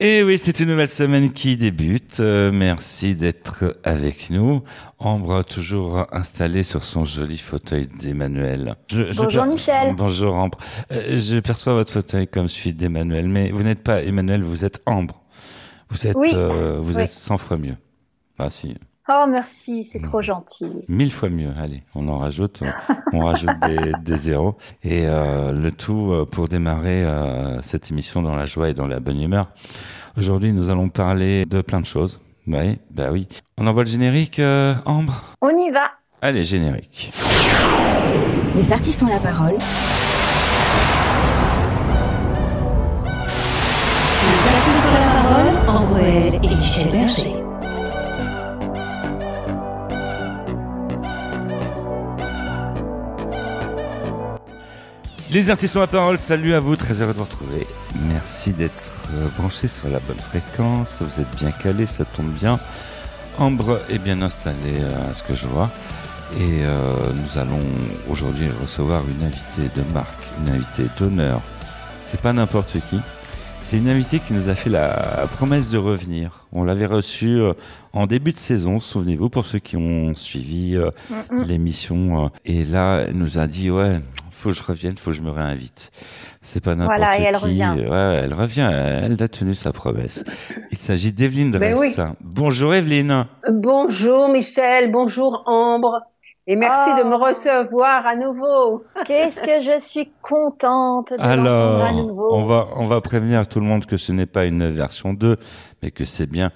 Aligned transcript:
Et 0.00 0.22
oui, 0.22 0.38
c'est 0.38 0.60
une 0.60 0.68
nouvelle 0.68 0.88
semaine 0.88 1.32
qui 1.32 1.56
débute. 1.56 2.20
Euh, 2.20 2.52
merci 2.52 3.16
d'être 3.16 3.76
avec 3.82 4.30
nous. 4.30 4.62
Ambre, 5.00 5.42
toujours 5.42 6.06
installée 6.12 6.62
sur 6.62 6.84
son 6.84 7.04
joli 7.04 7.36
fauteuil 7.36 7.88
d'Emmanuel. 7.88 8.76
Bonjour 9.16 9.46
Michel. 9.46 9.96
Bonjour 9.96 10.36
Ambre. 10.36 10.56
Euh, 10.92 11.18
je 11.18 11.40
perçois 11.40 11.72
votre 11.72 11.92
fauteuil 11.92 12.28
comme 12.28 12.48
celui 12.48 12.74
d'Emmanuel, 12.74 13.28
mais 13.28 13.50
vous 13.50 13.64
n'êtes 13.64 13.82
pas 13.82 14.00
Emmanuel, 14.00 14.44
vous 14.44 14.64
êtes 14.64 14.80
Ambre. 14.86 15.20
Vous 15.90 16.06
êtes, 16.06 16.16
euh, 16.16 16.78
vous 16.80 16.96
êtes 16.96 17.10
100 17.10 17.36
fois 17.38 17.56
mieux. 17.56 17.76
Ah 18.38 18.50
si. 18.50 18.76
Oh 19.10 19.24
merci, 19.26 19.84
c'est 19.84 20.00
trop 20.00 20.20
gentil. 20.20 20.70
Mille 20.86 21.10
fois 21.10 21.30
mieux. 21.30 21.50
Allez, 21.58 21.82
on 21.94 22.06
en 22.08 22.18
rajoute, 22.18 22.62
on, 23.14 23.24
rajoute 23.24 23.48
des, 23.62 23.92
des, 24.04 24.16
zéros 24.18 24.56
et 24.84 25.06
euh, 25.06 25.50
le 25.52 25.72
tout 25.72 26.12
euh, 26.12 26.26
pour 26.26 26.46
démarrer 26.46 27.04
euh, 27.04 27.62
cette 27.62 27.90
émission 27.90 28.20
dans 28.20 28.34
la 28.34 28.44
joie 28.44 28.68
et 28.68 28.74
dans 28.74 28.86
la 28.86 29.00
bonne 29.00 29.22
humeur. 29.22 29.48
Aujourd'hui, 30.18 30.52
nous 30.52 30.68
allons 30.68 30.90
parler 30.90 31.46
de 31.46 31.62
plein 31.62 31.80
de 31.80 31.86
choses. 31.86 32.20
Oui, 32.46 32.78
bah 32.90 33.08
oui. 33.10 33.28
On 33.56 33.66
envoie 33.66 33.84
le 33.84 33.90
générique, 33.90 34.40
euh, 34.40 34.74
Ambre? 34.84 35.22
On 35.40 35.56
y 35.56 35.70
va. 35.70 35.90
Allez, 36.20 36.44
générique. 36.44 37.10
Les 38.56 38.72
artistes 38.72 39.02
ont 39.02 39.06
la 39.06 39.20
parole. 39.20 39.56
Les 44.24 44.38
artistes 44.54 44.84
ont 44.86 44.92
la 44.92 45.06
parole. 45.22 45.46
Ambre 45.66 45.98
et 45.98 46.56
Michel 46.56 46.90
Berger. 46.90 47.47
Les 55.30 55.50
artistes 55.50 55.76
ont 55.76 55.80
la 55.80 55.86
parole, 55.86 56.18
salut 56.18 56.54
à 56.54 56.60
vous, 56.60 56.74
très 56.74 57.02
heureux 57.02 57.12
de 57.12 57.18
vous 57.18 57.24
retrouver. 57.24 57.66
Merci 58.08 58.52
d'être 58.52 58.72
euh, 59.14 59.28
branchés 59.38 59.68
sur 59.68 59.88
la 59.88 60.00
bonne 60.00 60.16
fréquence, 60.16 61.02
vous 61.02 61.20
êtes 61.20 61.36
bien 61.36 61.50
calés, 61.50 61.86
ça 61.86 62.04
tombe 62.06 62.30
bien. 62.40 62.58
Ambre 63.38 63.78
est 63.90 63.98
bien 63.98 64.22
installée 64.22 64.56
euh, 64.80 65.10
à 65.10 65.14
ce 65.14 65.22
que 65.22 65.34
je 65.34 65.46
vois. 65.46 65.70
Et 66.38 66.62
euh, 66.62 66.94
nous 67.14 67.38
allons 67.38 67.60
aujourd'hui 68.10 68.46
recevoir 68.62 69.02
une 69.06 69.26
invitée 69.26 69.70
de 69.76 69.82
marque, 69.92 70.24
une 70.40 70.54
invitée 70.54 70.88
d'honneur. 70.98 71.40
C'est 72.06 72.20
pas 72.22 72.32
n'importe 72.32 72.72
qui. 72.88 72.98
C'est 73.62 73.76
une 73.76 73.88
invitée 73.90 74.20
qui 74.20 74.32
nous 74.32 74.48
a 74.48 74.54
fait 74.54 74.70
la 74.70 75.26
promesse 75.36 75.68
de 75.68 75.76
revenir. 75.76 76.46
On 76.52 76.64
l'avait 76.64 76.86
reçue 76.86 77.38
en 77.92 78.06
début 78.06 78.32
de 78.32 78.38
saison, 78.38 78.80
souvenez-vous, 78.80 79.28
pour 79.28 79.44
ceux 79.44 79.58
qui 79.58 79.76
ont 79.76 80.14
suivi 80.14 80.74
euh, 80.74 80.90
l'émission. 81.46 82.24
euh, 82.24 82.28
Et 82.46 82.64
là, 82.64 83.04
elle 83.06 83.16
nous 83.16 83.38
a 83.38 83.46
dit, 83.46 83.70
ouais, 83.70 84.00
faut 84.38 84.50
que 84.50 84.54
je 84.54 84.62
revienne, 84.62 84.96
faut 84.96 85.10
que 85.10 85.16
je 85.16 85.22
me 85.22 85.30
réinvite. 85.30 85.90
C'est 86.40 86.62
pas 86.62 86.74
n'importe 86.74 86.98
Voilà, 86.98 87.18
et 87.18 87.22
elle 87.24 87.36
qui. 87.36 87.42
revient. 87.44 87.74
Ouais, 87.88 88.20
elle 88.24 88.34
revient. 88.34 88.70
Elle 88.72 89.22
a 89.22 89.28
tenu 89.28 89.54
sa 89.54 89.72
promesse. 89.72 90.24
Il 90.70 90.78
s'agit 90.78 91.12
d'Evelyne 91.12 91.50
Ben 91.52 91.74
Dress. 91.74 91.98
oui. 91.98 92.04
Bonjour 92.20 92.74
Evelyne. 92.74 93.26
Bonjour 93.50 94.28
Michel, 94.28 94.90
bonjour 94.92 95.42
Ambre, 95.46 96.00
et 96.46 96.56
merci 96.56 96.90
Oh. 96.94 96.98
de 97.02 97.08
me 97.08 97.16
recevoir 97.16 98.06
à 98.06 98.14
nouveau. 98.16 98.84
Qu'est-ce 99.06 99.40
que 99.40 99.60
je 99.60 99.78
suis 99.80 100.10
contente 100.22 101.10
de 101.12 101.20
Alors, 101.20 101.84
à 101.84 101.92
nouveau. 101.92 102.34
on 102.34 102.44
va, 102.44 102.68
on 102.76 102.86
va 102.86 103.00
prévenir 103.00 103.46
tout 103.48 103.60
le 103.60 103.66
monde 103.66 103.84
que 103.86 103.96
ce 103.96 104.12
n'est 104.12 104.26
pas 104.26 104.44
une 104.46 104.70
version 104.70 105.12
2, 105.12 105.36
mais 105.82 105.90
que 105.90 106.04
c'est 106.04 106.26
bien 106.26 106.50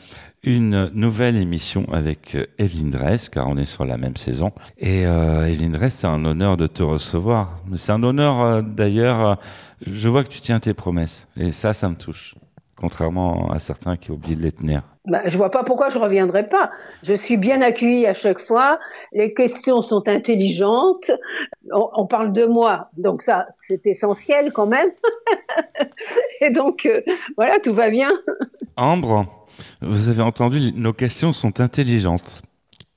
une 0.45 0.91
nouvelle 0.95 1.37
émission 1.37 1.87
avec 1.93 2.35
euh, 2.35 2.47
Evelyne 2.59 2.91
Dress, 2.91 3.29
car 3.29 3.49
on 3.49 3.57
est 3.57 3.65
sur 3.65 3.85
la 3.85 3.97
même 3.97 4.17
saison. 4.17 4.53
Et 4.79 5.07
euh, 5.07 5.47
Evelyne 5.47 5.73
Dress, 5.73 5.95
c'est 5.95 6.07
un 6.07 6.25
honneur 6.25 6.57
de 6.57 6.67
te 6.67 6.83
recevoir. 6.83 7.61
C'est 7.77 7.93
un 7.93 8.03
honneur, 8.03 8.41
euh, 8.41 8.63
d'ailleurs, 8.63 9.27
euh, 9.27 9.35
je 9.87 10.09
vois 10.09 10.25
que 10.25 10.29
tu 10.29 10.41
tiens 10.41 10.59
tes 10.59 10.75
promesses. 10.75 11.29
Et 11.37 11.53
ça, 11.53 11.75
ça 11.75 11.89
me 11.89 11.97
touche. 11.97 12.35
Contrairement 12.77 13.51
à 13.53 13.61
certains 13.61 13.97
qui 13.97 14.11
oublient 14.11 14.35
de 14.35 14.43
les 14.43 14.51
tenir. 14.51 14.83
Bah, 15.05 15.23
je 15.25 15.37
vois 15.37 15.51
pas 15.51 15.63
pourquoi 15.63 15.89
je 15.89 15.99
reviendrai 15.99 16.49
pas. 16.49 16.71
Je 17.03 17.15
suis 17.15 17.37
bien 17.37 17.61
accueillie 17.61 18.07
à 18.07 18.15
chaque 18.15 18.41
fois. 18.41 18.81
Les 19.13 19.35
questions 19.35 19.83
sont 19.83 20.09
intelligentes. 20.09 21.11
On, 21.73 21.89
on 21.95 22.07
parle 22.07 22.33
de 22.33 22.45
moi, 22.45 22.89
donc 22.97 23.23
ça, 23.23 23.47
c'est 23.59 23.87
essentiel 23.87 24.53
quand 24.53 24.67
même. 24.67 24.91
et 26.41 26.51
donc, 26.51 26.87
euh, 26.87 27.01
voilà, 27.37 27.61
tout 27.61 27.75
va 27.75 27.91
bien. 27.91 28.11
Ambre, 28.77 29.27
vous 29.81 30.09
avez 30.09 30.23
entendu, 30.23 30.73
nos 30.75 30.93
questions 30.93 31.33
sont 31.33 31.61
intelligentes. 31.61 32.43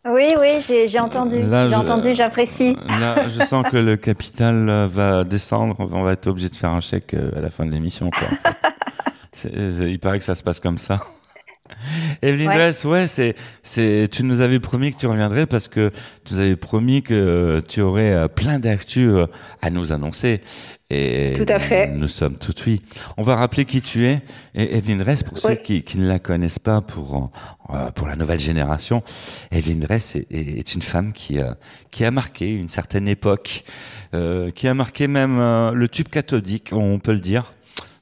Oui, 0.07 0.27
oui, 0.39 0.63
j'ai 0.87 0.99
entendu. 0.99 1.37
Euh, 1.37 1.49
là, 1.49 1.67
J'ai 1.67 1.75
entendu, 1.75 2.13
j'apprécie. 2.13 2.75
Là, 2.87 3.27
je 3.27 3.43
sens 3.43 3.65
que 3.71 3.77
le 3.77 3.97
capital 3.97 4.69
euh, 4.69 4.87
va 4.87 5.23
descendre. 5.23 5.75
On 5.79 6.03
va 6.03 6.11
être 6.13 6.27
obligé 6.27 6.49
de 6.49 6.55
faire 6.55 6.69
un 6.69 6.81
chèque 6.81 7.15
euh, 7.15 7.31
à 7.35 7.41
la 7.41 7.49
fin 7.49 7.65
de 7.65 7.71
l'émission. 7.71 8.07
en 8.07 8.11
fait. 8.11 9.49
Il 9.89 9.99
paraît 9.99 10.19
que 10.19 10.25
ça 10.25 10.35
se 10.35 10.43
passe 10.43 10.59
comme 10.59 10.77
ça. 10.77 10.99
Evelyne 12.21 12.49
Ouais. 12.85 13.07
C'est, 13.07 13.35
c'est, 13.63 14.07
tu 14.11 14.23
nous 14.23 14.41
avais 14.41 14.59
promis 14.59 14.93
que 14.93 14.99
tu 14.99 15.07
reviendrais 15.07 15.45
parce 15.45 15.67
que 15.67 15.91
tu 16.23 16.33
nous 16.33 16.39
avais 16.39 16.55
promis 16.55 17.01
que 17.01 17.13
euh, 17.13 17.61
tu 17.61 17.81
aurais 17.81 18.13
euh, 18.13 18.27
plein 18.27 18.59
d'actu 18.59 19.09
euh, 19.09 19.27
à 19.61 19.69
nous 19.69 19.91
annoncer. 19.91 20.41
Et 20.91 21.33
Tout 21.35 21.45
à 21.47 21.57
fait. 21.57 21.87
Nous 21.87 22.07
sommes 22.07 22.37
tout 22.37 22.53
oui. 22.67 22.81
On 23.17 23.23
va 23.23 23.35
rappeler 23.35 23.65
qui 23.65 23.81
tu 23.81 24.05
es. 24.05 24.21
Et 24.53 24.77
Evelyne 24.77 24.99
Dress, 24.99 25.23
pour 25.23 25.39
ceux 25.39 25.49
Oui. 25.49 25.57
qui, 25.63 25.81
qui 25.81 25.97
ne 25.97 26.07
la 26.07 26.19
connaissent 26.19 26.59
pas, 26.59 26.81
pour 26.81 27.31
euh, 27.71 27.89
pour 27.91 28.05
la 28.07 28.15
nouvelle 28.15 28.39
génération, 28.39 29.01
Evelyne 29.51 29.79
Dress 29.79 30.15
est, 30.15 30.75
une 30.75 30.83
femme 30.83 31.11
qui 31.11 31.39
a 31.39 31.57
qui 31.89 32.05
a 32.05 32.11
marqué 32.11 32.53
une 32.53 32.67
certaine 32.67 33.07
époque, 33.07 33.63
euh, 34.13 34.51
qui 34.51 34.67
a 34.67 34.75
marqué 34.75 35.07
même 35.07 35.39
euh, 35.39 35.71
le 35.71 35.87
tube 35.87 36.09
cathodique, 36.09 36.69
on 36.71 36.99
peut 36.99 37.13
le 37.13 37.19
dire. 37.19 37.53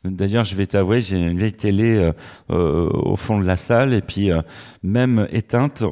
D'ailleurs, 0.03 0.43
je 0.43 0.55
vais 0.55 0.65
t'avouer, 0.65 1.01
j'ai 1.01 1.15
une 1.15 1.37
vieille 1.37 1.53
télé 1.53 1.95
euh, 1.95 2.11
euh, 2.51 2.89
au 2.91 3.15
fond 3.15 3.39
de 3.39 3.45
la 3.45 3.55
salle 3.55 3.93
et 3.93 4.01
puis 4.01 4.31
euh, 4.31 4.41
même 4.83 5.27
éteinte, 5.31 5.81
on, 5.81 5.87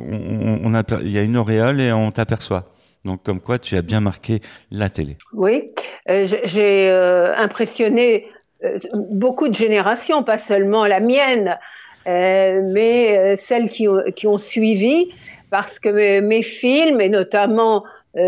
on, 0.66 0.76
on 0.76 1.00
il 1.00 1.12
y 1.12 1.18
a 1.18 1.24
une 1.24 1.38
auréole 1.38 1.80
et 1.80 1.94
on 1.94 2.12
t'aperçoit. 2.12 2.74
Donc 3.06 3.24
comme 3.24 3.40
quoi, 3.40 3.58
tu 3.60 3.76
as 3.76 3.82
bien 3.82 4.00
marqué 4.00 4.42
la 4.72 4.90
télé. 4.90 5.18
Oui, 5.34 5.72
Euh, 6.10 6.26
j'ai 6.46 6.90
euh, 6.90 7.36
impressionné 7.36 8.28
euh, 8.64 8.80
beaucoup 9.12 9.48
de 9.50 9.54
générations, 9.56 10.24
pas 10.24 10.38
seulement 10.40 10.86
la 10.86 11.00
mienne, 11.00 11.58
mais 12.06 13.36
celles 13.38 13.70
qui 13.70 13.88
ont, 13.88 14.02
qui 14.16 14.28
ont 14.28 14.38
suivi, 14.38 15.10
parce 15.50 15.80
que 15.80 15.90
mes, 15.90 16.22
mes 16.22 16.42
films, 16.42 17.02
et 17.02 17.10
notamment 17.10 17.84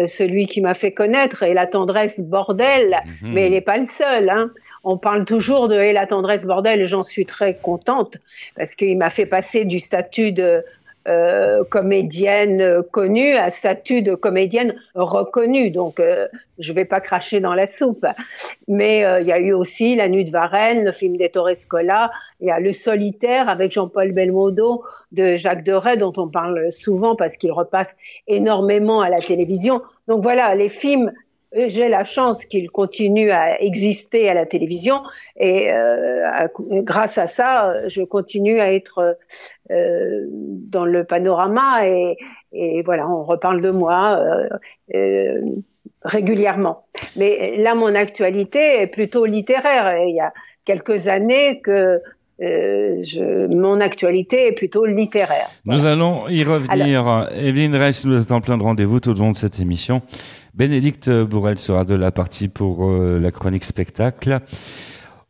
celui 0.06 0.46
qui 0.46 0.62
m'a 0.62 0.74
fait 0.76 0.94
connaître, 0.94 1.44
et 1.44 1.54
La 1.54 1.68
tendresse 1.68 2.22
bordel, 2.22 2.96
Mhm. 3.22 3.34
mais 3.34 3.48
il 3.48 3.52
n'est 3.52 3.62
pas 3.62 3.78
le 3.78 3.86
seul. 3.88 4.30
Hein. 4.30 4.50
On 4.86 4.98
parle 4.98 5.26
toujours 5.26 5.68
de 5.68 5.76
Et 5.80 5.92
la 5.94 6.08
tendresse 6.08 6.46
bordel, 6.46 6.82
et 6.82 6.88
j'en 6.88 7.04
suis 7.04 7.26
très 7.26 7.56
contente, 7.56 8.18
parce 8.56 8.76
qu'il 8.76 8.98
m'a 8.98 9.10
fait 9.10 9.26
passer 9.26 9.66
du 9.66 9.80
statut 9.80 10.32
de 10.32 10.64
euh, 11.08 11.64
comédienne 11.64 12.62
euh, 12.62 12.82
connue 12.82 13.34
à 13.36 13.50
statut 13.50 14.02
de 14.02 14.16
comédienne 14.16 14.76
reconnue. 14.96 15.70
Donc, 15.70 16.00
euh, 16.00 16.28
je 16.60 16.74
vais 16.74 16.86
pas 16.86 17.02
cracher 17.02 17.40
dans 17.40 17.54
la 17.54 17.66
soupe. 17.66 18.06
Mais 18.68 19.06
euh, 19.06 19.22
il 19.22 19.28
y 19.28 19.32
a 19.32 19.40
eu 19.40 19.54
aussi 19.54 19.96
La 19.96 20.08
Nuit 20.08 20.26
de 20.26 20.32
Varennes, 20.32 20.86
le 20.86 20.92
film 20.92 21.18
d'Ettore 21.18 21.56
Scola. 21.56 22.12
Il 22.40 22.48
y 22.48 22.52
a 22.52 22.60
Le 22.60 22.72
Solitaire 22.72 23.50
avec 23.50 23.72
Jean-Paul 23.72 24.12
Belmondo 24.12 24.84
de 25.12 25.36
Jacques 25.36 25.64
Deray, 25.64 25.98
dont 25.98 26.14
on 26.18 26.28
parle 26.28 26.72
souvent 26.72 27.16
parce 27.16 27.38
qu'il 27.38 27.52
repasse 27.52 27.96
énormément 28.28 29.02
à 29.02 29.10
la 29.10 29.20
télévision. 29.20 29.82
Donc 30.08 30.22
voilà, 30.24 30.56
les 30.56 30.70
films. 30.70 31.12
J'ai 31.56 31.88
la 31.90 32.04
chance 32.04 32.46
qu'ils 32.46 32.70
continuent 32.72 33.32
à 33.32 33.62
exister 33.62 34.28
à 34.30 34.34
la 34.34 34.46
télévision 34.46 35.02
et 35.40 35.72
euh, 35.72 36.28
à- 36.30 36.48
grâce 36.82 37.18
à 37.18 37.28
ça, 37.28 37.88
je 37.88 38.02
continue 38.02 38.60
à 38.60 38.74
être 38.74 39.18
euh, 39.72 40.26
dans 40.30 40.86
le 40.86 41.04
panorama 41.04 41.88
et, 41.88 42.18
et 42.54 42.82
voilà, 42.84 43.08
on 43.10 43.24
reparle 43.24 43.62
de 43.62 43.70
moi 43.70 44.20
euh, 44.96 45.42
régulièrement. 46.04 46.86
Mais 47.16 47.56
là, 47.58 47.76
mon 47.76 47.94
actualité 47.96 48.82
est 48.82 48.88
plutôt 48.88 49.26
littéraire. 49.26 49.96
Et 49.98 50.10
il 50.10 50.16
y 50.16 50.20
a 50.20 50.34
quelques 50.66 51.08
années 51.08 51.62
que 51.62 52.02
euh, 52.42 52.98
je, 53.04 53.48
mon 53.48 53.80
actualité 53.80 54.48
est 54.48 54.52
plutôt 54.54 54.86
littéraire. 54.86 55.50
Nous 55.66 55.86
allons 55.86 56.28
y 56.30 56.44
revenir. 56.44 57.30
Evelyne 57.36 57.76
Reiss 57.76 58.06
nous 58.06 58.20
attend 58.20 58.42
plein 58.42 58.58
de 58.58 58.64
rendez-vous 58.64 59.00
tout 59.00 59.12
au 59.12 59.14
long 59.14 59.32
de 59.32 59.38
cette 59.38 59.60
émission. 59.60 60.02
Bénédicte 60.54 61.10
Bourrel 61.10 61.58
sera 61.58 61.84
de 61.84 61.96
la 61.96 62.12
partie 62.12 62.48
pour 62.48 62.86
euh, 62.86 63.20
la 63.20 63.32
chronique 63.32 63.64
spectacle. 63.64 64.40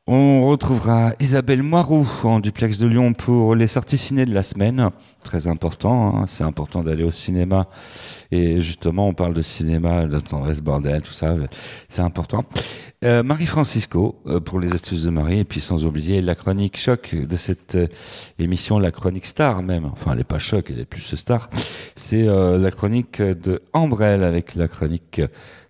On 0.06 0.46
retrouvera 0.48 1.14
Isabelle 1.22 1.64
Moiroux 1.64 2.06
en 2.24 2.42
duplex 2.42 2.78
de 2.78 2.88
Lyon 2.88 3.14
pour 3.14 3.56
les 3.56 3.68
sorties 3.68 3.98
ciné 3.98 4.26
de 4.26 4.34
la 4.34 4.44
semaine. 4.44 4.90
Très 5.24 5.48
important, 5.48 6.18
hein, 6.18 6.26
c'est 6.28 6.44
important 6.44 6.84
d'aller 6.84 7.06
au 7.06 7.12
cinéma. 7.12 7.68
Et 8.30 8.60
justement, 8.60 9.08
on 9.08 9.14
parle 9.14 9.34
de 9.34 9.42
cinéma, 9.42 10.06
de 10.06 10.20
tendresse 10.20 10.60
bordel, 10.60 11.04
tout 11.04 11.14
ça, 11.14 11.34
c'est 11.88 12.02
important. 12.02 12.44
Euh, 13.06 13.24
Marie 13.24 13.46
Francisco 13.46 14.20
euh, 14.28 14.42
pour 14.42 14.60
les 14.60 14.74
astuces 14.74 15.04
de 15.04 15.10
Marie, 15.10 15.40
et 15.40 15.46
puis 15.46 15.62
sans 15.62 15.86
oublier 15.86 16.22
la 16.22 16.36
chronique 16.36 16.78
choc 16.78 17.16
de 17.16 17.38
cette 17.38 17.76
euh, 17.76 17.88
émission, 18.40 18.80
la 18.80 18.92
chronique 18.92 19.26
star 19.26 19.64
même. 19.64 19.86
Enfin, 19.86 20.12
elle 20.12 20.20
est 20.20 20.28
pas 20.28 20.38
choc, 20.38 20.66
elle 20.70 20.82
est 20.82 20.86
plus 20.86 21.16
star. 21.16 21.50
C'est 21.96 22.26
la 22.26 22.72
chronique 22.72 23.22
de 23.22 23.62
Ambrelle 23.72 24.24
avec 24.24 24.56
la 24.56 24.68
chronique 24.68 25.22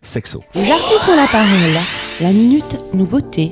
sexo. 0.02 0.44
Les 0.56 0.72
artistes 0.72 1.08
ont 1.08 1.16
la 1.16 1.28
parole. 1.28 1.84
La 2.20 2.32
minute 2.32 2.80
nouveauté. 2.96 3.52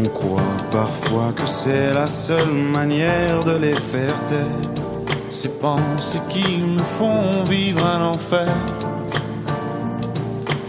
On 0.00 0.08
croit 0.10 0.56
parfois 0.70 1.32
que 1.34 1.44
c'est 1.44 1.92
la 1.92 2.06
seule 2.06 2.52
manière 2.52 3.42
de 3.42 3.56
les 3.56 3.74
faire 3.74 4.14
taire. 4.26 4.46
Ces 5.28 5.48
pensées 5.48 6.20
qui 6.28 6.58
nous 6.58 6.84
font 6.98 7.42
vivre 7.44 7.84
un 7.84 8.10
enfer. 8.10 8.48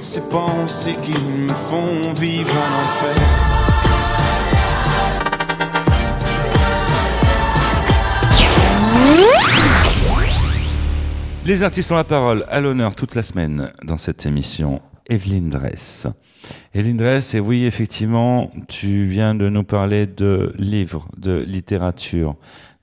Ces 0.02 0.22
pensées 0.22 0.96
qui 1.04 1.12
me 1.12 1.54
font 1.54 2.14
vivre 2.14 2.52
un 2.56 2.74
enfer. 2.86 3.50
Les 11.46 11.64
artistes 11.64 11.92
ont 11.92 11.96
la 11.96 12.04
parole 12.04 12.46
à 12.50 12.60
l'honneur 12.62 12.96
toute 12.96 13.14
la 13.14 13.22
semaine 13.22 13.72
dans 13.84 13.98
cette 13.98 14.26
émission. 14.26 14.82
Evelyne 15.10 15.50
Dress. 15.50 16.08
Evelyne 16.74 16.98
Dress, 16.98 17.34
et 17.34 17.40
oui, 17.40 17.66
effectivement, 17.66 18.52
tu 18.68 19.06
viens 19.08 19.36
de 19.36 19.50
nous 19.50 19.64
parler 19.64 20.06
de 20.06 20.54
livres, 20.58 21.08
de 21.18 21.40
littérature, 21.40 22.36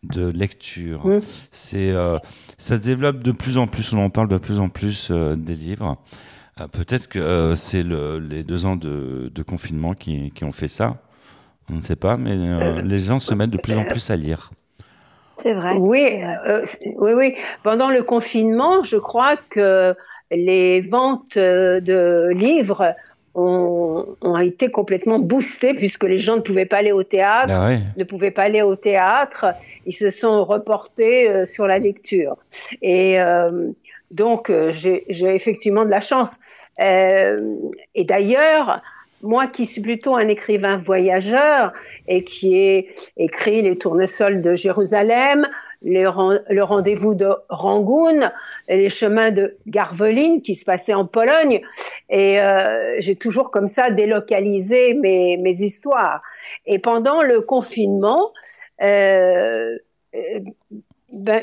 de 0.03 0.27
lecture. 0.29 1.07
Mm. 1.07 1.21
C'est, 1.53 1.91
euh, 1.91 2.19
ça 2.59 2.77
se 2.77 2.83
développe 2.83 3.23
de 3.23 3.33
plus 3.33 3.57
en 3.59 3.67
plus, 3.67 3.93
on 3.93 3.99
en 3.99 4.11
parle 4.11 4.29
de 4.29 4.39
plus 4.39 4.59
en 4.59 4.69
plus 4.69 5.09
euh, 5.11 5.37
des 5.37 5.55
livres. 5.55 5.97
Euh, 6.61 6.69
peut-être 6.69 7.09
que 7.09 7.19
euh, 7.19 7.55
c'est 7.55 7.83
le, 7.83 8.19
les 8.19 8.43
deux 8.43 8.67
ans 8.67 8.77
de, 8.77 9.31
de 9.33 9.43
confinement 9.43 9.95
qui, 9.95 10.31
qui 10.33 10.45
ont 10.45 10.53
fait 10.53 10.69
ça. 10.69 11.03
On 11.69 11.75
ne 11.75 11.83
sait 11.83 11.97
pas, 11.97 12.17
mais 12.17 12.83
les 12.83 12.99
gens 13.01 13.19
se 13.19 13.35
mettent 13.35 13.51
de 13.51 13.59
plus 13.59 13.75
en 13.75 13.85
plus 13.85 14.11
à 14.11 14.17
lire. 14.17 14.53
C'est 15.39 15.53
vrai. 15.53 15.75
Oui, 15.79 16.23
euh, 16.47 16.65
oui, 16.97 17.13
oui. 17.13 17.35
Pendant 17.63 17.91
le 17.91 18.03
confinement, 18.03 18.83
je 18.83 18.97
crois 18.97 19.37
que 19.51 19.95
les 20.31 20.81
ventes 20.81 21.37
euh, 21.37 21.81
de 21.81 22.31
livres 22.33 22.95
ont, 23.35 24.07
ont 24.23 24.39
été 24.39 24.71
complètement 24.71 25.19
boostées 25.19 25.75
puisque 25.75 26.05
les 26.05 26.19
gens 26.19 26.37
ne 26.37 26.41
pouvaient 26.41 26.65
pas 26.65 26.79
aller 26.79 26.93
au 26.93 27.03
théâtre, 27.03 27.53
Ah 27.55 27.67
ouais. 27.67 27.81
ne 27.97 28.05
pouvaient 28.05 28.31
pas 28.31 28.45
aller 28.45 28.63
au 28.63 28.77
théâtre. 28.77 29.47
Ils 29.85 29.93
se 29.93 30.11
sont 30.11 30.45
reportés 30.45 31.29
euh, 31.29 31.47
sur 31.47 31.67
la 31.67 31.79
lecture. 31.79 32.37
Et 32.81 33.21
euh, 33.21 33.69
donc, 34.11 34.51
j'ai 34.71 35.05
effectivement 35.11 35.85
de 35.85 35.91
la 35.91 36.01
chance. 36.01 36.37
Euh, 36.81 37.55
et 37.95 38.05
d'ailleurs, 38.05 38.83
moi 39.27 39.47
qui 39.47 39.67
suis 39.67 39.81
plutôt 39.81 40.15
un 40.15 40.29
écrivain 40.29 40.77
voyageur 40.77 41.73
et 42.09 42.25
qui 42.25 42.57
ai 42.57 42.95
écrit 43.17 43.63
Les 43.63 43.77
tournesols 43.77 44.41
de 44.41 44.55
Jérusalem, 44.55 45.49
le 45.83 46.63
rendez-vous 46.63 47.15
de 47.15 47.31
Rangoon, 47.49 48.31
les 48.69 48.89
chemins 48.89 49.31
de 49.31 49.57
Garveline 49.67 50.43
qui 50.43 50.55
se 50.55 50.65
passaient 50.65 50.95
en 50.95 51.07
Pologne, 51.07 51.61
et 52.09 52.41
euh, 52.41 52.97
j'ai 52.99 53.17
toujours 53.17 53.51
comme 53.51 53.69
ça 53.69 53.91
délocalisé 53.91 54.95
mes, 54.95 55.63
histoires. 55.63 56.23
Et 56.67 56.79
pendant 56.79 57.23
le 57.23 57.41
confinement, 57.41 58.33
euh, 58.83 59.79
euh, 60.15 60.41
ben, 61.13 61.43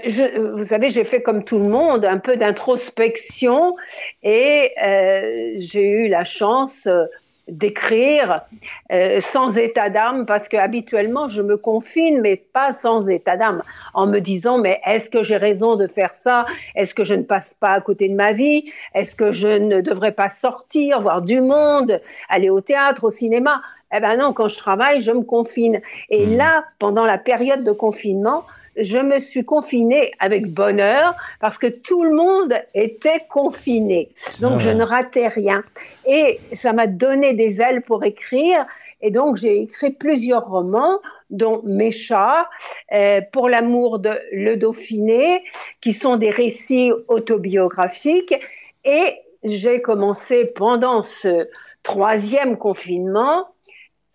vous 0.56 0.66
savez, 0.66 0.90
j'ai 0.90 1.04
fait 1.04 1.22
comme 1.22 1.44
tout 1.44 1.58
le 1.58 1.68
monde 1.68 2.06
un 2.06 2.20
peu 2.20 2.38
d'introspection 2.38 3.76
et 4.22 4.72
j'ai 5.58 5.88
eu 5.88 6.08
la 6.10 6.26
chance 6.26 6.88
d'écrire 7.48 8.42
euh, 8.92 9.20
sans 9.20 9.58
état 9.58 9.90
d'âme 9.90 10.26
parce 10.26 10.48
que 10.48 10.56
habituellement 10.56 11.28
je 11.28 11.42
me 11.42 11.58
confine 11.58 12.22
mais 12.22 12.38
pas 12.38 12.72
sans 12.72 13.10
état 13.10 13.36
d'âme 13.36 13.62
en 13.94 14.08
me 14.08 14.20
disant 14.20 14.58
mais 14.58 14.80
est-ce 14.86 15.10
que 15.10 15.24
j'ai 15.24 15.38
raison 15.38 15.76
de 15.76 15.88
faire 15.88 16.16
ça? 16.16 16.46
Est-ce 16.76 16.96
que 16.96 17.04
je 17.04 17.16
ne 17.16 17.24
passe 17.24 17.54
pas 17.54 17.72
à 17.72 17.82
côté 17.82 18.08
de 18.08 18.16
ma 18.16 18.32
vie? 18.32 18.72
Est-ce 18.94 19.16
que 19.16 19.32
je 19.32 19.48
ne 19.48 19.82
devrais 19.82 20.14
pas 20.14 20.30
sortir 20.30 21.02
voir 21.02 21.22
du 21.22 21.42
monde 21.42 22.02
aller 22.30 22.50
au 22.50 22.62
théâtre 22.62 23.04
au 23.06 23.12
cinéma? 23.12 23.62
Eh 23.94 24.00
ben 24.00 24.18
non 24.18 24.34
quand 24.34 24.48
je 24.48 24.58
travaille 24.58 25.02
je 25.02 25.12
me 25.12 25.22
confine 25.24 25.82
et 26.10 26.26
Mhm. 26.26 26.38
là 26.38 26.66
pendant 26.80 27.06
la 27.06 27.18
période 27.18 27.64
de 27.64 27.72
confinement 27.72 28.44
je 28.76 28.98
me 28.98 29.20
suis 29.20 29.46
confinée 29.46 30.12
avec 30.20 30.48
bonheur 30.52 31.14
parce 31.40 31.58
que 31.60 31.68
tout 31.68 32.04
le 32.04 32.16
monde 32.16 32.56
était 32.74 33.22
confiné. 33.30 34.10
Donc 34.42 34.54
Ah 34.56 34.60
je 34.60 34.70
ne 34.72 34.84
ratais 34.84 35.28
rien. 35.28 35.62
Et 36.08 36.40
ça 36.54 36.74
m'a 36.74 36.88
donné 36.88 37.36
des 37.36 37.62
ailes 37.62 37.84
pour 37.84 38.04
écrire. 38.04 38.66
Et 39.02 39.12
donc 39.12 39.36
j'ai 39.38 39.62
écrit 39.62 39.92
plusieurs 39.92 40.48
romans, 40.48 41.00
dont 41.30 41.62
Mes 41.64 41.92
chats, 41.92 42.50
euh, 42.94 43.22
Pour 43.32 43.48
l'amour 43.48 44.00
de 44.00 44.10
Le 44.32 44.56
Dauphiné, 44.56 45.44
qui 45.82 45.94
sont 45.94 46.16
des 46.18 46.32
récits 46.32 46.92
autobiographiques. 47.10 48.34
Et 48.86 49.14
j'ai 49.44 49.82
commencé 49.82 50.52
pendant 50.56 51.04
ce 51.04 51.48
troisième 51.84 52.58
confinement, 52.58 53.50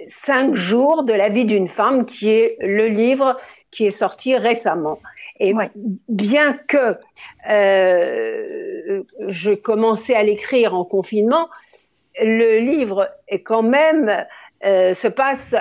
Cinq 0.07 0.55
jours 0.55 1.03
de 1.03 1.13
la 1.13 1.29
vie 1.29 1.45
d'une 1.45 1.69
femme, 1.69 2.07
qui 2.07 2.31
est 2.31 2.55
le 2.61 2.87
livre 2.87 3.37
qui 3.71 3.87
est 3.87 3.91
sorti 3.91 4.37
récemment. 4.37 4.99
Et 5.41 5.53
Ouais. 5.55 5.71
bien 6.09 6.53
que 6.69 6.97
euh, 7.51 9.03
je 9.29 9.53
commençais 9.53 10.15
à 10.15 10.23
l'écrire 10.23 10.75
en 10.75 10.85
confinement, 10.85 11.49
le 12.21 12.59
livre 12.59 13.09
est 13.29 13.43
quand 13.43 13.63
même 13.63 14.25
euh, 14.65 14.95
se 14.95 15.09
passe 15.09 15.55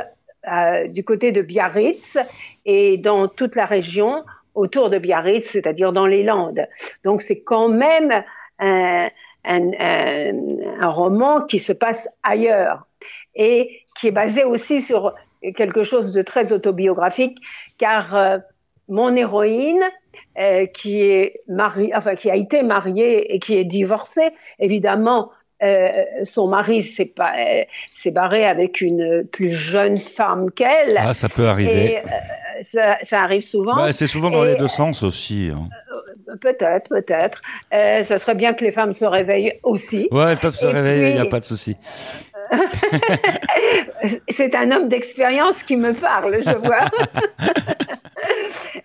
euh, 0.51 0.88
du 0.88 1.04
côté 1.04 1.31
de 1.31 1.42
Biarritz 1.42 2.18
et 2.66 2.98
dans 2.98 3.28
toute 3.28 3.56
la 3.56 3.66
région 3.66 4.24
autour 4.56 4.89
de 4.89 4.98
Biarritz, 4.98 5.48
c'est-à-dire 5.48 5.92
dans 5.92 6.07
les 6.07 6.24
Landes. 6.24 6.68
Donc 7.04 7.22
c'est 7.22 7.42
quand 7.42 7.69
même 7.69 8.24
un, 8.60 9.10
un, 9.45 9.72
un, 9.80 10.34
un 10.80 10.89
roman 10.89 11.42
qui 11.42 11.60
se 11.60 11.74
passe 11.74 12.10
ailleurs 12.24 12.88
et 13.36 13.82
qui 14.00 14.08
est 14.08 14.12
basé 14.12 14.44
aussi 14.44 14.82
sur 14.82 15.13
quelque 15.56 15.84
chose 15.84 16.13
de 16.13 16.22
très 16.22 16.54
autobiographique, 16.54 17.38
car 17.77 18.16
euh, 18.16 18.38
mon 18.88 19.16
héroïne, 19.16 19.84
euh, 20.39 20.66
qui 20.66 21.01
est 21.01 21.42
mariée, 21.48 21.92
enfin 21.96 22.16
qui 22.16 22.30
a 22.30 22.36
été 22.36 22.63
mariée 22.63 23.34
et 23.34 23.39
qui 23.39 23.56
est 23.56 23.66
divorcée, 23.66 24.30
évidemment, 24.60 25.32
euh, 25.63 26.04
son 26.24 26.48
mari 26.48 26.84
s'est 26.84 27.06
pas 27.06 27.34
barré 28.12 28.46
avec 28.46 28.82
une 28.82 29.25
plus 29.32 29.51
jeune 29.51 29.98
femme 29.98 30.51
qu'elle. 30.51 30.98
Ah, 30.98 31.13
ça 31.16 31.30
peut 31.30 31.48
arriver. 31.48 31.94
Et 31.94 32.01
ça, 32.64 32.98
ça 33.04 33.22
arrive 33.22 33.42
souvent. 33.44 33.76
Bah, 33.76 33.92
c'est 33.94 34.08
souvent 34.08 34.30
dans 34.30 34.44
Et, 34.46 34.50
les 34.50 34.56
deux 34.56 34.68
sens 34.68 35.04
aussi. 35.04 35.50
hein. 35.54 35.68
Peut-être, 36.42 36.90
peut-être. 36.90 37.42
Euh, 37.74 38.04
ça 38.04 38.18
serait 38.18 38.36
bien 38.36 38.54
que 38.54 38.64
les 38.64 38.72
femmes 38.72 38.94
se 38.94 39.06
réveillent 39.06 39.60
aussi. 39.64 40.08
Ouais, 40.12 40.34
ils 40.34 40.40
peuvent 40.40 40.56
se 40.56 40.66
Et 40.66 40.72
réveiller, 40.72 41.10
il 41.10 41.14
n'y 41.16 41.20
a 41.22 41.26
pas 41.26 41.40
de 41.40 41.46
souci. 41.46 41.76
C'est 44.30 44.56
un 44.56 44.72
homme 44.72 44.88
d'expérience 44.88 45.64
qui 45.64 45.76
me 45.76 45.94
parle, 45.94 46.38
je 46.44 46.58
vois. 46.58 46.86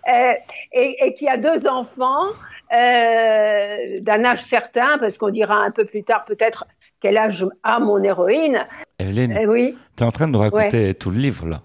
Euh, 0.09 0.33
et, 0.73 0.97
et 1.05 1.13
qui 1.13 1.29
a 1.29 1.37
deux 1.37 1.65
enfants 1.65 2.25
euh, 2.73 3.77
d'un 4.01 4.25
âge 4.25 4.43
certain, 4.43 4.97
parce 4.99 5.17
qu'on 5.17 5.29
dira 5.29 5.55
un 5.63 5.71
peu 5.71 5.85
plus 5.85 6.03
tard 6.03 6.25
peut-être 6.25 6.65
quel 6.99 7.17
âge 7.17 7.45
a 7.63 7.79
mon 7.79 8.03
héroïne. 8.03 8.65
Evelyne, 8.99 9.31
Euh, 9.37 9.45
oui. 9.45 9.77
t'es 9.95 10.03
en 10.03 10.11
train 10.11 10.27
de 10.27 10.33
nous 10.33 10.39
raconter 10.39 10.93
tout 10.93 11.09
le 11.09 11.17
livre 11.17 11.47
là. 11.47 11.61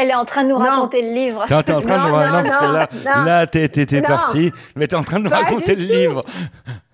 Elle 0.00 0.10
est 0.10 0.14
en 0.14 0.24
train 0.24 0.44
de 0.44 0.48
nous 0.48 0.58
Non. 0.58 0.64
raconter 0.64 1.02
le 1.02 1.14
livre. 1.14 1.44
T'es 1.46 1.54
en 1.54 1.62
train 1.62 1.80
de 1.80 1.86
nous 1.86 2.14
raconter, 2.14 2.26
non, 2.30 2.42
parce 2.42 2.56
que 2.56 3.04
là, 3.04 3.24
là 3.24 3.46
t'es, 3.46 4.02
parti, 4.02 4.52
mais 4.76 4.86
t'es 4.86 4.96
en 4.96 5.02
train 5.04 5.18
de 5.18 5.24
nous 5.24 5.30
Pas 5.30 5.38
raconter 5.40 5.74
le 5.76 5.86
tout. 5.86 5.92
livre. 5.92 6.22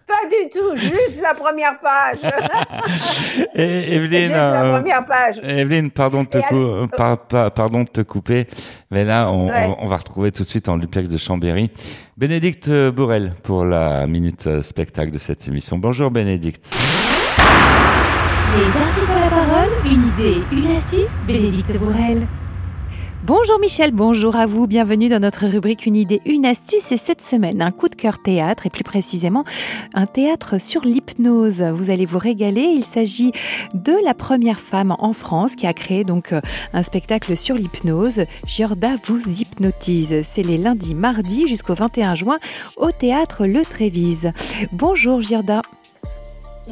Pas 0.06 0.26
du 0.28 0.50
tout, 0.50 0.76
juste 0.76 1.20
la 1.22 1.34
première 1.34 1.78
page. 1.78 2.18
Et 3.54 3.94
Evelyne, 3.94 4.22
juste 4.22 4.32
la 4.32 4.62
euh, 4.64 4.78
première 4.78 5.06
page. 5.06 5.38
Evelyne, 5.44 5.90
pardon 5.92 6.24
de 6.24 6.28
te, 6.28 6.38
cou- 6.48 6.56
euh, 6.56 6.86
par- 6.96 7.18
par- 7.28 7.52
pardon 7.52 7.84
de 7.84 7.88
te 7.88 8.00
couper, 8.00 8.48
mais 8.90 9.04
là, 9.04 9.30
on, 9.30 9.48
Ouais. 9.48 9.66
on- 9.78 9.84
on 9.84 9.86
va 9.86 9.96
retrouver 9.98 10.32
tout 10.32 10.42
de 10.42 10.48
suite 10.48 10.68
en 10.68 10.78
duplex 10.78 11.08
de 11.08 11.16
Chambéry 11.16 11.70
Bénédicte 12.16 12.68
Bourrel 12.90 13.34
pour 13.44 13.64
la 13.64 14.06
minute 14.08 14.48
euh, 14.48 14.62
spectacle 14.62 15.12
de 15.12 15.18
cette 15.18 15.46
émission. 15.46 15.78
Bonjour 15.78 16.10
Bénédicte. 16.10 16.68
Les 18.56 18.80
artistes 18.80 19.08
ont 19.10 19.20
la 19.20 19.30
parole, 19.30 19.68
une 19.84 20.08
idée, 20.08 20.42
une 20.50 20.76
astuce, 20.76 21.20
Bénédicte 21.24 21.76
Bourrel. 21.78 22.26
Bonjour 23.22 23.58
Michel, 23.60 23.90
bonjour 23.92 24.34
à 24.34 24.46
vous, 24.46 24.66
bienvenue 24.66 25.10
dans 25.10 25.20
notre 25.20 25.46
rubrique 25.46 25.84
Une 25.84 25.94
idée, 25.94 26.22
une 26.24 26.46
astuce 26.46 26.90
et 26.90 26.96
cette 26.96 27.20
semaine 27.20 27.60
un 27.60 27.70
coup 27.70 27.90
de 27.90 27.94
cœur 27.94 28.18
théâtre 28.18 28.64
et 28.64 28.70
plus 28.70 28.82
précisément 28.82 29.44
un 29.92 30.06
théâtre 30.06 30.58
sur 30.58 30.80
l'hypnose. 30.86 31.60
Vous 31.60 31.90
allez 31.90 32.06
vous 32.06 32.18
régaler, 32.18 32.62
il 32.62 32.82
s'agit 32.82 33.32
de 33.74 33.94
la 34.04 34.14
première 34.14 34.58
femme 34.58 34.96
en 34.98 35.12
France 35.12 35.54
qui 35.54 35.66
a 35.66 35.74
créé 35.74 36.02
donc 36.02 36.32
euh, 36.32 36.40
un 36.72 36.82
spectacle 36.82 37.36
sur 37.36 37.56
l'hypnose. 37.56 38.22
Giorda 38.46 38.96
vous 39.04 39.20
hypnotise. 39.28 40.22
C'est 40.24 40.42
les 40.42 40.56
lundis, 40.56 40.94
mardis 40.94 41.46
jusqu'au 41.46 41.74
21 41.74 42.14
juin 42.14 42.38
au 42.78 42.90
théâtre 42.90 43.46
Le 43.46 43.66
Trévise. 43.66 44.32
Bonjour 44.72 45.20
Giorda. 45.20 45.60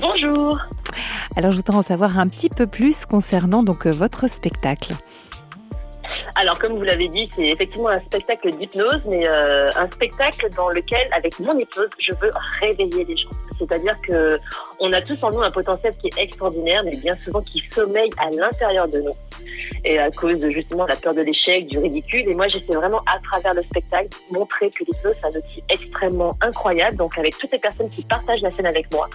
Bonjour. 0.00 0.58
Alors 1.36 1.50
je 1.50 1.56
voudrais 1.56 1.76
en 1.76 1.82
savoir 1.82 2.18
un 2.18 2.26
petit 2.26 2.48
peu 2.48 2.66
plus 2.66 3.04
concernant 3.04 3.62
donc 3.62 3.86
euh, 3.86 3.92
votre 3.92 4.30
spectacle. 4.30 4.96
Alors, 6.34 6.58
comme 6.58 6.76
vous 6.76 6.82
l'avez 6.82 7.08
dit, 7.08 7.30
c'est 7.34 7.46
effectivement 7.46 7.88
un 7.88 8.00
spectacle 8.00 8.50
d'hypnose, 8.50 9.06
mais 9.06 9.28
euh, 9.28 9.70
un 9.76 9.88
spectacle 9.90 10.48
dans 10.56 10.68
lequel, 10.70 11.08
avec 11.12 11.38
mon 11.40 11.58
hypnose, 11.58 11.90
je 11.98 12.12
veux 12.20 12.30
réveiller 12.60 13.04
les 13.04 13.16
gens. 13.16 13.30
C'est-à-dire 13.58 14.00
que 14.02 14.38
on 14.78 14.92
a 14.92 15.00
tous 15.00 15.22
en 15.24 15.30
nous 15.30 15.42
un 15.42 15.50
potentiel 15.50 15.96
qui 15.96 16.08
est 16.08 16.18
extraordinaire, 16.22 16.84
mais 16.84 16.96
bien 16.96 17.16
souvent 17.16 17.42
qui 17.42 17.58
sommeille 17.58 18.10
à 18.18 18.30
l'intérieur 18.30 18.88
de 18.88 19.00
nous. 19.00 19.12
Et 19.84 19.98
à 19.98 20.10
cause 20.10 20.38
de 20.38 20.50
justement 20.50 20.86
la 20.86 20.96
peur 20.96 21.14
de 21.14 21.20
l'échec, 21.20 21.66
du 21.66 21.78
ridicule. 21.78 22.28
Et 22.28 22.34
moi, 22.34 22.48
j'essaie 22.48 22.74
vraiment 22.74 23.02
à 23.06 23.18
travers 23.18 23.54
le 23.54 23.62
spectacle 23.62 24.08
montrer 24.30 24.70
que 24.70 24.84
l'hypnose, 24.84 25.16
c'est 25.20 25.26
un 25.26 25.38
outil 25.38 25.62
extrêmement 25.68 26.32
incroyable. 26.40 26.96
Donc, 26.96 27.18
avec 27.18 27.36
toutes 27.38 27.52
les 27.52 27.58
personnes 27.58 27.88
qui 27.88 28.02
partagent 28.02 28.42
la 28.42 28.50
scène 28.50 28.66
avec 28.66 28.92
moi, 28.92 29.08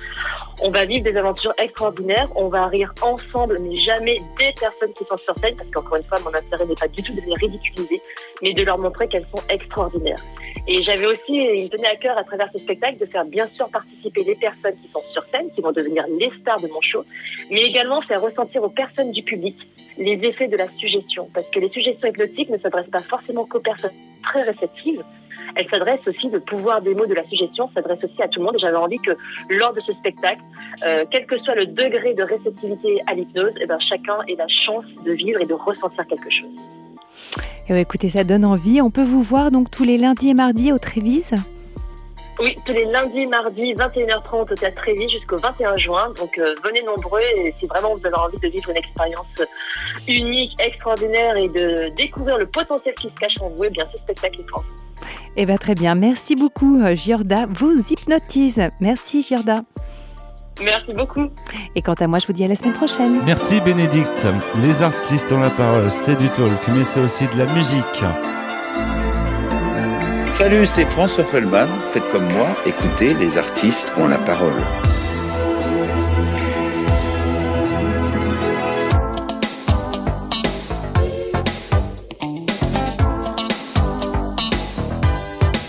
on 0.62 0.72
va 0.72 0.86
vivre 0.86 1.04
des 1.04 1.16
aventures 1.16 1.54
extraordinaires. 1.58 2.30
On 2.36 2.50
va 2.50 2.68
rire 2.68 2.94
ensemble, 3.02 3.58
mais 3.62 3.76
jamais 3.78 4.16
des 4.38 4.54
personnes 4.60 4.94
qui 4.94 5.06
sont 5.06 5.18
sur 5.18 5.36
scène, 5.38 5.56
parce 5.56 5.70
qu'encore 5.72 5.98
une 5.98 6.04
fois, 6.04 6.20
mon 6.20 6.34
intérêt 6.34 6.66
n'est 6.66 6.76
pas 6.76 6.83
du 6.88 7.04
tout 7.04 7.14
de 7.14 7.22
les 7.22 7.36
ridiculiser, 7.36 8.00
mais 8.42 8.54
de 8.54 8.64
leur 8.64 8.80
montrer 8.80 9.08
qu'elles 9.08 9.28
sont 9.28 9.42
extraordinaires. 9.50 10.24
Et 10.68 10.82
j'avais 10.82 11.06
aussi, 11.06 11.36
il 11.36 11.64
me 11.64 11.68
tenait 11.68 11.88
à 11.88 11.96
cœur 11.96 12.18
à 12.18 12.24
travers 12.24 12.50
ce 12.50 12.58
spectacle 12.58 12.98
de 12.98 13.06
faire 13.06 13.26
bien 13.26 13.48
sûr 13.48 13.70
participer 13.70 14.24
les 14.24 14.36
personnes 14.36 14.76
qui 14.76 14.88
sont 14.88 15.04
sur 15.04 15.24
scène, 15.26 15.50
qui 15.52 15.62
vont 15.62 15.72
devenir 15.72 16.06
les 16.20 16.30
stars 16.30 16.62
de 16.62 16.68
mon 16.68 16.82
show, 16.82 17.04
mais 17.52 17.62
également 17.62 18.02
faire 18.02 18.22
ressentir 18.22 18.64
aux 18.64 18.70
personnes 18.70 19.12
du 19.12 19.24
public 19.24 19.58
les 19.98 20.26
effets 20.26 20.48
de 20.48 20.58
la 20.58 20.68
suggestion. 20.68 21.30
Parce 21.34 21.50
que 21.50 21.60
les 21.60 21.70
suggestions 21.70 22.08
hypnotiques 22.08 22.50
ne 22.50 22.58
s'adressent 22.58 22.90
pas 22.90 23.04
forcément 23.04 23.46
qu'aux 23.46 23.60
personnes 23.60 23.92
très 24.24 24.44
réceptives, 24.44 25.04
elles 25.56 25.70
s'adressent 25.70 26.08
aussi, 26.08 26.30
le 26.30 26.40
pouvoir 26.40 26.82
des 26.82 26.96
mots 26.96 27.06
de 27.06 27.14
la 27.14 27.24
suggestion 27.24 27.68
s'adresse 27.68 28.04
aussi 28.04 28.22
à 28.22 28.28
tout 28.28 28.40
le 28.40 28.46
monde. 28.46 28.56
Et 28.56 28.60
j'avais 28.60 28.78
envie 28.78 28.98
que 28.98 29.12
lors 29.50 29.74
de 29.74 29.80
ce 29.80 29.92
spectacle, 29.92 30.42
euh, 30.86 31.06
quel 31.10 31.26
que 31.26 31.38
soit 31.38 31.56
le 31.56 31.68
degré 31.68 32.14
de 32.14 32.24
réceptivité 32.24 33.02
à 33.08 33.14
l'hypnose, 33.14 33.54
eh 33.62 33.66
ben, 33.66 33.80
chacun 33.80 34.18
ait 34.28 34.36
la 34.36 34.48
chance 34.48 35.02
de 35.04 35.12
vivre 35.12 35.42
et 35.42 35.46
de 35.46 35.54
ressentir 35.54 36.06
quelque 36.08 36.30
chose. 36.30 36.54
Ben, 37.70 37.78
écoutez, 37.78 38.10
ça 38.10 38.24
donne 38.24 38.46
envie. 38.46 38.82
On 38.82 38.92
peut 38.92 39.04
vous 39.04 39.22
voir 39.22 39.52
donc 39.52 39.70
tous 39.70 39.84
les 39.84 39.98
lundis 39.98 40.30
et 40.30 40.34
mardis 40.34 40.74
au 40.74 40.80
Trévise 40.80 41.34
Oui, 42.40 42.56
tous 42.66 42.74
les 42.74 42.86
lundis, 42.86 43.28
mardis, 43.28 43.74
21h30 43.74 44.52
au 44.52 44.56
Théâtre 44.56 44.82
Trévis 44.82 45.08
jusqu'au 45.08 45.38
21 45.38 45.78
juin. 45.78 46.14
Donc 46.18 46.38
euh, 46.40 46.56
venez 46.64 46.82
nombreux 46.84 47.22
et 47.38 47.54
si 47.56 47.68
vraiment 47.68 47.96
vous 47.96 48.06
avez 48.06 48.18
envie 48.18 48.40
de 48.40 48.48
vivre 48.48 48.70
une 48.70 48.78
expérience 48.78 49.42
unique, 50.08 50.60
extraordinaire 50.60 51.38
et 51.38 51.48
de 51.48 51.90
découvrir 51.96 52.38
le 52.38 52.48
potentiel 52.48 52.96
qui 52.96 53.10
se 53.10 53.16
cache 53.16 53.40
en 53.40 53.50
vous, 53.50 53.66
eh 53.66 53.70
bien 53.70 53.88
ce 53.88 53.98
spectacle 53.98 54.42
est 54.42 54.46
pour 54.46 54.62
vous. 54.62 54.83
Eh 55.36 55.46
bien 55.46 55.58
très 55.58 55.76
bien, 55.76 55.96
merci 55.96 56.36
beaucoup 56.36 56.78
euh, 56.80 56.96
Giorda, 56.96 57.48
vous 57.50 57.92
hypnotise. 57.92 58.62
Merci 58.80 59.24
Giorda. 59.24 59.56
Merci 60.64 60.94
beaucoup. 60.94 61.30
Et 61.76 61.82
quant 61.82 61.94
à 61.94 62.08
moi, 62.08 62.20
je 62.20 62.28
vous 62.28 62.34
dis 62.34 62.44
à 62.44 62.48
la 62.48 62.56
semaine 62.56 62.74
prochaine. 62.74 63.22
Merci 63.26 63.60
Bénédicte. 63.60 64.28
Les 64.62 64.84
artistes 64.84 65.32
ont 65.32 65.40
la 65.40 65.50
parole, 65.50 65.90
c'est 65.90 66.16
du 66.16 66.30
talk, 66.30 66.68
mais 66.68 66.84
c'est 66.84 67.00
aussi 67.00 67.26
de 67.28 67.38
la 67.38 67.52
musique. 67.54 68.04
Salut, 70.32 70.66
c'est 70.66 70.86
François 70.86 71.24
Feldman. 71.24 71.68
Faites 71.92 72.10
comme 72.12 72.28
moi, 72.34 72.48
écoutez, 72.66 73.14
les 73.16 73.38
artistes 73.38 73.94
ont 73.98 74.08
la 74.08 74.18
parole. 74.18 74.62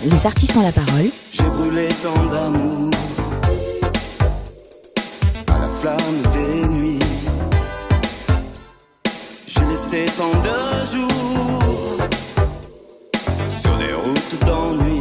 Les 0.05 0.23
artistes 0.27 0.55
ont 0.55 0.61
la 0.61 0.71
parole. 0.71 1.09
J'ai 1.31 1.43
brûlé 1.45 1.87
tant 2.03 2.25
d'amour 2.25 2.91
à 5.47 5.57
la 5.57 5.67
flamme 5.67 6.21
des 6.31 6.67
nuits. 6.67 6.99
J'ai 9.47 9.65
laissé 9.65 10.05
tant 10.15 10.29
de 10.29 10.85
jours 10.91 11.97
sur 13.49 13.77
des 13.79 13.93
routes 13.93 14.45
d'ennui. 14.45 14.94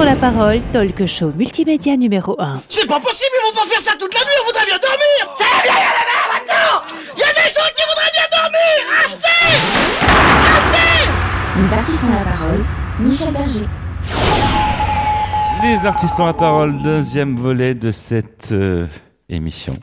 Les 0.00 0.06
artistes 0.06 0.22
ont 0.22 0.24
la 0.24 0.32
parole, 0.32 0.60
talk 0.72 1.06
show 1.06 1.32
multimédia 1.36 1.96
numéro 1.96 2.34
1. 2.38 2.62
C'est 2.68 2.86
pas 2.86 3.00
possible, 3.00 3.30
ils 3.34 3.54
vont 3.54 3.60
pas 3.60 3.66
faire 3.66 3.80
ça 3.80 3.92
toute 3.98 4.14
la 4.14 4.20
nuit, 4.20 4.32
on 4.42 4.46
voudrait 4.46 4.64
bien 4.64 4.78
dormir 4.78 5.34
Ça 5.36 5.44
va 5.44 5.62
bien, 5.62 5.72
y 5.72 5.76
a 5.76 5.92
la 5.92 6.04
mer 6.08 6.24
maintenant 6.32 6.82
Il 7.14 7.20
y 7.20 7.22
a 7.22 7.32
des 7.34 7.48
gens 7.52 7.68
qui 7.74 7.82
voudraient 7.88 8.12
bien 8.14 8.28
dormir 8.32 8.78
Assez 9.04 9.50
Assez 10.56 11.10
Les 11.58 11.72
artistes 11.78 12.04
ont 12.04 12.14
la 12.14 12.24
parole. 12.24 12.64
Michel 13.00 13.32
Berger. 13.32 13.66
Les 15.62 15.86
artistes 15.86 16.20
ont 16.20 16.26
la 16.26 16.34
parole, 16.34 16.82
deuxième 16.82 17.36
volet 17.36 17.74
de 17.74 17.90
cette 17.90 18.52
euh, 18.52 18.86
émission. 19.28 19.78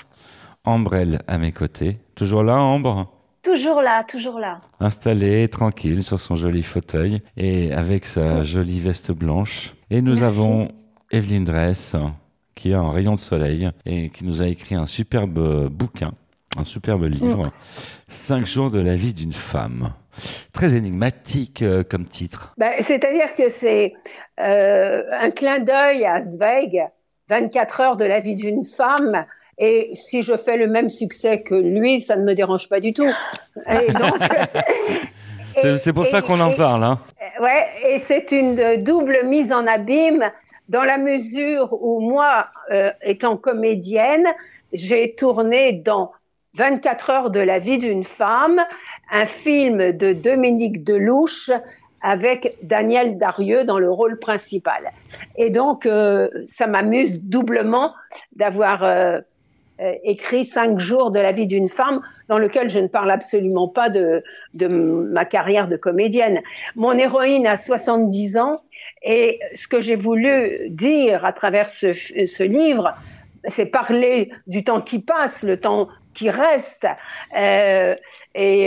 Ambrelle 0.66 1.22
à 1.28 1.38
mes 1.38 1.52
côtés. 1.52 2.00
Toujours 2.16 2.44
là, 2.44 2.56
Ambre? 2.56 3.17
Toujours 3.48 3.82
là, 3.82 4.04
toujours 4.04 4.40
là. 4.40 4.60
Installée, 4.82 5.48
tranquille, 5.48 6.04
sur 6.04 6.20
son 6.20 6.36
joli 6.36 6.64
fauteuil 6.64 7.22
et 7.38 7.72
avec 7.72 8.06
sa 8.06 8.44
jolie 8.44 8.82
veste 8.82 9.14
blanche. 9.14 9.74
Et 9.90 10.02
nous 10.02 10.20
Merci. 10.20 10.24
avons 10.26 10.68
Evelyne 11.12 11.46
Dress, 11.46 11.96
qui 12.56 12.72
est 12.72 12.76
en 12.76 12.92
rayon 12.92 13.16
de 13.16 13.20
soleil 13.20 13.70
et 13.86 14.10
qui 14.10 14.26
nous 14.26 14.42
a 14.42 14.48
écrit 14.48 14.76
un 14.76 14.86
superbe 14.86 15.70
bouquin, 15.70 16.12
un 16.58 16.66
superbe 16.66 17.06
livre, 17.06 17.42
Cinq 18.10 18.46
jours 18.46 18.70
de 18.70 18.82
la 18.82 18.98
vie 18.98 19.14
d'une 19.14 19.32
femme. 19.32 19.94
Très 20.52 20.76
énigmatique 20.76 21.62
euh, 21.62 21.84
comme 21.84 22.06
titre. 22.06 22.54
Ben, 22.58 22.74
C'est-à-dire 22.82 23.34
que 23.38 23.48
c'est 23.48 23.94
euh, 24.42 25.04
un 25.22 25.32
clin 25.32 25.60
d'œil 25.60 26.06
à 26.06 26.20
Zweig, 26.20 26.82
24 27.30 27.80
heures 27.82 27.98
de 27.98 28.06
la 28.06 28.20
vie 28.20 28.36
d'une 28.36 28.66
femme. 28.66 29.26
Et 29.58 29.92
si 29.96 30.22
je 30.22 30.38
fais 30.38 30.58
le 30.58 30.68
même 30.68 30.90
succès 30.90 31.42
que 31.42 31.56
lui, 31.56 32.00
ça 32.00 32.16
ne 32.16 32.24
me 32.24 32.36
dérange 32.36 32.70
pas 32.70 32.80
du 32.80 32.94
tout. 32.94 33.10
Et 33.70 33.92
donc, 33.92 34.20
C'est 35.78 35.94
pour 35.94 36.06
ça 36.06 36.22
qu'on 36.22 36.40
en 36.40 36.56
parle. 36.56 36.84
Hein. 36.84 36.98
Ouais, 37.40 37.66
et 37.88 37.98
c'est 37.98 38.32
une 38.32 38.60
euh, 38.60 38.78
double 38.78 39.26
mise 39.26 39.52
en 39.52 39.66
abîme 39.66 40.32
dans 40.70 40.84
la 40.84 40.98
mesure 40.98 41.76
où 41.82 42.00
moi, 42.00 42.48
euh, 42.72 42.92
étant 43.02 43.38
comédienne, 43.38 44.28
j'ai 44.74 45.16
tourné 45.16 45.74
dans 45.74 46.12
24 46.56 47.10
heures 47.10 47.30
de 47.30 47.40
la 47.40 47.60
vie 47.60 47.78
d'une 47.78 48.04
femme, 48.04 48.62
un 49.12 49.26
film 49.26 49.92
de 49.92 50.14
Dominique 50.14 50.84
Delouche 50.84 51.52
avec 52.02 52.58
Daniel 52.64 53.18
Darieux 53.18 53.64
dans 53.64 53.80
le 53.80 53.92
rôle 53.92 54.20
principal. 54.20 54.92
Et 55.36 55.50
donc, 55.50 55.86
euh, 55.86 56.30
ça 56.48 56.68
m'amuse 56.68 57.24
doublement 57.24 57.94
d'avoir 58.36 58.84
euh, 58.84 58.88
euh, 58.88 59.22
écrit 60.04 60.46
cinq 60.46 60.80
jours 60.80 61.12
de 61.12 61.20
la 61.20 61.32
vie 61.32 61.48
d'une 61.48 61.70
femme 61.70 62.02
dans 62.30 62.40
lequel 62.40 62.70
je 62.70 62.80
ne 62.80 62.88
parle 62.88 63.12
absolument 63.12 63.68
pas 63.68 63.90
de, 63.90 64.24
de 64.54 64.68
ma 64.68 65.26
carrière 65.26 65.68
de 65.68 65.78
comédienne. 65.78 66.42
Mon 66.76 66.94
héroïne 66.94 67.46
a 67.48 67.58
70 67.58 68.38
ans 68.38 68.62
et 69.04 69.40
ce 69.56 69.68
que 69.68 69.82
j'ai 69.82 69.96
voulu 69.96 70.70
dire 70.70 71.26
à 71.26 71.34
travers 71.34 71.70
ce, 71.70 71.94
ce 71.94 72.44
livre, 72.44 72.96
c'est 73.48 73.66
parler 73.66 74.32
du 74.48 74.64
temps 74.64 74.82
qui 74.82 75.00
passe, 75.00 75.44
le 75.44 75.60
temps 75.60 75.88
qui 76.18 76.30
reste. 76.30 76.88
Euh, 77.38 77.96
et, 78.34 78.67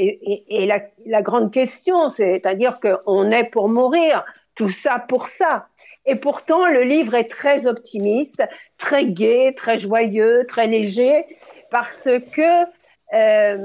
et, 0.00 0.32
et- 0.32 0.62
et 0.62 0.66
la, 0.66 0.80
la 1.06 1.22
grande 1.22 1.52
question, 1.52 2.08
c'est-à-dire 2.08 2.78
qu'on 2.80 3.30
est 3.30 3.44
pour 3.44 3.68
mourir, 3.68 4.24
tout 4.54 4.70
ça 4.70 4.98
pour 5.08 5.28
ça. 5.28 5.66
Et 6.06 6.16
pourtant, 6.16 6.66
le 6.66 6.82
livre 6.82 7.14
est 7.14 7.28
très 7.28 7.66
optimiste, 7.66 8.42
très 8.78 9.04
gai, 9.06 9.54
très 9.56 9.78
joyeux, 9.78 10.44
très 10.48 10.66
léger, 10.66 11.24
parce 11.70 12.08
que 12.32 12.64
euh, 13.14 13.58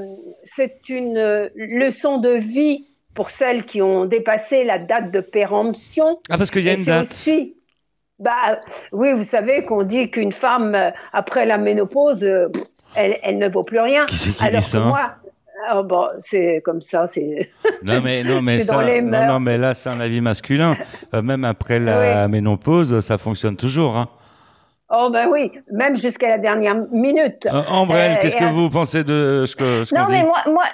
c'est 0.44 0.90
une 0.90 1.50
leçon 1.56 2.18
de 2.18 2.30
vie 2.32 2.88
pour 3.14 3.30
celles 3.30 3.66
qui 3.66 3.82
ont 3.82 4.06
dépassé 4.06 4.64
la 4.64 4.80
date 4.80 5.12
de 5.12 5.20
péremption. 5.20 6.20
Ah, 6.30 6.38
parce 6.38 6.50
qu'il 6.52 6.64
y 6.66 6.70
a 6.70 6.74
une 6.74 6.84
date. 6.86 7.04
aussi- 7.12 7.56
bah, 8.20 8.62
oui, 8.92 9.12
vous 9.14 9.24
savez 9.24 9.64
qu'on 9.66 9.84
dit 9.84 10.10
qu'une 10.10 10.32
femme, 10.32 10.92
après 11.12 11.46
la 11.46 11.58
ménopause, 11.58 12.24
euh, 12.24 12.48
elle, 12.96 13.20
elle 13.24 13.38
ne 13.38 13.50
vaut 13.50 13.64
plus 13.64 13.80
rien. 13.80 14.06
Qui 14.06 14.16
c'est 14.16 14.32
qui 14.34 14.44
Alors 14.46 14.62
dit 14.62 14.70
ça? 14.70 14.80
moi, 14.80 15.12
ah, 15.68 15.84
bon, 15.84 16.08
c'est 16.20 16.62
comme 16.64 16.82
ça, 16.82 17.08
c'est. 17.08 17.50
Non 17.84 18.02
mais 18.02 18.24
non 18.24 18.42
mais 18.44 18.62
ça, 18.62 18.84
non, 19.02 19.28
non 19.28 19.40
mais 19.40 19.58
là 19.58 19.74
c'est 19.74 19.90
un 19.90 20.00
avis 20.00 20.22
masculin. 20.22 20.76
Euh, 21.14 21.22
même 21.22 21.44
après 21.46 21.80
la 21.80 22.28
ménopause, 22.28 23.00
ça 23.02 23.18
fonctionne 23.18 23.56
toujours. 23.56 23.98
Hein. 23.98 24.10
Oh 24.96 25.10
ben 25.10 25.28
oui, 25.28 25.52
même 25.72 25.98
jusqu'à 25.98 26.30
la 26.30 26.38
dernière 26.38 26.76
minute. 26.92 27.48
Euh, 27.48 27.64
Ambrelle, 27.68 28.12
Euh, 28.12 28.22
qu'est-ce 28.22 28.36
que 28.36 28.44
vous 28.46 28.70
pensez 28.70 29.04
de 29.04 29.46
ce 29.48 29.56
que 29.56 29.86
ce 29.86 29.96
Non, 29.96 30.06
mais 30.08 30.22
dit 30.22 30.28
moi, 30.28 30.38
moi 30.46 30.66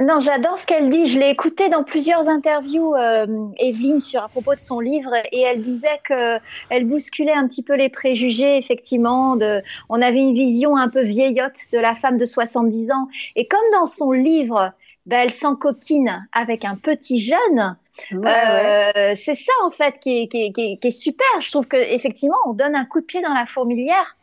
non, 0.00 0.18
j'adore 0.18 0.58
ce 0.58 0.66
qu'elle 0.66 0.88
dit. 0.88 1.06
Je 1.06 1.20
l'ai 1.20 1.30
écouté 1.30 1.68
dans 1.68 1.84
plusieurs 1.84 2.28
interviews, 2.28 2.96
euh, 2.96 3.26
Evelyne, 3.60 4.00
sur, 4.00 4.24
à 4.24 4.28
propos 4.28 4.56
de 4.56 4.58
son 4.58 4.80
livre, 4.80 5.12
et 5.30 5.42
elle 5.42 5.60
disait 5.60 6.00
que 6.02 6.40
elle 6.68 6.84
bousculait 6.84 7.32
un 7.32 7.46
petit 7.46 7.62
peu 7.62 7.76
les 7.76 7.88
préjugés, 7.90 8.58
effectivement. 8.58 9.36
De, 9.36 9.62
on 9.88 10.02
avait 10.02 10.18
une 10.18 10.34
vision 10.34 10.76
un 10.76 10.88
peu 10.88 11.02
vieillotte 11.02 11.68
de 11.72 11.78
la 11.78 11.94
femme 11.94 12.18
de 12.18 12.24
70 12.24 12.90
ans. 12.90 13.06
Et 13.36 13.46
comme 13.46 13.60
dans 13.72 13.86
son 13.86 14.10
livre, 14.10 14.72
ben, 15.10 15.20
elle 15.24 15.32
s'encoquine 15.34 16.26
avec 16.32 16.64
un 16.64 16.76
petit 16.76 17.18
jeune, 17.20 17.76
Ouais, 18.12 18.18
ouais. 18.18 18.92
euh, 18.96 19.14
c'est 19.16 19.34
ça 19.34 19.52
en 19.64 19.70
fait 19.70 19.98
qui 20.00 20.22
est, 20.22 20.28
qui, 20.28 20.44
est, 20.46 20.52
qui, 20.52 20.72
est, 20.72 20.76
qui 20.80 20.86
est 20.88 20.90
super. 20.92 21.26
Je 21.40 21.50
trouve 21.50 21.66
que 21.66 21.76
effectivement, 21.76 22.36
on 22.46 22.52
donne 22.54 22.74
un 22.76 22.84
coup 22.86 23.00
de 23.00 23.04
pied 23.04 23.20
dans 23.20 23.34
la 23.34 23.44
fourmilière. 23.46 24.16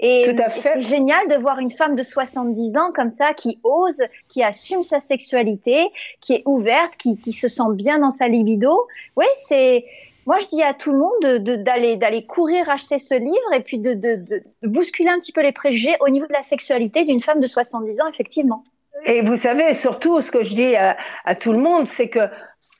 Et 0.00 0.22
Tout 0.24 0.42
à 0.42 0.46
et 0.46 0.50
fait. 0.50 0.60
c'est 0.60 0.80
génial 0.82 1.28
de 1.28 1.34
voir 1.36 1.58
une 1.58 1.70
femme 1.70 1.94
de 1.94 2.02
70 2.02 2.78
ans 2.78 2.90
comme 2.94 3.10
ça 3.10 3.34
qui 3.34 3.58
ose, 3.62 4.02
qui 4.30 4.42
assume 4.42 4.82
sa 4.82 4.98
sexualité, 4.98 5.86
qui 6.22 6.32
est 6.36 6.42
ouverte, 6.46 6.96
qui, 6.96 7.18
qui 7.20 7.32
se 7.34 7.48
sent 7.48 7.70
bien 7.74 7.98
dans 7.98 8.10
sa 8.10 8.26
libido. 8.26 8.86
Oui, 9.16 9.26
c'est. 9.46 9.84
Moi, 10.26 10.38
je 10.38 10.48
dis 10.48 10.62
à 10.62 10.72
tout 10.74 10.92
le 10.92 10.98
monde 10.98 11.12
de- 11.22 11.38
de- 11.38 11.56
d'aller 11.56 11.96
d'aller 11.96 12.24
courir 12.24 12.68
acheter 12.70 12.98
ce 12.98 13.14
livre 13.14 13.52
et 13.54 13.60
puis 13.60 13.78
de, 13.78 13.92
de, 13.94 14.16
de 14.16 14.42
bousculer 14.62 15.10
un 15.10 15.18
petit 15.20 15.32
peu 15.32 15.42
les 15.42 15.52
préjugés 15.52 15.96
au 16.00 16.08
niveau 16.08 16.26
de 16.26 16.32
la 16.32 16.42
sexualité 16.42 17.04
d'une 17.04 17.20
femme 17.20 17.40
de 17.40 17.46
70 17.46 18.00
ans, 18.00 18.08
effectivement. 18.12 18.64
Et 19.04 19.22
vous 19.22 19.36
savez, 19.36 19.74
surtout, 19.74 20.20
ce 20.20 20.30
que 20.30 20.42
je 20.42 20.54
dis 20.54 20.76
à, 20.76 20.96
tout 21.34 21.52
le 21.52 21.58
monde, 21.58 21.86
c'est 21.86 22.08
que 22.08 22.20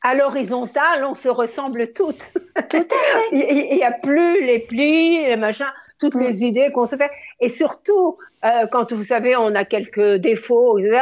à 0.02 0.14
l'horizontale, 0.14 1.04
on 1.04 1.14
se 1.14 1.28
ressemble 1.28 1.92
toutes. 1.92 2.32
Tout 2.70 2.76
à 2.78 2.80
fait. 2.80 2.88
Il 3.32 3.76
n'y 3.76 3.82
a 3.84 3.90
plus 3.92 4.44
les 4.44 4.58
plis, 4.60 5.24
les 5.26 5.36
machins, 5.36 5.66
toutes 5.98 6.14
Mm. 6.14 6.22
les 6.22 6.44
idées 6.44 6.70
qu'on 6.72 6.86
se 6.86 6.96
fait. 6.96 7.10
Et 7.40 7.48
surtout, 7.50 8.16
euh, 8.44 8.66
quand 8.72 8.92
vous 8.92 9.04
savez, 9.04 9.36
on 9.36 9.54
a 9.54 9.64
quelques 9.64 10.14
défauts, 10.14 10.78
etc., 10.78 11.00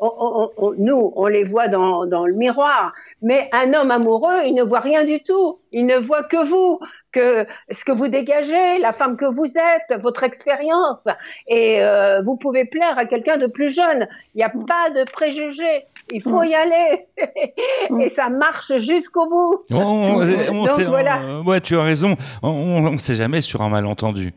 on- 0.00 0.12
on- 0.18 0.50
on- 0.56 0.72
nous, 0.78 1.12
on 1.14 1.26
les 1.26 1.44
voit 1.44 1.68
dans, 1.68 2.06
dans 2.06 2.26
le 2.26 2.34
miroir. 2.34 2.92
Mais 3.22 3.48
un 3.52 3.72
homme 3.74 3.92
amoureux, 3.92 4.40
il 4.44 4.54
ne 4.54 4.64
voit 4.64 4.80
rien 4.80 5.04
du 5.04 5.22
tout. 5.22 5.58
Il 5.70 5.86
ne 5.86 5.96
voit 5.98 6.24
que 6.24 6.44
vous, 6.44 6.80
que 7.12 7.46
ce 7.70 7.84
que 7.84 7.92
vous 7.92 8.08
dégagez, 8.08 8.78
la 8.80 8.92
femme 8.92 9.16
que 9.16 9.26
vous 9.26 9.46
êtes, 9.46 10.00
votre 10.00 10.24
expérience. 10.24 11.06
Et 11.46 11.80
euh, 11.82 12.20
vous 12.22 12.36
pouvez 12.36 12.64
plaire 12.64 12.98
à 12.98 13.04
quelqu'un 13.04 13.36
de 13.36 13.46
plus 13.46 13.72
jeune. 13.72 14.08
Il 14.34 14.38
n'y 14.38 14.42
a 14.44 14.50
pas 14.50 14.90
de 14.90 15.04
préjugés. 15.10 15.84
Il 16.12 16.22
faut 16.22 16.42
y 16.42 16.54
aller. 16.56 17.06
Et 18.00 18.08
ça 18.08 18.28
marche 18.40 18.72
jusqu'au 18.78 19.28
bout. 19.28 19.64
On, 19.70 19.76
on- 19.76 20.20
on 20.20 20.64
Donc 20.66 20.70
sait- 20.70 20.84
voilà. 20.84 21.20
euh, 21.22 21.42
ouais, 21.42 21.60
tu 21.60 21.78
as 21.78 21.82
raison. 21.82 22.16
On 22.42 22.90
ne 22.90 22.98
sait 22.98 23.14
jamais 23.14 23.40
sur 23.42 23.60
un 23.62 23.68
malentendu. 23.68 24.32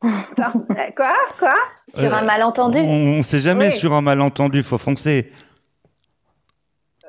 Quoi? 0.02 1.12
Quoi? 1.38 1.54
Sur 1.88 2.12
Euh, 2.12 2.16
un 2.18 2.22
malentendu? 2.22 2.78
On 2.78 3.18
ne 3.18 3.22
sait 3.22 3.40
jamais 3.40 3.68
Oui. 3.68 3.72
sur 3.72 3.92
un 3.94 4.02
malentendu. 4.02 4.62
Faut 4.62 4.78
foncer. 4.78 5.32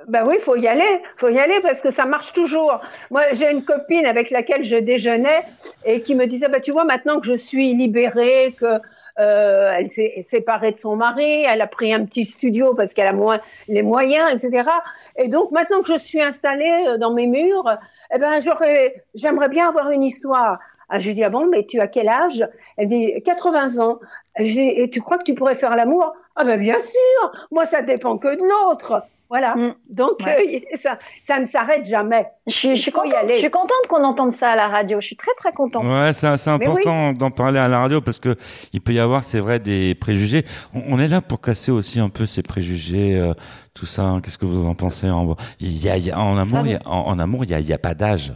Ben 0.07 0.23
oui, 0.25 0.37
faut 0.39 0.55
y 0.55 0.67
aller, 0.69 1.01
faut 1.17 1.27
y 1.27 1.37
aller 1.37 1.59
parce 1.61 1.81
que 1.81 1.91
ça 1.91 2.05
marche 2.05 2.31
toujours. 2.31 2.79
Moi, 3.11 3.23
j'ai 3.33 3.51
une 3.51 3.65
copine 3.65 4.05
avec 4.05 4.29
laquelle 4.29 4.63
je 4.63 4.77
déjeunais 4.77 5.43
et 5.83 6.01
qui 6.01 6.15
me 6.15 6.27
disait, 6.27 6.47
bah 6.47 6.61
tu 6.61 6.71
vois, 6.71 6.85
maintenant 6.85 7.19
que 7.19 7.25
je 7.25 7.33
suis 7.33 7.73
libérée, 7.73 8.55
que 8.57 8.79
euh, 9.19 9.73
elle 9.77 9.89
s'est 9.89 10.21
séparée 10.23 10.71
de 10.71 10.77
son 10.77 10.95
mari, 10.95 11.43
elle 11.43 11.61
a 11.61 11.67
pris 11.67 11.93
un 11.93 12.05
petit 12.05 12.23
studio 12.23 12.73
parce 12.73 12.93
qu'elle 12.93 13.07
a 13.07 13.11
moins 13.13 13.41
les 13.67 13.83
moyens, 13.83 14.31
etc. 14.31 14.69
Et 15.17 15.27
donc 15.27 15.51
maintenant 15.51 15.81
que 15.81 15.91
je 15.91 15.97
suis 15.97 16.21
installée 16.21 16.85
euh, 16.87 16.97
dans 16.97 17.11
mes 17.11 17.27
murs, 17.27 17.69
eh 18.15 18.17
ben 18.17 18.39
j'aurais, 18.39 19.03
j'aimerais 19.13 19.49
bien 19.49 19.67
avoir 19.67 19.89
une 19.89 20.03
histoire. 20.03 20.59
Ah, 20.87 20.99
je 20.99 21.09
lui 21.09 21.15
dis 21.15 21.23
ah 21.25 21.29
bon, 21.29 21.47
mais 21.47 21.65
tu 21.65 21.81
as 21.81 21.87
quel 21.89 22.07
âge? 22.07 22.47
Elle 22.77 22.87
dit 22.87 23.21
80 23.25 23.79
ans. 23.79 23.99
Et 24.39 24.89
tu 24.89 25.01
crois 25.01 25.17
que 25.17 25.23
tu 25.23 25.35
pourrais 25.35 25.55
faire 25.55 25.75
l'amour? 25.75 26.13
Ah 26.37 26.45
ben 26.45 26.57
bien 26.57 26.79
sûr. 26.79 27.47
Moi, 27.51 27.65
ça 27.65 27.81
dépend 27.81 28.17
que 28.17 28.29
de 28.29 28.41
l'autre. 28.41 29.03
Voilà. 29.29 29.55
Mm. 29.55 29.75
Donc 29.89 30.19
Ouais. 30.25 30.63
euh, 30.73 30.77
ça, 30.81 30.97
ça 31.21 31.39
ne 31.39 31.45
s'arrête 31.47 31.85
jamais. 31.85 32.27
Je 32.47 32.53
suis, 32.53 32.75
je 32.77 32.81
suis 32.81 32.91
Il 32.91 32.93
faut 32.93 33.03
y 33.03 33.09
contente, 33.09 33.19
aller. 33.23 33.33
je 33.35 33.39
suis 33.39 33.49
contente 33.49 33.87
qu'on 33.89 34.03
entende 34.03 34.31
ça 34.31 34.51
à 34.51 34.55
la 34.55 34.67
radio. 34.67 35.01
Je 35.01 35.05
suis 35.07 35.15
très 35.17 35.33
très 35.35 35.51
contente. 35.51 35.83
Ouais, 35.83 36.13
c'est 36.13 36.37
c'est 36.37 36.57
Mais 36.57 36.67
oui. 36.67 36.73
important 36.81 37.11
d'en 37.13 37.29
parler 37.29 37.59
à 37.59 37.67
la 37.67 37.79
radio 37.79 37.99
parce 37.99 38.19
que 38.19 38.35
il 38.73 38.79
peut 38.81 38.93
y 38.93 38.99
avoir, 38.99 39.23
c'est 39.23 39.39
vrai, 39.39 39.59
des 39.59 39.95
préjugés. 39.95 40.45
On, 40.73 40.81
on 40.95 40.99
est 40.99 41.07
là 41.09 41.19
pour 41.21 41.41
casser 41.41 41.71
aussi 41.71 41.99
un 41.99 42.09
peu 42.09 42.25
ces 42.25 42.41
préjugés, 42.41 43.17
euh, 43.19 43.33
tout 43.73 43.85
ça. 43.85 44.03
hein. 44.03 44.21
Qu'est-ce 44.21 44.37
que 44.37 44.45
vous 44.45 44.65
en 44.65 44.75
pensez 44.75 45.09
en, 45.09 45.35
il 45.59 45.77
y 45.83 45.89
a, 45.89 45.97
il 45.97 46.05
y 46.05 46.11
a- 46.11 46.19
en 46.19 46.37
amour, 46.37 46.61
il 46.65 46.71
y 46.71 46.75
a, 46.75 46.79
en, 46.85 47.07
en 47.07 47.19
amour, 47.19 47.43
il 47.43 47.49
y 47.67 47.73
a, 47.73 47.77
pas 47.77 47.93
d'âge. 47.95 48.33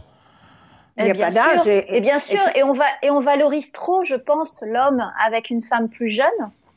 Il 0.98 1.04
n'y 1.04 1.10
a 1.10 1.14
bien 1.14 1.28
pas 1.30 1.34
d'âge. 1.34 1.62
sûr. 1.62 1.72
Et, 1.72 1.86
Et 1.96 2.00
bien 2.02 2.18
sûr, 2.18 2.38
et 2.54 2.58
et 2.58 2.62
on 2.64 2.74
va 2.74 2.84
et 3.02 3.10
on 3.10 3.20
valorise 3.20 3.72
trop, 3.72 4.04
je 4.04 4.14
pense, 4.14 4.62
l'homme 4.66 5.02
avec 5.26 5.48
une 5.48 5.62
femme 5.62 5.88
plus 5.88 6.10
jeune. 6.10 6.26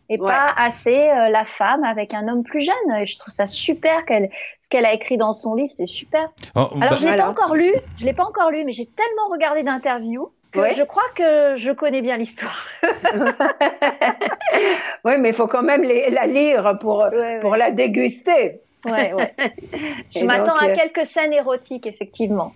Et 0.10 0.18
pas 0.18 0.54
assez 0.58 1.10
euh, 1.10 1.30
la 1.30 1.44
femme 1.46 1.84
avec 1.84 2.14
un 2.14 2.28
homme 2.28 2.44
plus 2.44 2.62
jeune. 2.62 2.96
Et 3.00 3.06
je 3.06 3.18
trouve 3.18 3.34
ça 3.34 3.48
super 3.48 4.06
qu'elle, 4.06 4.30
ce 4.62 4.70
qu'elle 4.70 4.86
a 4.86 4.94
écrit 4.94 5.18
dans 5.18 5.34
son 5.34 5.56
livre, 5.56 5.72
c'est 5.72 5.88
super. 5.88 6.30
Oh, 6.56 6.68
Alors 6.80 6.92
bah- 6.92 6.96
je 7.00 7.08
l'ai 7.08 7.18
pas 7.18 7.30
encore 7.30 7.56
lu, 7.56 7.72
je 7.98 8.06
l'ai 8.06 8.14
pas 8.14 8.26
encore 8.26 8.52
lu, 8.52 8.64
mais 8.66 8.72
j'ai 8.72 8.86
tellement 8.86 9.28
regardé 9.32 9.64
d'interviews 9.64 10.32
que 10.52 10.60
Ouais. 10.60 10.74
je 10.74 10.84
crois 10.84 11.04
que 11.16 11.56
je 11.58 11.72
connais 11.72 12.02
bien 12.02 12.18
l'histoire. 12.18 12.66
Oui, 15.04 15.14
mais 15.20 15.30
il 15.30 15.36
faut 15.36 15.48
quand 15.48 15.62
même 15.64 15.84
les- 15.84 16.10
la 16.10 16.26
lire 16.28 16.78
pour, 16.80 17.00
Ouais, 17.12 17.40
pour 17.40 17.56
la 17.56 17.72
déguster. 17.72 18.62
ouais, 18.86 19.14
ouais. 19.14 19.34
Je 20.16 20.24
m'attends 20.24 20.54
donc, 20.54 20.62
à 20.64 20.66
euh, 20.70 20.76
quelques 20.76 21.06
scènes 21.06 21.34
érotiques, 21.34 21.86
effectivement. 21.86 22.54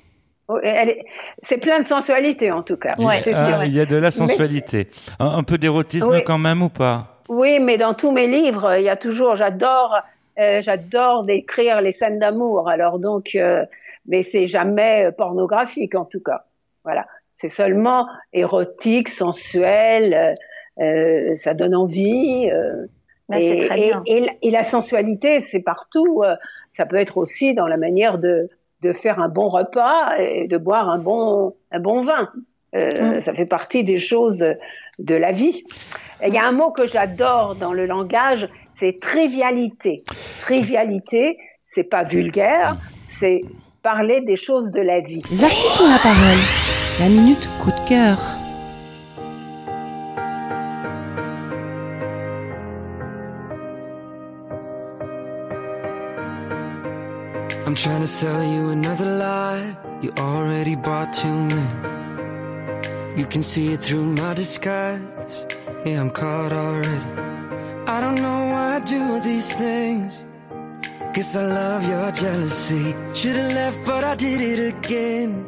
elle 0.64 0.90
est- 0.90 1.06
C'est 1.42 1.58
plein 1.58 1.80
de 1.80 1.86
sensualité 1.86 2.52
en 2.52 2.64
tout 2.64 2.78
cas. 2.78 2.96
Ouais. 2.98 3.22
c'est 3.22 3.34
Ah, 3.36 3.66
il 3.66 3.74
y 3.74 3.80
a 3.80 3.86
de 3.86 3.98
la 3.98 4.10
sensualité. 4.12 4.88
Un, 5.20 5.28
un 5.38 5.44
peu 5.44 5.58
d'érotisme 5.58 6.10
Oui. 6.12 6.24
quand 6.24 6.40
même 6.40 6.62
ou 6.64 6.70
pas? 6.70 7.18
Oui, 7.30 7.60
mais 7.60 7.78
dans 7.78 7.94
tous 7.94 8.12
mes 8.12 8.28
livres, 8.28 8.76
il 8.78 8.84
y 8.84 8.89
a 8.89 8.96
toujours, 8.98 9.36
j'adore, 9.36 9.96
euh, 10.39 10.62
j'adore 10.62 11.24
décrire 11.24 11.80
les 11.82 11.92
scènes 11.92 12.20
d'amour. 12.20 12.68
Alors 12.70 13.00
donc, 13.00 13.36
euh, 13.36 13.65
mais 14.08 14.24
c'est 14.24 14.48
jamais 14.48 15.06
euh, 15.06 15.12
pornographique 15.12 15.96
en 15.96 16.06
tout 16.06 16.22
cas. 16.22 16.46
Voilà, 16.84 17.06
c'est 17.36 17.50
seulement 17.50 18.08
érotique, 18.34 19.10
sensuel. 19.10 20.13
euh, 20.13 20.34
euh, 20.84 21.36
ça 21.36 21.54
donne 21.54 21.76
envie. 21.76 22.50
euh, 22.52 22.86
c'est 23.32 23.46
et, 23.58 23.65
très 23.68 23.76
bien. 23.76 24.02
et 24.08 24.20
la- 24.22 24.32
et 24.42 24.50
la 24.52 24.63
sensualité, 24.63 25.39
c'est 25.39 25.60
partout. 25.60 26.24
euh, 26.24 26.36
ça 26.72 26.86
peut 26.88 26.96
être 26.96 27.18
aussi 27.18 27.54
dans 27.54 27.68
la 27.68 27.78
manière 27.78 28.18
de, 28.18 28.50
de 28.82 28.92
faire 28.94 29.20
un 29.20 29.30
bon 29.30 29.50
repas 29.50 30.18
et 30.18 30.48
de 30.48 30.58
boire 30.58 30.89
un 30.89 30.98
bon, 30.98 31.54
un 31.72 31.80
bon 31.80 32.02
vin. 32.02 32.30
Euh, 32.76 33.18
Mm. 33.18 33.22
Ça 33.22 33.34
fait 33.34 33.46
partie 33.48 33.84
des 33.84 33.98
choses 33.98 34.44
de 35.00 35.16
la 35.16 35.32
vie. 35.32 35.64
Il 36.26 36.34
y 36.34 36.38
a 36.38 36.46
un 36.46 36.52
mot 36.52 36.72
que 36.72 36.88
j'adore 36.88 37.56
dans 37.56 37.74
le 37.74 37.86
langage, 37.86 38.48
c'est 38.76 39.00
trivialité. 39.00 40.04
Trivialité, 40.42 41.38
c'est 41.66 41.84
pas 41.84 42.04
vulgaire, 42.04 42.78
c'est 43.08 43.42
parler 43.82 44.22
des 44.22 44.36
choses 44.36 44.72
de 44.72 44.82
la 44.82 45.00
vie. 45.00 45.24
Les 45.32 45.44
artistes 45.44 45.80
ont 45.82 45.90
la 45.90 46.00
parole. 46.00 46.40
La 47.00 47.08
minute 47.08 47.50
coup 47.62 47.72
de 47.72 47.88
cœur. 47.88 48.18
I'm 57.66 57.76
trying 57.76 58.02
to 58.02 58.08
sell 58.08 58.44
you 58.44 58.72
another 58.72 59.06
lie. 59.06 59.78
You 60.02 60.12
already 60.18 60.76
bought 60.76 61.14
too 61.14 61.32
many. 61.32 61.99
You 63.19 63.25
can 63.25 63.43
see 63.43 63.73
it 63.73 63.82
through 63.82 64.05
my 64.05 64.34
disguise. 64.34 65.45
Yeah, 65.86 65.99
I'm 65.99 66.10
caught 66.10 66.53
already. 66.53 67.03
I 67.86 67.99
don't 67.99 68.15
know 68.15 68.41
why 68.51 68.77
I 68.77 68.79
do 68.79 69.19
these 69.19 69.51
things. 69.53 70.25
Guess 71.13 71.36
I 71.36 71.45
love 71.45 71.84
your 71.86 72.12
jealousy. 72.13 72.95
Should've 73.13 73.51
left, 73.60 73.84
but 73.84 74.05
I 74.05 74.15
did 74.15 74.39
it 74.39 74.73
again. 74.73 75.45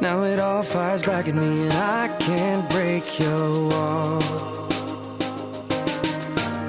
Now 0.00 0.22
it 0.22 0.38
all 0.38 0.62
fires 0.62 1.02
back 1.02 1.28
at 1.28 1.34
me, 1.34 1.64
and 1.64 1.74
I 1.74 2.08
can't 2.18 2.66
break 2.70 3.04
your 3.20 3.68
wall. 3.68 4.22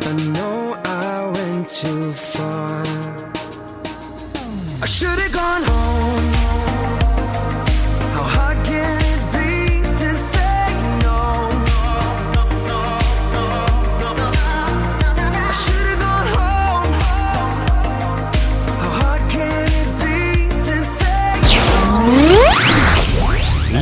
I 0.09 0.13
know 0.35 0.81
I 0.83 1.31
went 1.33 1.69
too 1.69 2.11
far. 2.11 2.83
I 4.81 4.85
should 4.85 5.19
have 5.23 5.31
gone 5.31 5.63
home. 5.63 6.42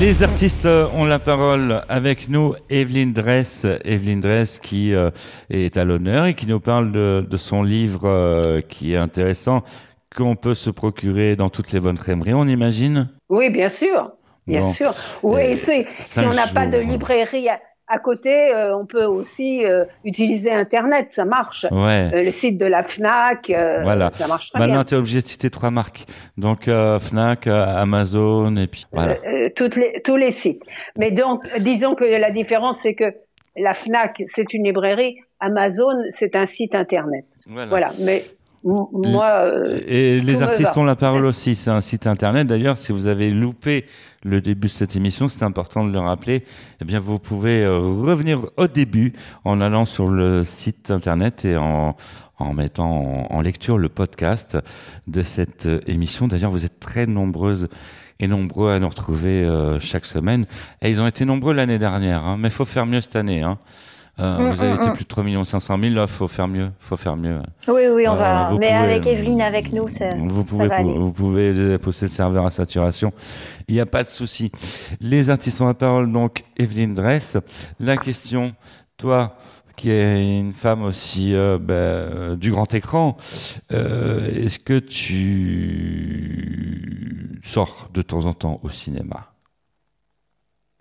Les 0.02 0.24
artistes 0.24 0.66
euh, 0.66 0.88
ont 0.96 1.06
la 1.06 1.20
parole 1.20 1.84
avec 1.88 2.28
nous. 2.28 2.56
Evelyne 2.72 3.14
Dress, 3.14 3.68
Evelyne 3.86 4.20
Dress 4.20 4.58
qui 4.58 4.96
euh, 4.96 5.12
est 5.52 5.78
à 5.78 5.86
l'honneur 5.86 6.26
et 6.26 6.34
qui 6.34 6.48
nous 6.48 6.60
parle 6.60 6.92
de, 6.92 7.24
de 7.30 7.38
son 7.38 7.62
livre 7.62 8.06
euh, 8.10 8.62
qui 8.62 8.94
est 8.94 8.98
intéressant, 8.98 9.62
qu'on 10.18 10.36
peut 10.36 10.56
se 10.56 10.72
procurer 10.72 11.36
dans 11.36 11.50
toutes 11.50 11.72
les 11.72 11.80
bonnes 11.80 12.00
crèmeries, 12.00 12.34
on 12.34 12.48
imagine? 12.48 13.10
Oui, 13.30 13.52
bien 13.52 13.70
sûr, 13.70 14.10
bien 14.48 14.62
Bon. 14.62 14.74
sûr. 14.74 14.92
Oui, 15.22 15.42
Et 15.42 15.56
si, 15.56 16.20
on 16.20 16.34
n'a 16.34 16.48
pas 16.48 16.66
de 16.66 16.80
librairie 16.80 17.48
à, 17.91 17.99
côté, 17.99 18.54
euh, 18.54 18.75
on 18.75 18.86
peut 18.86 19.06
aussi 19.06 19.65
euh, 19.65 19.86
utiliser 20.04 20.51
Internet, 20.51 21.10
ça 21.10 21.25
marche. 21.25 21.65
Ouais. 21.71 22.10
Euh, 22.13 22.23
le 22.23 22.32
site 22.32 22.58
de 22.58 22.65
la 22.65 22.84
Fnac, 22.84 23.47
Voilà. 23.47 24.12
ça 24.12 24.27
marche 24.27 24.51
très 24.51 24.60
Maintenant, 24.60 24.75
bien. 24.75 24.84
tu 24.86 24.95
es 24.95 24.97
obligé 24.97 25.21
de 25.21 25.27
citer 25.27 25.49
trois 25.49 25.71
marques. 25.71 26.06
Donc, 26.38 26.65
Fnac, 26.65 27.47
Amazon, 27.47 28.56
et 28.56 28.67
puis 28.67 28.86
voilà. 28.91 29.15
Toutes 29.56 29.75
les, 29.75 30.01
tous 30.04 30.15
les 30.17 30.32
sites. 30.32 30.63
Mais 30.97 31.12
donc, 31.12 31.43
disons 31.60 31.95
que 31.95 32.06
la 32.06 32.32
différence, 32.32 32.80
c'est 32.82 32.95
que 32.95 33.13
la 33.58 33.73
Fnac, 33.73 34.23
c'est 34.25 34.54
une 34.54 34.63
librairie, 34.63 35.17
Amazon, 35.39 35.93
c'est 36.10 36.36
un 36.36 36.45
site 36.45 36.75
Internet. 36.75 37.25
Voilà. 37.47 37.67
Voilà. 37.67 37.91
Mais 37.99 38.23
moi, 38.63 39.26
euh, 39.45 39.78
Et 39.88 40.19
les 40.19 40.41
artistes 40.41 40.78
ont 40.78 40.84
la 40.84 40.95
parole 40.95 41.26
aussi. 41.26 41.56
C'est 41.56 41.71
un 41.71 41.82
site 41.82 42.08
internet. 42.08 42.47
D'ailleurs, 42.47 42.78
si 42.78 42.91
vous 42.91 43.08
avez 43.08 43.32
loupé 43.32 43.86
le 44.24 44.39
début 44.41 44.67
de 44.67 44.71
cette 44.71 44.95
émission, 44.95 45.28
c'est 45.30 45.43
important 45.43 45.86
de 45.86 45.91
le 45.91 46.00
rappeler. 46.00 46.45
Eh 46.82 46.86
bien, 46.86 47.00
vous 47.00 47.17
pouvez 47.17 47.63
euh, 47.63 47.80
revenir 47.80 48.41
au 48.58 48.67
début 48.67 49.13
en 49.45 49.62
allant 49.62 49.86
sur 49.86 50.10
le 50.10 50.43
site 50.43 50.91
internet 50.91 51.43
et 51.45 51.58
en, 51.58 51.95
en 52.38 52.54
mettant 52.54 53.28
en, 53.30 53.36
en 53.36 53.41
lecture 53.41 53.78
le 53.78 53.89
podcast 53.89 54.58
de 55.08 55.24
cette 55.24 55.65
euh, 55.65 55.80
émission. 55.88 56.28
D'ailleurs, 56.28 56.52
vous 56.52 56.65
êtes 56.65 56.80
très 56.80 57.08
nombreuses 57.08 57.67
et 58.21 58.28
nombreux 58.28 58.71
à 58.71 58.80
nous 58.80 58.88
retrouver 58.88 59.43
euh, 59.43 59.80
chaque 59.80 60.06
semaine. 60.06 60.45
Et 60.82 60.89
ils 60.89 61.02
ont 61.02 61.08
été 61.08 61.26
nombreux 61.26 61.54
l'année 61.54 61.80
dernière, 61.80 62.24
hein, 62.24 62.38
mais 62.39 62.50
il 62.50 62.54
faut 62.54 62.65
faire 62.65 62.86
mieux 62.86 63.02
cette 63.02 63.15
année. 63.15 63.41
Hein. 63.41 63.58
Euh, 64.21 64.38
Mm, 64.38 64.53
vous 64.53 64.62
avez 64.62 64.71
mm, 64.71 64.75
été 64.75 64.89
mm. 64.89 64.93
plus 64.93 65.03
de 65.03 65.10
3 65.10 65.23
500 65.45 65.77
000, 65.79 65.93
là, 65.95 66.07
faut 66.07 66.27
faire 66.27 66.47
mieux, 66.47 66.69
faut 66.79 66.97
faire 66.97 67.15
mieux. 67.17 67.39
Oui, 67.67 67.81
oui, 67.93 68.05
on 68.07 68.13
Euh, 68.13 68.15
va. 68.15 68.49
vous 68.51 68.57
Mais 68.57 68.67
pouvez, 68.67 68.77
avec 68.77 69.07
euh, 69.07 69.12
Evelyne 69.12 69.41
avec 69.41 69.73
nous, 69.73 69.89
ça, 69.89 70.10
Vous 70.15 70.41
ça 70.41 70.47
pouvez, 70.47 70.67
va 70.67 70.75
aller. 70.75 70.93
vous 70.93 71.12
pouvez 71.12 71.77
pousser 71.79 72.05
le 72.05 72.12
serveur 72.12 72.45
à 72.45 72.51
saturation. 72.51 73.12
Il 73.67 73.75
n'y 73.75 73.81
a 73.81 73.86
pas 73.86 74.03
de 74.03 74.10
souci. 74.10 74.51
Les 74.99 75.29
artistes 75.29 75.60
ont 75.62 75.67
la 75.67 75.73
parole, 75.73 76.12
donc 76.12 76.43
Evelyne 76.57 76.93
Dress. 76.93 77.38
La 77.79 77.97
question, 77.97 78.53
toi, 78.97 79.38
qui 79.75 79.89
es 79.89 80.39
une 80.39 80.53
femme 80.53 80.84
aussi 80.84 81.34
euh, 81.34 81.57
euh, 81.69 82.36
du 82.36 82.51
grand 82.51 82.71
écran, 82.75 83.17
euh, 83.71 84.27
est-ce 84.29 84.60
que 84.60 84.77
tu 84.77 85.31
sors 87.43 87.89
de 87.93 88.01
temps 88.03 88.25
en 88.27 88.34
temps 88.34 88.57
au 88.62 88.69
cinéma? 88.69 89.31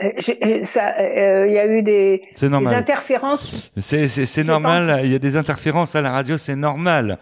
Euh, 0.03 0.11
euh, 0.43 0.63
euh, 0.77 1.47
il 1.47 1.53
y 1.53 1.59
a 1.59 1.67
eu 1.67 1.83
des, 1.83 2.23
interférences. 2.43 3.71
C'est, 3.79 4.45
normal, 4.45 5.03
il 5.05 5.13
y 5.13 5.15
a 5.15 5.19
des 5.19 5.37
interférences 5.37 5.95
à 5.95 6.01
la 6.01 6.11
radio, 6.11 6.39
c'est 6.39 6.57
normal. 6.57 7.19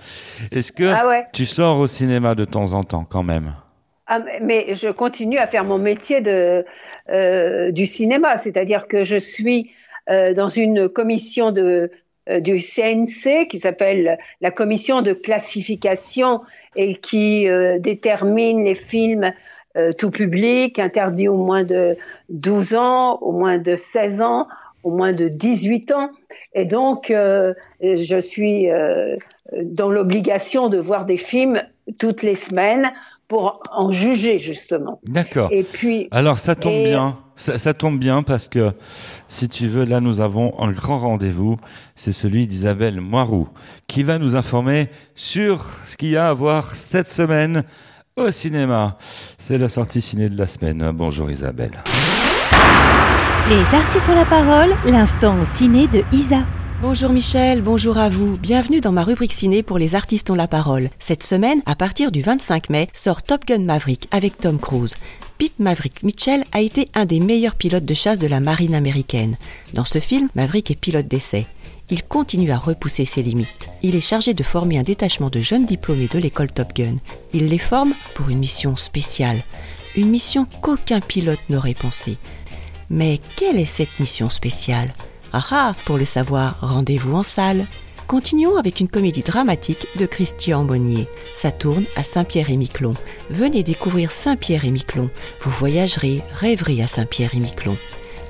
Est-ce 0.52 0.72
que 0.72 0.84
Ah 0.84 1.08
ouais. 1.08 1.24
tu 1.32 1.46
sors 1.46 1.78
au 1.78 1.86
cinéma 1.86 2.34
de 2.34 2.44
temps 2.44 2.72
en 2.72 2.84
temps 2.84 3.04
quand 3.08 3.22
même? 3.22 3.54
Ah, 4.06 4.20
mais 4.40 4.74
je 4.74 4.88
continue 4.88 5.38
à 5.38 5.46
faire 5.46 5.64
mon 5.64 5.78
métier 5.78 6.20
de, 6.20 6.64
euh, 7.10 7.70
du 7.72 7.84
cinéma, 7.84 8.38
c'est-à-dire 8.38 8.88
que 8.88 9.04
je 9.04 9.16
suis 9.16 9.70
euh, 10.08 10.32
dans 10.32 10.48
une 10.48 10.88
commission 10.88 11.50
de, 11.50 11.90
du 12.40 12.60
CNC 12.60 13.48
qui 13.48 13.58
s'appelle 13.58 14.18
la 14.40 14.50
commission 14.50 15.02
de 15.02 15.12
classification 15.14 16.40
et 16.76 16.96
qui 16.96 17.46
détermine 17.80 18.64
les 18.64 18.74
films 18.74 19.32
euh, 19.78 19.92
tout 19.92 20.10
public, 20.10 20.78
interdits 20.78 21.28
au 21.28 21.36
moins 21.36 21.64
de 21.64 21.96
12 22.30 22.74
ans, 22.74 23.18
au 23.20 23.32
moins 23.32 23.58
de 23.58 23.76
16 23.76 24.20
ans, 24.22 24.46
au 24.82 24.90
moins 24.90 25.12
de 25.12 25.28
18 25.28 25.92
ans. 25.92 26.10
Et 26.54 26.64
donc, 26.64 27.10
euh, 27.10 27.54
je 27.80 28.18
suis 28.20 28.70
euh, 28.70 29.16
dans 29.62 29.90
l'obligation 29.90 30.68
de 30.68 30.78
voir 30.78 31.04
des 31.04 31.16
films 31.16 31.62
toutes 31.98 32.22
les 32.22 32.34
semaines 32.34 32.90
pour 33.28 33.60
en 33.72 33.90
juger 33.90 34.38
justement. 34.38 35.00
D'accord. 35.04 35.50
Et 35.52 35.62
puis, 35.62 36.08
Alors 36.10 36.38
ça 36.38 36.54
tombe 36.54 36.72
Et- 36.72 36.84
bien, 36.84 37.18
ça, 37.36 37.58
ça 37.58 37.74
tombe 37.74 37.98
bien 37.98 38.22
parce 38.22 38.48
que 38.48 38.72
si 39.28 39.50
tu 39.50 39.68
veux, 39.68 39.84
là 39.84 40.00
nous 40.00 40.20
avons 40.22 40.58
un 40.58 40.72
grand 40.72 40.98
rendez-vous, 40.98 41.56
c'est 41.94 42.12
celui 42.12 42.46
d'Isabelle 42.46 43.02
Moirou 43.02 43.48
qui 43.86 44.02
va 44.02 44.18
nous 44.18 44.34
informer 44.34 44.88
sur 45.14 45.66
ce 45.84 45.98
qu'il 45.98 46.08
y 46.10 46.16
a 46.16 46.28
à 46.28 46.32
voir 46.32 46.74
cette 46.74 47.08
semaine 47.08 47.64
au 48.18 48.30
cinéma. 48.30 48.98
C'est 49.38 49.58
la 49.58 49.68
sortie 49.68 50.00
ciné 50.00 50.28
de 50.28 50.36
la 50.36 50.46
semaine. 50.46 50.90
Bonjour 50.94 51.30
Isabelle. 51.30 51.82
Les 53.48 53.76
artistes 53.76 54.08
ont 54.08 54.14
la 54.14 54.26
parole, 54.26 54.74
l'instant 54.84 55.44
ciné 55.44 55.88
de 55.88 56.02
Isa. 56.12 56.44
Bonjour 56.82 57.10
Michel, 57.10 57.62
bonjour 57.62 57.98
à 57.98 58.08
vous. 58.08 58.38
Bienvenue 58.38 58.80
dans 58.80 58.92
ma 58.92 59.02
rubrique 59.02 59.32
ciné 59.32 59.62
pour 59.62 59.78
les 59.78 59.94
artistes 59.94 60.30
ont 60.30 60.34
la 60.34 60.46
parole. 60.46 60.90
Cette 60.98 61.22
semaine, 61.22 61.60
à 61.66 61.74
partir 61.74 62.12
du 62.12 62.22
25 62.22 62.70
mai, 62.70 62.88
sort 62.92 63.22
Top 63.22 63.46
Gun 63.46 63.64
Maverick 63.64 64.06
avec 64.10 64.38
Tom 64.38 64.58
Cruise. 64.58 64.94
Pete 65.38 65.58
Maverick 65.58 66.02
Mitchell 66.02 66.44
a 66.52 66.60
été 66.60 66.88
un 66.94 67.04
des 67.04 67.20
meilleurs 67.20 67.54
pilotes 67.54 67.84
de 67.84 67.94
chasse 67.94 68.18
de 68.18 68.26
la 68.26 68.40
marine 68.40 68.74
américaine. 68.74 69.36
Dans 69.72 69.84
ce 69.84 69.98
film, 69.98 70.28
Maverick 70.34 70.70
est 70.70 70.80
pilote 70.80 71.08
d'essai. 71.08 71.46
Il 71.90 72.02
continue 72.02 72.50
à 72.50 72.58
repousser 72.58 73.04
ses 73.04 73.22
limites. 73.22 73.70
Il 73.82 73.96
est 73.96 74.00
chargé 74.00 74.34
de 74.34 74.42
former 74.42 74.78
un 74.78 74.82
détachement 74.82 75.30
de 75.30 75.40
jeunes 75.40 75.64
diplômés 75.64 76.08
de 76.12 76.18
l'école 76.18 76.52
Top 76.52 76.74
Gun. 76.74 76.96
Il 77.32 77.46
les 77.46 77.58
forme 77.58 77.94
pour 78.14 78.28
une 78.28 78.38
mission 78.38 78.76
spéciale, 78.76 79.42
une 79.96 80.10
mission 80.10 80.46
qu'aucun 80.62 81.00
pilote 81.00 81.40
n'aurait 81.48 81.74
pensée. 81.74 82.16
Mais 82.90 83.20
quelle 83.36 83.58
est 83.58 83.66
cette 83.66 84.00
mission 84.00 84.30
spéciale? 84.30 84.92
Ah 85.32 85.44
ah, 85.50 85.74
pour 85.84 85.98
le 85.98 86.04
savoir, 86.04 86.56
rendez-vous 86.60 87.14
en 87.14 87.22
salle. 87.22 87.66
Continuons 88.06 88.56
avec 88.56 88.80
une 88.80 88.88
comédie 88.88 89.22
dramatique 89.22 89.86
de 89.98 90.06
Christian 90.06 90.64
Bonnier. 90.64 91.06
Ça 91.34 91.50
tourne 91.50 91.84
à 91.96 92.02
Saint-Pierre-et-Miquelon. 92.02 92.94
Venez 93.28 93.62
découvrir 93.62 94.10
Saint-Pierre-et-Miquelon. 94.10 95.10
Vous 95.42 95.50
voyagerez, 95.50 96.22
rêverez 96.32 96.80
à 96.82 96.86
Saint-Pierre-et-Miquelon. 96.86 97.76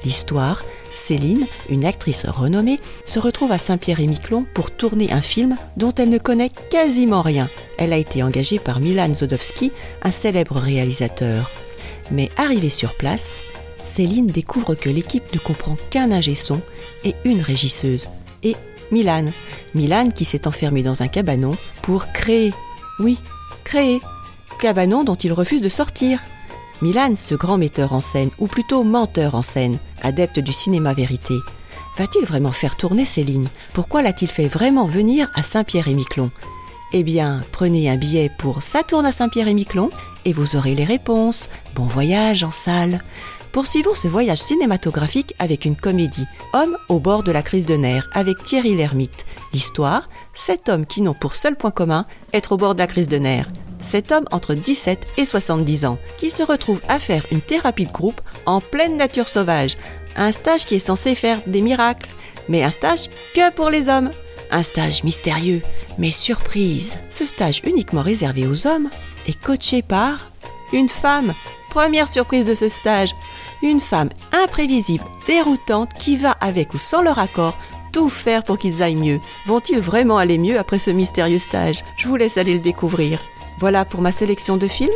L'histoire, 0.04 0.62
Céline, 0.98 1.46
une 1.70 1.84
actrice 1.84 2.26
renommée, 2.26 2.80
se 3.06 3.18
retrouve 3.18 3.52
à 3.52 3.58
Saint-Pierre-et-Miquelon 3.58 4.44
pour 4.52 4.70
tourner 4.70 5.12
un 5.12 5.22
film 5.22 5.56
dont 5.76 5.92
elle 5.94 6.10
ne 6.10 6.18
connaît 6.18 6.50
quasiment 6.70 7.22
rien. 7.22 7.48
Elle 7.78 7.92
a 7.92 7.96
été 7.96 8.22
engagée 8.22 8.58
par 8.58 8.80
Milan 8.80 9.14
Zodowski, 9.14 9.72
un 10.02 10.10
célèbre 10.10 10.56
réalisateur. 10.56 11.50
Mais 12.10 12.30
arrivée 12.36 12.68
sur 12.68 12.94
place, 12.94 13.42
Céline 13.82 14.26
découvre 14.26 14.74
que 14.74 14.88
l'équipe 14.88 15.32
ne 15.32 15.38
comprend 15.38 15.76
qu'un 15.90 16.10
ingé 16.10 16.34
son 16.34 16.60
et 17.04 17.14
une 17.24 17.40
régisseuse. 17.40 18.08
Et 18.42 18.56
Milan. 18.90 19.24
Milan 19.74 20.10
qui 20.10 20.24
s'est 20.24 20.46
enfermé 20.46 20.82
dans 20.82 21.02
un 21.02 21.08
cabanon 21.08 21.56
pour 21.82 22.12
créer. 22.12 22.52
Oui, 22.98 23.18
créer. 23.64 24.00
Cabanon 24.60 25.04
dont 25.04 25.14
il 25.14 25.32
refuse 25.32 25.62
de 25.62 25.68
sortir. 25.68 26.20
Milan, 26.80 27.16
ce 27.16 27.34
grand 27.34 27.58
metteur 27.58 27.92
en 27.92 28.00
scène, 28.00 28.30
ou 28.38 28.46
plutôt 28.46 28.84
menteur 28.84 29.34
en 29.34 29.42
scène, 29.42 29.78
adepte 30.02 30.38
du 30.38 30.52
cinéma 30.52 30.94
vérité, 30.94 31.34
va-t-il 31.96 32.24
vraiment 32.24 32.52
faire 32.52 32.76
tourner 32.76 33.04
Céline? 33.04 33.48
Pourquoi 33.74 34.00
l'a-t-il 34.00 34.30
fait 34.30 34.46
vraiment 34.46 34.86
venir 34.86 35.28
à 35.34 35.42
Saint-Pierre-et-Miquelon? 35.42 36.30
Eh 36.92 37.02
bien, 37.02 37.42
prenez 37.50 37.90
un 37.90 37.96
billet 37.96 38.30
pour 38.38 38.62
Ça 38.62 38.84
tourne 38.84 39.06
à 39.06 39.12
Saint-Pierre-et-Miquelon 39.12 39.90
et 40.24 40.32
vous 40.32 40.54
aurez 40.54 40.76
les 40.76 40.84
réponses. 40.84 41.48
Bon 41.74 41.84
voyage 41.84 42.44
en 42.44 42.52
salle. 42.52 43.02
Poursuivons 43.50 43.94
ce 43.94 44.06
voyage 44.06 44.38
cinématographique 44.38 45.34
avec 45.40 45.64
une 45.64 45.76
comédie, 45.76 46.26
Homme 46.52 46.76
au 46.88 47.00
bord 47.00 47.24
de 47.24 47.32
la 47.32 47.42
crise 47.42 47.66
de 47.66 47.74
nerfs, 47.74 48.08
avec 48.12 48.42
Thierry 48.44 48.76
Lhermitte. 48.76 49.24
L'histoire, 49.52 50.08
sept 50.32 50.68
hommes 50.68 50.86
qui 50.86 51.02
n'ont 51.02 51.14
pour 51.14 51.34
seul 51.34 51.56
point 51.56 51.72
commun 51.72 52.06
être 52.32 52.52
au 52.52 52.56
bord 52.56 52.74
de 52.74 52.80
la 52.80 52.86
crise 52.86 53.08
de 53.08 53.18
nerfs. 53.18 53.50
Cet 53.82 54.12
homme 54.12 54.24
entre 54.32 54.54
17 54.54 55.14
et 55.16 55.26
70 55.26 55.86
ans, 55.86 55.98
qui 56.16 56.30
se 56.30 56.42
retrouve 56.42 56.80
à 56.88 56.98
faire 56.98 57.24
une 57.30 57.40
thérapie 57.40 57.86
de 57.86 57.92
groupe 57.92 58.20
en 58.46 58.60
pleine 58.60 58.96
nature 58.96 59.28
sauvage. 59.28 59.76
Un 60.16 60.32
stage 60.32 60.66
qui 60.66 60.74
est 60.74 60.80
censé 60.80 61.14
faire 61.14 61.40
des 61.46 61.60
miracles, 61.60 62.10
mais 62.48 62.64
un 62.64 62.70
stage 62.70 63.08
que 63.34 63.52
pour 63.52 63.70
les 63.70 63.88
hommes. 63.88 64.10
Un 64.50 64.62
stage 64.62 65.04
mystérieux, 65.04 65.62
mais 65.98 66.10
surprise. 66.10 66.96
Ce 67.10 67.26
stage 67.26 67.60
uniquement 67.64 68.02
réservé 68.02 68.46
aux 68.46 68.66
hommes 68.66 68.88
est 69.26 69.38
coaché 69.40 69.82
par 69.82 70.30
une 70.72 70.88
femme. 70.88 71.34
Première 71.70 72.08
surprise 72.08 72.46
de 72.46 72.54
ce 72.54 72.68
stage, 72.68 73.14
une 73.62 73.80
femme 73.80 74.08
imprévisible, 74.32 75.04
déroutante, 75.26 75.92
qui 75.98 76.16
va 76.16 76.32
avec 76.40 76.72
ou 76.72 76.78
sans 76.78 77.02
leur 77.02 77.18
accord 77.18 77.56
tout 77.92 78.08
faire 78.08 78.44
pour 78.44 78.58
qu'ils 78.58 78.82
aillent 78.82 78.96
mieux. 78.96 79.20
Vont-ils 79.46 79.80
vraiment 79.80 80.18
aller 80.18 80.38
mieux 80.38 80.58
après 80.58 80.78
ce 80.78 80.90
mystérieux 80.90 81.38
stage? 81.38 81.84
Je 81.96 82.08
vous 82.08 82.16
laisse 82.16 82.36
aller 82.38 82.54
le 82.54 82.58
découvrir. 82.58 83.18
Voilà 83.58 83.84
pour 83.84 84.00
ma 84.02 84.12
sélection 84.12 84.56
de 84.56 84.66
films. 84.66 84.90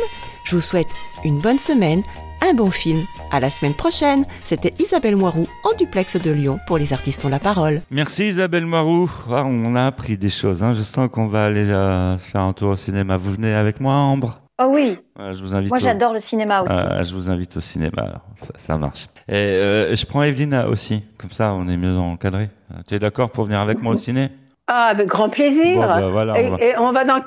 Je 0.45 0.55
vous 0.55 0.61
souhaite 0.61 0.87
une 1.23 1.39
bonne 1.39 1.57
semaine, 1.59 2.01
un 2.41 2.53
bon 2.53 2.71
film. 2.71 3.01
À 3.31 3.39
la 3.39 3.49
semaine 3.49 3.73
prochaine. 3.73 4.25
C'était 4.43 4.73
Isabelle 4.79 5.15
Moiroux 5.15 5.47
en 5.63 5.75
duplex 5.75 6.17
de 6.21 6.31
Lyon 6.31 6.59
pour 6.67 6.77
Les 6.77 6.93
Artistes 6.93 7.23
ont 7.25 7.29
la 7.29 7.39
parole. 7.39 7.81
Merci 7.91 8.27
Isabelle 8.27 8.65
Moiroux. 8.65 9.09
Ah, 9.29 9.43
on 9.45 9.75
a 9.75 9.85
appris 9.85 10.17
des 10.17 10.29
choses. 10.29 10.63
Hein. 10.63 10.73
Je 10.73 10.81
sens 10.83 11.09
qu'on 11.11 11.27
va 11.27 11.45
aller 11.45 11.69
euh, 11.69 12.17
se 12.17 12.29
faire 12.29 12.41
un 12.41 12.53
tour 12.53 12.69
au 12.71 12.77
cinéma. 12.77 13.17
Vous 13.17 13.33
venez 13.33 13.53
avec 13.53 13.79
moi, 13.79 13.93
Ambre? 13.95 14.39
Oh 14.61 14.67
oui. 14.69 14.97
Je 15.17 15.41
vous 15.43 15.55
invite 15.55 15.69
Moi, 15.69 15.79
au- 15.79 15.81
j'adore 15.81 16.13
le 16.13 16.19
cinéma 16.19 16.61
aussi. 16.61 16.73
Ah, 16.77 17.01
je 17.03 17.13
vous 17.15 17.29
invite 17.29 17.57
au 17.57 17.61
cinéma. 17.61 18.21
Ça, 18.37 18.47
ça 18.57 18.77
marche. 18.77 19.07
Et 19.27 19.33
euh, 19.35 19.95
je 19.95 20.05
prends 20.05 20.21
Evelyne 20.23 20.53
aussi. 20.69 21.01
Comme 21.17 21.31
ça, 21.31 21.53
on 21.53 21.67
est 21.67 21.75
mieux 21.77 21.97
encadré. 21.97 22.49
Euh, 22.71 22.77
Tu 22.87 22.95
es 22.95 22.99
d'accord 22.99 23.31
pour 23.31 23.45
venir 23.45 23.59
avec 23.59 23.81
moi 23.81 23.93
au 23.93 23.97
ciné? 23.97 24.29
Ah, 24.67 24.85
avec 24.91 25.07
grand 25.07 25.27
plaisir. 25.29 25.75
Bon, 25.75 25.81
bah, 25.87 26.09
voilà, 26.09 26.39
et, 26.39 26.47
on 26.47 26.51
va- 26.51 26.63
et 26.63 26.77
on 26.77 26.91
va 26.93 27.03
dans, 27.03 27.19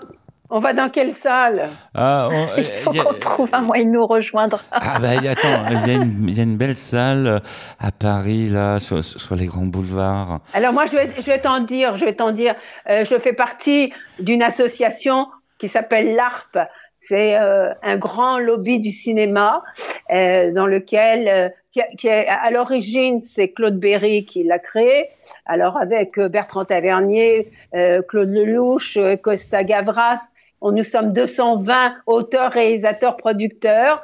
on 0.51 0.59
va 0.59 0.73
dans 0.73 0.89
quelle 0.91 1.13
salle? 1.13 1.69
Ah, 1.95 2.29
on- 2.31 2.47
Il 2.59 2.65
faut 2.83 2.91
a- 2.91 3.05
qu'on 3.05 3.15
trouve 3.19 3.49
un 3.53 3.61
moyen 3.63 3.85
de 3.87 3.91
nous 3.91 4.07
rejoindre. 4.07 4.61
Ah 4.71 4.99
bah 5.01 5.11
attends, 5.11 5.65
il 5.71 5.93
y, 5.93 5.97
a 5.97 6.03
une- 6.03 6.29
il 6.29 6.37
y 6.37 6.41
a 6.41 6.45
une 6.45 6.57
belle 6.57 6.77
salle 6.77 7.27
euh, 7.27 7.39
à 7.81 7.91
Paris 7.93 8.49
là, 8.49 8.79
sur, 8.81 9.05
sur 9.05 9.35
les 9.35 9.47
grands 9.47 9.67
boulevards. 9.67 10.41
Alors 10.55 10.73
moi, 10.73 10.87
je 10.87 10.93
vais, 10.97 11.11
je 11.19 11.27
vais 11.27 11.41
t'en 11.41 11.61
dire, 11.61 11.97
je 11.97 12.05
vais 12.05 12.15
t'en 12.15 12.33
dire. 12.33 12.55
Euh, 12.89 13.05
je 13.05 13.19
fais 13.19 13.33
partie 13.33 13.93
d'une 14.21 14.43
association 14.43 15.27
qui 15.59 15.69
s'appelle 15.69 16.15
l'ARP. 16.15 16.59
C'est 16.99 17.37
euh, 17.39 17.73
un 17.83 17.97
grand 17.99 18.39
lobby 18.39 18.81
du 18.81 18.91
cinéma 18.91 19.63
euh, 20.13 20.51
dans 20.53 20.67
lequel, 20.67 21.29
euh, 21.29 21.49
qui, 21.99 22.09
à 22.09 22.51
l'origine, 22.51 23.21
c'est 23.21 23.49
Claude 23.49 23.79
Berry 23.79 24.25
qui 24.25 24.43
l'a 24.45 24.59
créé. 24.59 25.09
Alors 25.47 25.77
avec 25.77 26.19
euh, 26.19 26.29
Bertrand 26.29 26.65
Tavernier, 26.65 27.51
euh, 27.75 28.03
Claude 28.03 28.31
Lelouch, 28.31 28.97
euh, 28.97 29.17
Costa 29.17 29.65
Gavras, 29.65 30.31
nous 30.63 30.83
sommes 30.83 31.13
220 31.13 31.95
auteurs, 32.07 32.51
réalisateurs, 32.51 33.17
producteurs 33.17 34.03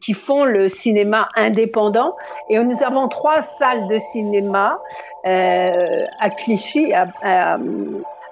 qui 0.00 0.14
font 0.14 0.44
le 0.44 0.68
cinéma 0.68 1.28
indépendant. 1.36 2.16
Et 2.50 2.58
nous 2.58 2.82
avons 2.82 3.08
trois 3.08 3.42
salles 3.42 3.86
de 3.88 3.98
cinéma 3.98 4.78
à 5.24 6.30
Clichy, 6.36 6.92
à, 6.92 7.06
à- 7.22 7.58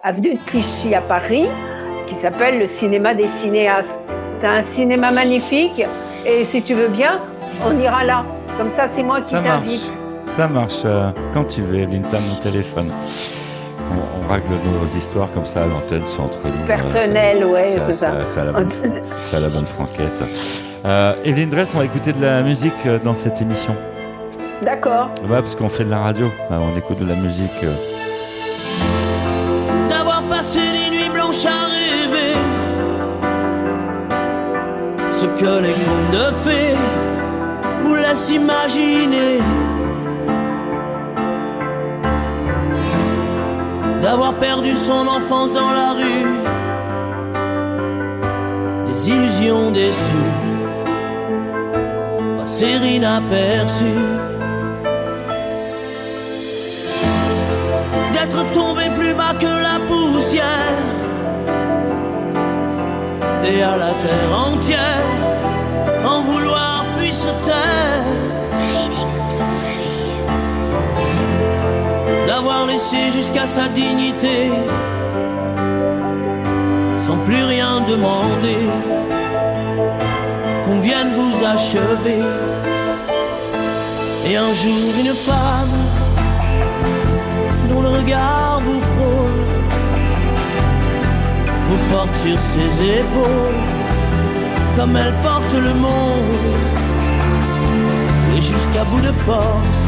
avenue 0.02 0.32
de 0.34 0.38
Clichy 0.46 0.94
à 0.94 1.00
Paris, 1.00 1.46
qui 2.06 2.14
s'appelle 2.14 2.58
le 2.58 2.66
cinéma 2.66 3.14
des 3.14 3.28
cinéastes. 3.28 3.98
C'est 4.28 4.46
un 4.46 4.62
cinéma 4.62 5.10
magnifique. 5.12 5.82
Et 6.26 6.44
si 6.44 6.62
tu 6.62 6.74
veux 6.74 6.88
bien, 6.88 7.20
on 7.64 7.78
ira 7.78 8.04
là. 8.04 8.24
Comme 8.58 8.70
ça, 8.76 8.88
c'est 8.88 9.02
moi 9.02 9.20
qui 9.20 9.30
Ça 9.30 9.40
marche. 9.40 9.62
t'invite. 9.64 9.90
Ça 10.26 10.48
marche 10.48 10.82
euh, 10.84 11.10
quand 11.32 11.44
tu 11.44 11.62
veux, 11.62 11.76
Evelyne, 11.80 12.04
t'as 12.10 12.20
mon 12.20 12.36
téléphone. 12.36 12.90
On, 13.92 14.24
on 14.24 14.32
règle 14.32 14.48
nos 14.50 14.86
histoires 14.96 15.28
comme 15.32 15.46
ça 15.46 15.62
à 15.62 15.66
l'antenne, 15.66 16.02
c'est 16.06 16.20
entre 16.20 16.38
nous. 16.44 16.66
Personnel, 16.66 17.42
euh, 17.42 17.46
ouais, 17.52 17.76
c'est 17.86 17.94
ça. 17.94 18.12
C'est 18.26 18.40
à 18.40 18.44
la 18.44 18.52
bonne, 18.52 18.68
c'est 19.22 19.36
à 19.36 19.40
la 19.40 19.48
bonne 19.48 19.66
franquette. 19.66 20.22
Euh, 20.84 21.14
Evelyne 21.24 21.50
Dress, 21.50 21.72
on 21.74 21.78
va 21.78 21.84
écouter 21.86 22.12
de 22.12 22.22
la 22.24 22.42
musique 22.42 22.72
euh, 22.86 22.98
dans 23.04 23.14
cette 23.14 23.40
émission. 23.42 23.74
D'accord. 24.62 25.08
Ouais, 25.22 25.40
parce 25.40 25.56
qu'on 25.56 25.68
fait 25.68 25.84
de 25.84 25.90
la 25.90 25.98
radio, 25.98 26.26
euh, 26.50 26.58
on 26.60 26.78
écoute 26.78 27.00
de 27.00 27.08
la 27.08 27.14
musique. 27.16 27.50
euh, 27.64 27.74
d'avoir 29.88 30.22
passé 30.24 30.58
des 30.60 30.90
nuits 30.96 31.10
blanches 31.12 31.46
à 31.46 31.79
ce 35.20 35.26
que 35.26 35.60
les 35.66 35.76
contes 35.86 36.12
de 36.18 36.26
fées 36.44 36.76
vous 37.82 37.94
laissent 37.94 38.30
imaginer. 38.30 39.38
D'avoir 44.02 44.34
perdu 44.34 44.72
son 44.88 45.04
enfance 45.18 45.52
dans 45.52 45.72
la 45.80 45.90
rue, 46.00 46.32
des 48.88 49.10
illusions 49.10 49.70
déçues, 49.72 50.30
passer 52.38 52.76
inaperçues. 52.96 54.08
d'être 58.12 58.42
tombé 58.52 58.84
plus 58.98 59.14
bas 59.14 59.34
que 59.44 59.52
la 59.68 59.76
poussière 59.88 61.09
et 63.44 63.62
à 63.62 63.76
la 63.76 63.92
terre 64.02 64.32
entière 64.46 65.10
en 66.04 66.20
vouloir 66.22 66.84
puis 66.96 67.12
se 67.12 67.32
taire. 67.46 68.04
D'avoir 72.26 72.66
laissé 72.66 73.10
jusqu'à 73.12 73.46
sa 73.46 73.68
dignité 73.68 74.50
sans 77.06 77.18
plus 77.18 77.44
rien 77.44 77.80
demander 77.80 78.62
qu'on 80.64 80.80
vienne 80.80 81.12
vous 81.14 81.44
achever. 81.44 82.22
Et 84.28 84.36
un 84.36 84.52
jour 84.52 84.90
une 85.04 85.14
femme 85.28 85.76
dont 87.68 87.80
le 87.80 87.88
regard 87.88 88.60
vous 88.64 88.80
frôle, 88.80 89.40
vous 91.70 91.82
porte 91.92 92.14
sur 92.24 92.38
ses 92.52 92.70
épaules, 92.98 93.60
comme 94.76 94.96
elle 94.96 95.14
porte 95.22 95.54
le 95.54 95.74
monde, 95.86 96.36
et 98.34 98.40
jusqu'à 98.40 98.84
bout 98.90 99.00
de 99.00 99.12
force, 99.28 99.86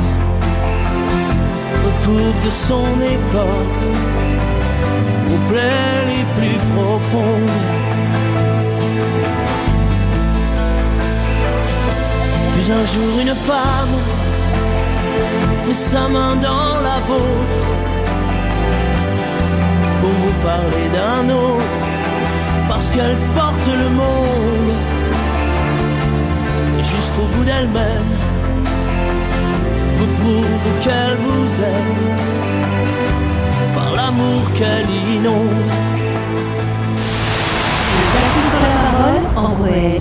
recouvre 1.87 2.41
de 2.47 2.53
son 2.69 2.89
écorce, 3.17 3.93
aux 5.33 5.43
plaies 5.51 6.03
les 6.11 6.25
plus 6.37 6.59
profondes. 6.77 7.59
Puis 12.53 12.73
un 12.81 12.85
jour 12.95 13.13
une 13.25 13.35
femme 13.51 13.95
met 15.67 15.75
sa 15.75 16.09
main 16.09 16.37
dans 16.37 16.81
la 16.89 16.99
vôtre 17.09 17.92
pour 20.03 20.11
vous 20.11 20.37
parler 20.43 20.87
d'un 20.97 21.25
autre, 21.33 21.65
parce 22.69 22.91
qu'elle 22.91 23.17
porte 23.37 23.69
le 23.83 23.89
monde 23.89 24.73
jusqu'au 26.93 27.27
bout 27.33 27.45
d'elle-même 27.45 28.11
vous 29.97 30.11
prouve 30.19 30.67
qu'elle 30.83 31.17
vous 31.27 31.49
aime 31.75 32.17
par 33.77 33.91
l'amour 33.95 34.43
qu'elle 34.57 34.91
inonde. 35.17 35.93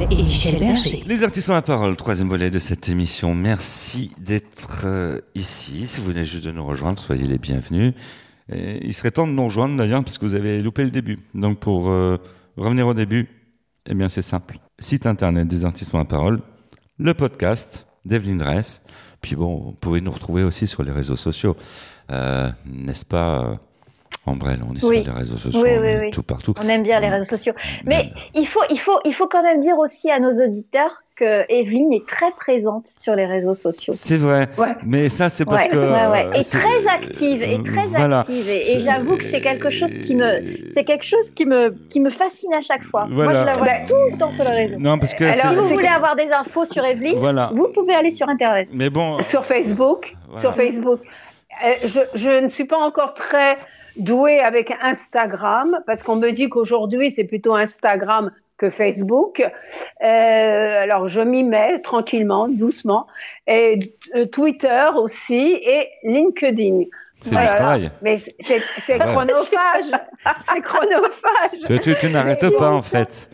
et 0.09 0.23
Michel. 0.23 0.75
Les 1.05 1.23
artistes 1.23 1.49
ont 1.49 1.53
la 1.53 1.61
parole, 1.61 1.95
troisième 1.95 2.27
volet 2.27 2.49
de 2.49 2.59
cette 2.59 2.89
émission. 2.89 3.33
Merci 3.35 4.11
d'être 4.19 4.81
euh, 4.85 5.19
ici. 5.35 5.87
Si 5.87 5.99
vous 5.99 6.07
venez 6.07 6.25
juste 6.25 6.43
de 6.43 6.51
nous 6.51 6.65
rejoindre, 6.65 6.99
soyez 6.99 7.25
les 7.25 7.37
bienvenus. 7.37 7.93
Et 8.49 8.85
il 8.85 8.93
serait 8.93 9.11
temps 9.11 9.27
de 9.27 9.31
nous 9.31 9.43
rejoindre 9.45 9.77
d'ailleurs, 9.77 10.03
parce 10.03 10.17
que 10.17 10.25
vous 10.25 10.35
avez 10.35 10.61
loupé 10.61 10.83
le 10.83 10.91
début. 10.91 11.19
Donc 11.33 11.59
pour 11.59 11.89
euh, 11.89 12.17
revenir 12.57 12.87
au 12.87 12.93
début, 12.93 13.27
eh 13.89 13.93
bien 13.93 14.09
c'est 14.09 14.21
simple. 14.21 14.57
Site 14.79 15.05
internet 15.05 15.47
des 15.47 15.65
artistes 15.65 15.93
la 15.93 16.05
parole, 16.05 16.41
le 16.97 17.13
podcast 17.13 17.87
d'Evelyne 18.05 18.39
Dress. 18.39 18.81
Puis 19.21 19.35
bon, 19.35 19.57
vous 19.57 19.71
pouvez 19.73 20.01
nous 20.01 20.11
retrouver 20.11 20.43
aussi 20.43 20.67
sur 20.67 20.83
les 20.83 20.91
réseaux 20.91 21.15
sociaux. 21.15 21.55
Euh, 22.11 22.49
N'est-ce 22.65 23.05
pas 23.05 23.37
euh, 23.51 23.55
Ambrelle, 24.25 24.61
on 24.63 24.73
est 24.75 24.83
Oui. 24.83 25.03
sur 25.03 25.13
les 25.13 25.19
réseaux 25.19 25.37
sociaux, 25.37 25.61
Oui, 25.63 25.69
on 25.77 25.81
oui, 25.81 25.87
est 25.87 25.99
oui. 26.01 26.11
tout 26.11 26.23
partout. 26.23 26.53
On 26.57 26.67
aime 26.69 26.83
bien 26.83 26.99
les 26.99 27.09
réseaux 27.09 27.25
sociaux. 27.29 27.53
Mais 27.85 28.11
il 28.35 28.45
faut, 28.47 28.61
il 28.69 28.79
faut, 28.79 28.99
il 29.05 29.13
faut 29.13 29.27
quand 29.27 29.41
même 29.43 29.61
dire 29.61 29.77
aussi 29.77 30.09
à 30.11 30.19
nos 30.19 30.31
auditeurs 30.31 31.03
que 31.21 31.45
Evelyne 31.49 31.93
est 31.93 32.07
très 32.07 32.31
présente 32.31 32.87
sur 32.87 33.15
les 33.15 33.25
réseaux 33.25 33.53
sociaux. 33.53 33.93
C'est 33.95 34.17
vrai. 34.17 34.49
Mais 34.83 35.07
ça, 35.09 35.29
c'est 35.29 35.45
parce 35.45 35.65
Ouais, 35.65 35.69
que. 35.71 35.77
ouais, 35.77 36.07
ouais. 36.11 36.25
euh, 36.27 36.39
Et 36.39 36.43
très 36.43 36.87
active, 36.87 37.43
et 37.43 37.61
très 37.63 37.85
voilà. 37.87 38.19
active. 38.21 38.49
Et, 38.49 38.73
et 38.73 38.79
j'avoue 38.79 39.17
que 39.17 39.23
c'est 39.23 39.41
quelque 39.41 39.69
chose 39.69 39.93
qui 39.99 40.15
me, 40.15 40.31
c'est 40.71 40.83
quelque 40.83 41.05
chose 41.05 41.29
qui 41.31 41.45
me, 41.45 41.69
qui 41.89 41.99
me 41.99 42.09
fascine 42.09 42.53
à 42.53 42.61
chaque 42.61 42.83
fois. 42.85 43.05
Moi, 43.07 43.25
Voilà. 43.25 43.41
je 43.41 43.45
la 43.45 43.53
vois 43.53 43.65
Bah, 43.67 43.73
tout 43.87 44.11
le 44.13 44.17
temps 44.17 44.33
sur 44.33 44.43
les 44.45 44.55
réseaux. 44.65 44.77
Non, 44.79 44.97
parce 44.99 45.13
que 45.13 45.23
Alors, 45.25 45.35
si 45.37 45.55
vous 45.55 45.75
voulez 45.75 45.87
avoir 45.87 46.15
des 46.15 46.29
infos 46.31 46.65
sur 46.65 46.83
Evelyne, 46.83 47.17
Voilà. 47.17 47.51
vous 47.53 47.67
pouvez 47.73 47.93
aller 47.93 48.11
sur 48.11 48.27
Internet. 48.27 48.67
Mais 48.73 48.89
bon. 48.89 49.21
Sur 49.21 49.45
Facebook, 49.45 50.15
Voilà. 50.27 50.41
sur 50.41 50.53
Facebook. 50.55 50.99
Euh, 51.63 51.73
je, 51.85 51.99
je 52.15 52.29
ne 52.43 52.49
suis 52.49 52.65
pas 52.65 52.77
encore 52.79 53.13
très 53.13 53.57
douée 53.97 54.39
avec 54.39 54.73
Instagram 54.81 55.77
parce 55.85 56.01
qu'on 56.03 56.15
me 56.15 56.31
dit 56.31 56.49
qu'aujourd'hui 56.49 57.11
c'est 57.11 57.25
plutôt 57.25 57.55
Instagram 57.55 58.31
que 58.61 58.69
Facebook. 58.69 59.41
Euh, 59.41 60.83
alors 60.83 61.07
je 61.07 61.19
m'y 61.19 61.43
mets 61.43 61.81
tranquillement, 61.81 62.47
doucement. 62.47 63.07
Et 63.47 63.79
euh, 64.15 64.25
Twitter 64.25 64.83
aussi 64.95 65.59
et 65.75 65.87
LinkedIn. 66.03 66.83
C'est 67.23 67.29
du 67.31 67.35
travail. 67.35 67.91
Mais 68.01 68.17
c'est- 68.17 68.33
Ouais. 68.89 68.99
chronophage. 68.99 69.91
c'est 70.53 70.61
chronophage. 70.61 71.59
Tu, 71.67 71.79
tu- 71.79 71.95
tu 71.99 72.09
n'arrêtes 72.09 72.49
pas, 72.57 72.71
en 72.71 72.81
fait. 72.81 73.29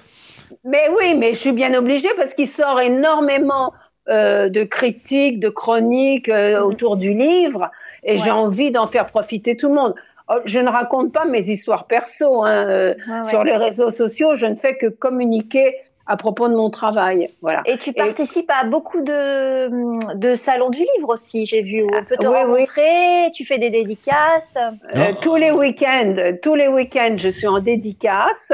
Mais 0.64 0.90
oui, 0.98 1.16
mais 1.18 1.34
je 1.34 1.40
suis 1.40 1.52
bien 1.54 1.74
obligée 1.74 2.10
parce 2.18 2.34
qu'il 2.34 2.48
sort 2.48 2.80
énormément 2.82 3.74
euh, 4.10 4.48
de 4.50 4.64
critiques, 4.64 5.40
de 5.40 5.50
chroniques 5.50 6.30
euh, 6.30 6.62
autour 6.62 6.96
du 6.98 7.14
livre 7.14 7.70
et 8.04 8.18
j'ai 8.18 8.32
envie 8.32 8.72
d'en 8.72 8.88
faire 8.88 9.08
profiter 9.08 9.56
tout 9.58 9.68
le 9.70 9.76
monde. 9.76 9.96
Oh, 10.30 10.36
Je 10.46 10.60
ne 10.60 10.70
raconte 10.70 11.12
pas 11.14 11.26
mes 11.26 11.50
histoires 11.50 11.86
perso 11.88 12.44
hein, 12.44 12.50
euh, 12.68 12.94
ouais. 13.10 13.30
sur 13.30 13.44
les 13.44 13.56
réseaux 13.56 13.90
sociaux, 13.90 14.36
je 14.36 14.46
ne 14.46 14.56
fais 14.56 14.76
que 14.78 14.88
communiquer 14.88 15.76
à 16.10 16.16
propos 16.16 16.48
de 16.48 16.56
mon 16.56 16.70
travail. 16.70 17.30
Voilà. 17.42 17.62
Et 17.66 17.78
tu 17.78 17.92
participes 17.92 18.50
à 18.50 18.66
beaucoup 18.66 19.02
de, 19.02 20.14
de 20.16 20.36
salons 20.36 20.70
du 20.70 20.80
livre 20.96 21.10
aussi, 21.10 21.46
j'ai 21.46 21.62
vu. 21.62 21.84
où 21.84 21.90
On 21.94 22.04
peut 22.06 22.16
te 22.16 22.26
oui, 22.26 22.34
oui. 22.46 22.52
rencontrer, 22.52 23.32
tu 23.34 23.44
fais 23.44 23.58
des 23.60 23.70
dédicaces. 23.70 24.56
Euh, 24.96 25.12
tous 25.22 25.36
les 25.36 25.52
week-ends, 25.52 26.16
tous 26.42 26.56
les 26.56 26.70
week-ends, 26.70 27.16
je 27.18 27.28
suis 27.28 27.48
en 27.48 27.60
dédicace, 27.60 28.54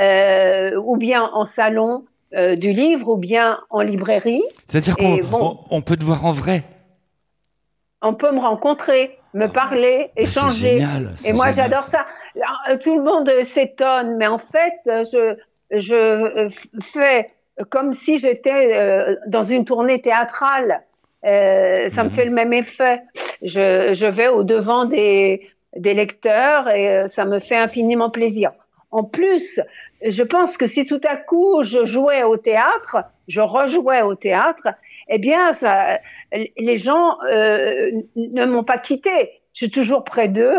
euh, 0.00 0.72
ou 0.84 0.96
bien 0.96 1.30
en 1.32 1.44
salon 1.44 2.04
euh, 2.34 2.56
du 2.56 2.72
livre, 2.72 3.08
ou 3.10 3.16
bien 3.16 3.58
en 3.70 3.80
librairie. 3.80 4.42
C'est-à-dire 4.66 4.96
qu'on 4.96 5.16
bon, 5.18 5.58
on- 5.70 5.76
on 5.76 5.80
peut 5.80 5.96
te 5.96 6.04
voir 6.04 6.24
en 6.26 6.32
vrai. 6.32 6.62
On 8.02 8.14
peut 8.14 8.30
me 8.32 8.40
rencontrer, 8.40 9.18
me 9.34 9.46
parler, 9.46 10.10
échanger. 10.16 10.78
génial, 10.78 11.14
Et 11.24 11.32
moi, 11.32 11.50
j'adore 11.50 11.84
ça. 11.84 12.06
Alors, 12.36 12.78
Tout 12.80 12.96
le 12.96 13.02
monde 13.02 13.28
euh, 13.28 13.42
s'étonne, 13.44 14.16
mais 14.16 14.26
en 14.26 14.38
fait, 14.38 14.78
euh, 14.86 15.04
je, 15.04 15.36
je 15.78 15.94
euh, 15.94 16.48
fais 16.82 17.30
comme 17.70 17.92
si 17.92 18.18
j'étais 18.18 18.74
euh, 18.74 19.16
dans 19.26 19.42
une 19.42 19.64
tournée 19.64 20.00
théâtrale. 20.00 20.82
Euh, 21.24 21.88
ça 21.88 22.04
me 22.04 22.10
fait 22.10 22.24
le 22.24 22.30
même 22.30 22.52
effet. 22.52 23.02
Je, 23.42 23.92
je 23.92 24.06
vais 24.06 24.28
au 24.28 24.44
devant 24.44 24.84
des, 24.84 25.48
des 25.76 25.94
lecteurs 25.94 26.68
et 26.70 26.88
euh, 26.88 27.08
ça 27.08 27.24
me 27.24 27.40
fait 27.40 27.56
infiniment 27.56 28.10
plaisir. 28.10 28.52
En 28.92 29.02
plus, 29.02 29.60
je 30.06 30.22
pense 30.22 30.56
que 30.56 30.66
si 30.68 30.86
tout 30.86 31.00
à 31.08 31.16
coup 31.16 31.62
je 31.64 31.84
jouais 31.84 32.22
au 32.22 32.36
théâtre, 32.36 32.98
je 33.26 33.40
rejouais 33.40 34.02
au 34.02 34.14
théâtre, 34.14 34.68
eh 35.08 35.18
bien, 35.18 35.52
ça, 35.52 35.98
les 36.32 36.76
gens 36.76 37.18
euh, 37.30 37.90
ne 38.16 38.44
m'ont 38.44 38.64
pas 38.64 38.78
quitté. 38.78 39.30
Je 39.54 39.64
suis 39.64 39.70
toujours 39.70 40.04
près 40.04 40.28
d'eux 40.28 40.54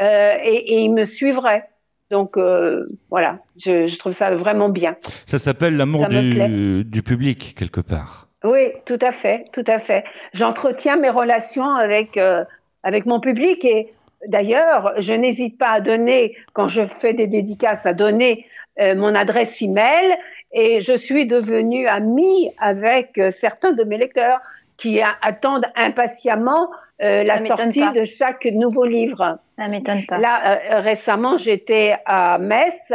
euh, 0.00 0.32
et, 0.44 0.74
et 0.74 0.80
ils 0.80 0.92
me 0.92 1.04
suivraient. 1.04 1.64
Donc 2.10 2.36
euh, 2.36 2.86
voilà, 3.10 3.40
je, 3.56 3.88
je 3.88 3.98
trouve 3.98 4.12
ça 4.12 4.34
vraiment 4.36 4.68
bien. 4.68 4.96
Ça 5.26 5.38
s'appelle 5.38 5.76
l'amour 5.76 6.06
du, 6.06 6.84
du 6.84 7.02
public, 7.02 7.54
quelque 7.58 7.80
part. 7.80 8.28
Oui, 8.44 8.70
tout 8.84 8.98
à 9.00 9.10
fait, 9.10 9.44
tout 9.52 9.64
à 9.66 9.78
fait. 9.78 10.04
J'entretiens 10.32 10.96
mes 10.96 11.10
relations 11.10 11.74
avec 11.74 12.16
euh, 12.16 12.44
avec 12.84 13.06
mon 13.06 13.18
public 13.18 13.64
et 13.64 13.92
d'ailleurs, 14.28 14.92
je 14.98 15.12
n'hésite 15.14 15.58
pas 15.58 15.70
à 15.70 15.80
donner 15.80 16.36
quand 16.52 16.68
je 16.68 16.86
fais 16.86 17.12
des 17.12 17.26
dédicaces 17.26 17.86
à 17.86 17.92
donner 17.92 18.46
euh, 18.80 18.94
mon 18.94 19.16
adresse 19.16 19.60
email 19.60 20.16
et 20.52 20.80
je 20.80 20.96
suis 20.96 21.26
devenue 21.26 21.88
amie 21.88 22.52
avec 22.58 23.18
euh, 23.18 23.32
certains 23.32 23.72
de 23.72 23.82
mes 23.82 23.98
lecteurs 23.98 24.38
qui 24.76 25.00
a- 25.00 25.16
attendent 25.22 25.66
impatiemment 25.74 26.70
euh, 27.02 27.24
la 27.24 27.38
sortie 27.38 27.80
pas. 27.80 27.92
de 27.92 28.04
chaque 28.04 28.46
nouveau 28.46 28.84
livre. 28.84 29.38
Ça 29.58 29.68
m'étonne 29.68 30.06
pas. 30.06 30.18
Là, 30.18 30.60
euh, 30.76 30.80
récemment, 30.80 31.36
j'étais 31.36 31.96
à 32.06 32.38
Metz 32.38 32.92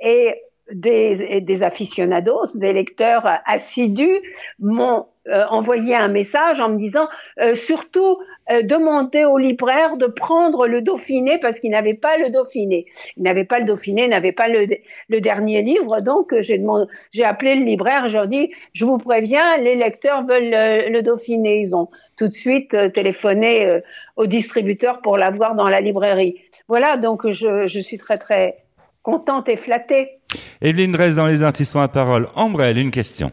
et 0.00 0.42
des, 0.70 1.40
des 1.40 1.62
aficionados, 1.62 2.56
des 2.56 2.72
lecteurs 2.74 3.26
euh, 3.26 3.34
assidus 3.46 4.20
m'ont 4.58 5.06
euh, 5.28 5.44
envoyé 5.50 5.94
un 5.94 6.08
message 6.08 6.60
en 6.60 6.70
me 6.70 6.78
disant 6.78 7.08
euh, 7.40 7.54
surtout 7.54 8.18
euh, 8.50 8.62
demandez 8.62 9.24
au 9.24 9.38
libraire 9.38 9.96
de 9.96 10.06
prendre 10.06 10.66
le 10.66 10.80
Dauphiné 10.80 11.38
parce 11.38 11.60
qu'il 11.60 11.70
n'avait 11.70 11.94
pas 11.94 12.16
le 12.16 12.30
Dauphiné. 12.30 12.86
Il 13.16 13.22
n'avait 13.22 13.44
pas 13.44 13.58
le 13.58 13.64
Dauphiné, 13.64 14.04
il 14.04 14.10
n'avait 14.10 14.32
pas 14.32 14.48
le, 14.48 15.20
dernier 15.20 15.62
livre, 15.62 16.00
donc 16.00 16.32
euh, 16.32 16.40
j'ai 16.42 17.24
appelé 17.24 17.54
le 17.54 17.64
libraire, 17.64 18.08
j'ai 18.08 18.26
dit 18.26 18.50
je 18.72 18.84
vous 18.84 18.98
préviens, 18.98 19.58
les 19.58 19.74
lecteurs 19.74 20.24
veulent 20.26 20.50
le, 20.50 20.90
le 20.90 21.02
Dauphiné. 21.02 21.60
Ils 21.60 21.76
ont 21.76 21.88
tout 22.18 22.28
de 22.28 22.34
suite 22.34 22.74
euh, 22.74 22.90
téléphoné 22.90 23.66
euh, 23.66 23.80
au 24.16 24.26
distributeur 24.26 25.00
pour 25.00 25.16
l'avoir 25.16 25.54
dans 25.54 25.68
la 25.68 25.80
librairie. 25.80 26.36
Voilà, 26.66 26.96
donc 26.96 27.30
je, 27.30 27.66
suis 27.66 27.96
très 27.96 28.18
très 28.18 28.56
contente 29.02 29.48
et 29.48 29.56
flattée. 29.56 30.18
Evelyne 30.60 30.92
Dresse 30.92 31.16
dans 31.16 31.26
Les 31.26 31.42
Artistes 31.42 31.74
la 31.74 31.88
parole. 31.88 32.28
Ambrelle, 32.34 32.76
une 32.76 32.90
question. 32.90 33.30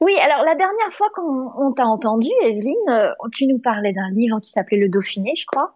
Oui, 0.00 0.14
alors 0.18 0.44
la 0.44 0.54
dernière 0.54 0.92
fois 0.92 1.08
qu'on 1.14 1.50
on 1.58 1.72
t'a 1.72 1.84
entendu, 1.84 2.28
Evelyne, 2.42 2.74
euh, 2.90 3.10
tu 3.32 3.46
nous 3.46 3.58
parlais 3.58 3.92
d'un 3.92 4.10
livre 4.10 4.40
qui 4.40 4.50
s'appelait 4.50 4.78
Le 4.78 4.88
Dauphiné, 4.88 5.32
je 5.36 5.44
crois. 5.46 5.74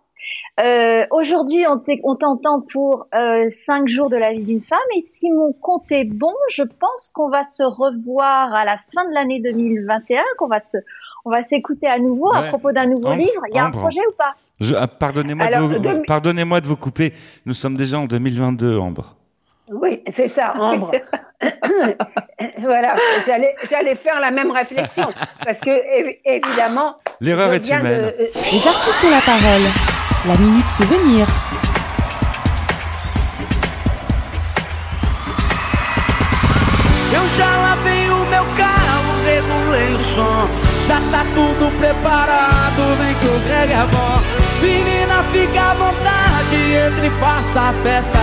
Euh, 0.61 1.05
Aujourd'hui, 1.11 1.65
on 2.05 2.15
t'entend 2.17 2.61
pour 2.63 3.07
euh, 3.15 3.49
cinq 3.51 3.89
jours 3.89 4.09
de 4.09 4.17
la 4.17 4.33
vie 4.33 4.43
d'une 4.45 4.63
femme, 4.63 4.79
et 4.97 5.01
si 5.01 5.31
mon 5.31 5.53
compte 5.53 5.91
est 5.93 6.05
bon, 6.05 6.33
je 6.51 6.63
pense 6.63 7.11
qu'on 7.15 7.29
va 7.29 7.45
se 7.45 7.63
revoir 7.63 8.55
à 8.55 8.65
la 8.65 8.79
fin 8.95 9.07
de 9.09 9.13
l'année 9.13 9.41
2021, 9.41 10.23
qu'on 10.39 10.47
va 10.49 10.61
se, 10.61 10.79
on 11.27 11.31
va 11.31 11.43
s'écouter 11.43 11.87
à 11.87 11.99
nouveau 11.99 12.33
à 12.33 12.45
propos 12.45 12.73
d'un 12.73 12.87
nouveau 12.87 13.09
Ambre, 13.09 13.19
livre. 13.23 13.43
Il 13.51 13.57
y 13.57 13.59
a 13.59 13.67
Ambre. 13.67 13.79
un 13.79 13.83
projet 13.83 14.01
ou 14.09 14.13
pas? 14.17 14.33
Ah, 14.77 14.87
Pardonnez-moi 14.89 15.47
de, 15.51 15.57
vous- 15.57 15.69
de 16.63 16.67
vous 16.69 16.77
couper. 16.77 17.13
Nous 17.45 17.55
sommes 17.55 17.77
déjà 17.77 17.99
en 17.99 18.07
2022, 18.07 18.79
Ambre. 18.79 19.17
Oui, 19.73 20.03
c'est 20.13 20.29
ça, 20.29 20.53
Ambre. 20.59 20.91
voilà, 22.59 22.95
j'allais 23.27 23.55
j'allais 23.71 23.95
faire 23.95 24.21
la 24.21 24.31
même 24.31 24.51
réflexion 24.51 25.07
parce 25.45 25.61
que 25.61 25.71
évi- 25.71 26.19
évidemment. 26.25 26.97
L'erreur 27.21 27.51
je 27.51 27.57
est 27.57 27.59
viens 27.61 27.79
de- 27.81 27.87
humaine. 27.87 28.13
euh, 28.21 28.27
Les 28.53 28.67
artistes 28.69 29.05
ont 29.05 29.11
la 29.11 29.21
parole. 29.23 29.67
La 30.29 30.37
minute 30.37 30.69
souvenir. 30.71 31.27
Eu 37.13 37.23
já 37.37 37.57
lavei 37.57 38.09
o 38.11 38.25
meu 38.27 38.45
carro, 38.57 39.13
regulei 39.25 39.95
o 39.95 39.99
som. 39.99 40.49
Já 40.87 41.01
tá 41.11 41.25
tudo 41.35 41.71
preparado, 41.79 42.83
vem 42.99 43.15
que 43.15 43.27
o 43.27 43.41
Greg 43.47 43.73
é 43.73 43.87
bom. 43.87 44.44
Menina, 44.65 45.23
fica 45.31 45.61
à 45.61 45.75
vontade, 45.75 46.57
entre 46.87 47.09
e 47.09 47.11
faça 47.21 47.61
a 47.61 47.73
festa. 47.83 48.19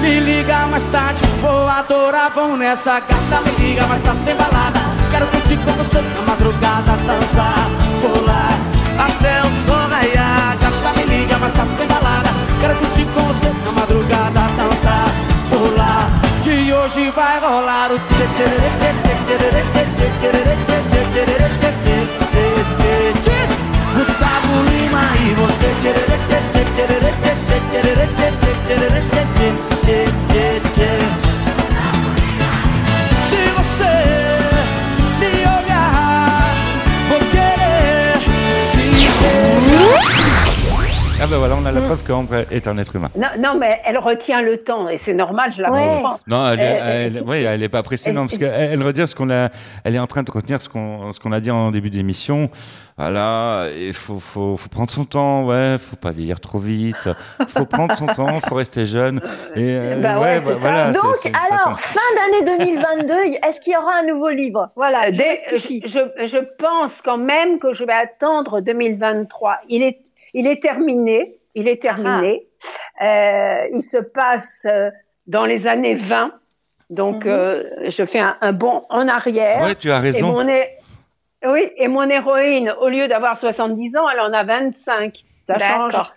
Me 0.00 0.18
liga 0.18 0.66
mais 0.66 0.82
tarde, 0.88 1.22
vou 1.40 1.68
adorar, 1.68 2.32
vão 2.34 2.56
nessa 2.56 2.98
gata. 2.98 3.40
Me 3.44 3.52
liga 3.64 3.86
mais 3.86 4.02
tarde, 4.02 4.20
tem 4.24 4.34
balada. 4.34 4.80
Quero 5.12 5.26
curtir 5.28 5.56
com 5.58 5.70
você 5.72 6.00
na 6.00 6.22
madrugada, 6.22 6.96
dançar, 7.06 7.68
pular 8.00 8.58
até 8.98 9.40
o 9.42 9.50
sol 9.64 9.88
raiar. 9.88 10.56
Gata, 10.60 10.98
me 10.98 11.04
liga 11.06 11.38
mais 11.38 11.52
tarde, 11.52 11.72
tem 11.78 11.86
balada. 11.86 12.30
Quero 12.60 12.74
curtir 12.74 13.06
com 13.14 13.20
você 13.22 13.52
na 13.64 13.72
madrugada, 13.72 14.40
dançar, 14.56 15.06
pular. 15.48 16.10
Que 16.42 16.72
hoje 16.72 17.10
vai 17.10 17.38
rolar 17.38 17.92
o 17.92 17.98
tchê 18.00 18.26
tchê 18.34 18.44
tchê 18.44 18.90
tchê 19.02 19.14
tchê 19.24 19.36
tchê 19.36 19.86
tchê 19.86 20.08
tchê 20.18 20.30
tchê 20.30 20.66
tchê 21.10 21.24
tchê 21.24 21.48
tchê 21.58 21.65
chit 26.28 26.42
chit 26.52 26.66
chit 26.76 26.88
chit 26.88 27.38
chit 27.48 27.62
chit 27.72 27.86
chit 27.86 28.34
chit 28.40 28.66
chit 28.66 28.86
chit 29.12 29.56
chit 29.84 30.08
chit 30.32 30.45
ben 41.36 41.40
voilà, 41.48 41.56
on 41.62 41.66
a 41.66 41.72
la 41.72 41.82
preuve 41.82 42.02
qu'Ambre 42.02 42.44
est 42.50 42.66
un 42.66 42.78
être 42.78 42.96
humain. 42.96 43.10
Non, 43.16 43.28
non, 43.38 43.58
mais 43.58 43.68
elle 43.84 43.98
retient 43.98 44.40
le 44.40 44.56
temps 44.58 44.88
et 44.88 44.96
c'est 44.96 45.12
normal, 45.12 45.50
je 45.54 45.60
la 45.60 45.68
comprends. 45.68 46.18
Non, 46.26 46.50
elle, 46.50 46.60
est- 46.60 46.80
Euh, 46.80 47.06
elle- 47.06 47.22
oui, 47.26 47.42
elle 47.42 47.62
est 47.62 47.68
pas 47.68 47.82
pressée, 47.82 48.12
non, 48.12 48.22
parce 48.22 48.34
elle- 48.34 48.38
qu'elle 48.50 48.72
elle 48.72 48.82
retient 48.82 49.06
ce 49.06 49.14
qu'on 49.14 49.28
a, 49.30 49.50
elle 49.84 49.94
est 49.94 49.98
en 49.98 50.06
train 50.06 50.22
de 50.22 50.30
retenir 50.30 50.62
ce 50.62 50.68
qu'on, 50.70 51.12
ce 51.12 51.20
qu'on 51.20 51.32
a 51.32 51.40
dit 51.40 51.50
en 51.50 51.70
début 51.72 51.90
d'émission. 51.90 52.48
Voilà, 52.96 53.66
il 53.76 53.92
faut, 53.92 54.18
faut, 54.18 54.56
faut 54.56 54.68
prendre 54.70 54.90
son 54.90 55.04
temps, 55.04 55.44
ouais, 55.44 55.76
faut 55.78 55.96
pas 55.96 56.12
vieillir 56.12 56.40
trop 56.40 56.58
vite, 56.58 57.10
faut 57.48 57.66
prendre 57.66 57.94
son 57.94 58.06
temps, 58.06 58.40
faut 58.40 58.54
rester 58.54 58.86
jeune. 58.86 59.20
Et 59.54 59.60
euh, 59.76 60.00
Bah 60.00 60.18
ouais, 60.18 60.40
bah, 60.40 60.52
voilà, 60.54 60.92
Donc, 60.92 61.04
alors, 61.26 61.60
façon. 61.60 61.74
fin 61.74 62.00
d'année 62.40 62.58
2022, 62.64 63.12
est-ce 63.46 63.60
qu'il 63.60 63.74
y 63.74 63.76
aura 63.76 63.96
un 64.02 64.06
nouveau 64.06 64.30
livre? 64.30 64.70
Voilà. 64.76 65.12
je 65.12 65.56
je, 65.84 66.26
je 66.26 66.38
pense 66.58 67.02
quand 67.02 67.18
même 67.18 67.58
que 67.58 67.74
je 67.74 67.84
vais 67.84 67.92
attendre 67.92 68.60
2023. 68.62 69.56
Il 69.68 69.82
est, 69.82 69.98
il 70.38 70.46
est 70.46 70.60
terminé. 70.62 71.38
Il 71.54 71.66
est 71.68 71.80
terminé. 71.80 72.46
Euh, 73.02 73.66
il 73.72 73.82
se 73.82 73.96
passe 73.96 74.66
euh, 74.66 74.90
dans 75.26 75.44
les 75.46 75.66
années 75.66 75.94
20. 75.94 76.32
Donc, 76.90 77.24
Mhm. 77.24 77.30
euh, 77.32 77.64
je 77.88 78.04
fais 78.04 78.20
un, 78.20 78.36
un 78.42 78.52
bond 78.52 78.84
en 78.90 79.08
arrière. 79.08 79.62
Ouais, 79.62 79.74
tu 79.74 79.90
as 79.90 79.98
raison. 79.98 80.18
Et 80.18 80.22
mon, 80.44 80.48
hé- 80.48 80.68
oui, 81.46 81.70
et 81.76 81.88
mon 81.88 82.08
héroïne, 82.08 82.74
au 82.80 82.88
lieu 82.88 83.08
d'avoir 83.08 83.36
70 83.38 83.96
ans, 83.96 84.08
elle 84.08 84.20
en 84.20 84.32
a 84.32 84.44
25. 84.44 85.24
Ça 85.40 85.58
change. 85.58 85.92
D'accord. 85.92 86.14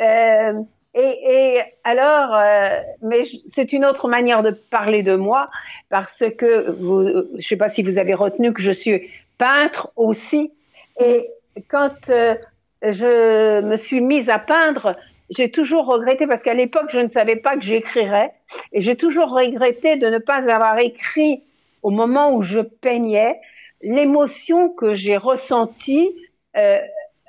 Euh, 0.00 0.54
et, 0.94 1.56
et 1.56 1.60
alors, 1.84 2.34
euh, 2.34 2.80
mais 3.02 3.22
c'est 3.46 3.72
une 3.72 3.84
autre 3.84 4.08
manière 4.08 4.42
de 4.42 4.50
parler 4.50 5.02
de 5.02 5.14
moi 5.14 5.50
parce 5.90 6.24
que 6.38 6.70
vous, 6.70 7.06
je 7.36 7.46
sais 7.46 7.56
pas 7.56 7.68
si 7.68 7.82
vous 7.82 7.98
avez 7.98 8.14
retenu 8.14 8.52
que 8.52 8.62
je 8.62 8.72
suis 8.72 9.10
peintre 9.36 9.90
aussi. 9.96 10.52
Et 11.00 11.28
quand 11.68 12.08
euh, 12.10 12.34
je 12.82 13.60
me 13.60 13.76
suis 13.76 14.00
mise 14.00 14.28
à 14.30 14.38
peindre, 14.38 14.96
j'ai 15.30 15.50
toujours 15.50 15.86
regretté 15.86 16.26
parce 16.26 16.42
qu'à 16.42 16.54
l'époque, 16.54 16.86
je 16.90 17.00
ne 17.00 17.08
savais 17.08 17.36
pas 17.36 17.56
que 17.56 17.62
j'écrirais. 17.62 18.32
Et 18.72 18.80
j'ai 18.80 18.96
toujours 18.96 19.30
regretté 19.30 19.96
de 19.96 20.08
ne 20.08 20.18
pas 20.18 20.36
avoir 20.52 20.78
écrit 20.78 21.42
au 21.82 21.90
moment 21.90 22.32
où 22.34 22.42
je 22.42 22.60
peignais 22.60 23.40
l'émotion 23.82 24.68
que 24.70 24.94
j'ai 24.94 25.16
ressentie 25.16 26.10
euh, 26.56 26.78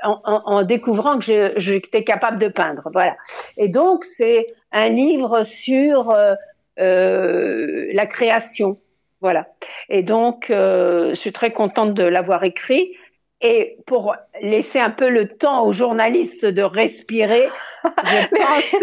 en, 0.03 0.19
en- 0.23 0.41
en 0.45 0.63
découvrant 0.63 1.19
que 1.19 1.51
j'étais 1.57 2.03
capable 2.03 2.39
de 2.39 2.47
peindre. 2.47 2.89
Voilà. 2.93 3.17
Et 3.57 3.67
donc, 3.67 4.05
c'est 4.05 4.47
un 4.71 4.89
livre 4.89 5.43
sur 5.43 6.09
euh, 6.11 6.35
euh, 6.79 7.87
la 7.93 8.05
création. 8.05 8.75
Voilà. 9.21 9.47
Et 9.89 10.01
donc, 10.03 10.49
euh, 10.49 11.09
je 11.09 11.15
suis 11.15 11.33
très 11.33 11.51
contente 11.51 11.93
de 11.93 12.03
l'avoir 12.03 12.43
écrit. 12.43 12.95
Et 13.41 13.77
pour 13.87 14.15
laisser 14.41 14.79
un 14.79 14.89
peu 14.89 15.07
le 15.09 15.29
temps 15.29 15.63
aux 15.65 15.71
journalistes 15.71 16.45
de 16.45 16.61
respirer, 16.61 17.49
je 17.85 18.27
pense. 18.35 18.75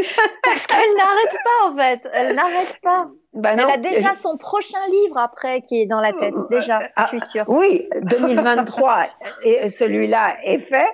Parce 0.42 0.66
qu'elle 0.66 0.94
n'arrête 0.96 1.36
pas, 1.44 1.68
en 1.70 1.76
fait. 1.76 2.08
Elle 2.14 2.34
n'arrête 2.34 2.76
pas. 2.82 3.08
Bah 3.34 3.50
Elle 3.52 3.58
non, 3.60 3.68
a 3.68 3.76
déjà 3.76 4.12
je- 4.14 4.18
son 4.18 4.38
prochain 4.38 4.78
livre 4.90 5.18
après 5.18 5.60
qui 5.60 5.82
est 5.82 5.86
dans 5.86 6.00
la 6.00 6.14
tête. 6.14 6.32
Déjà, 6.50 6.80
Ah, 6.96 7.08
je 7.12 7.18
suis 7.18 7.28
sûre. 7.28 7.44
Oui, 7.48 7.86
2023, 8.00 9.08
et 9.42 9.68
celui-là 9.68 10.36
est 10.42 10.58
fait. 10.58 10.88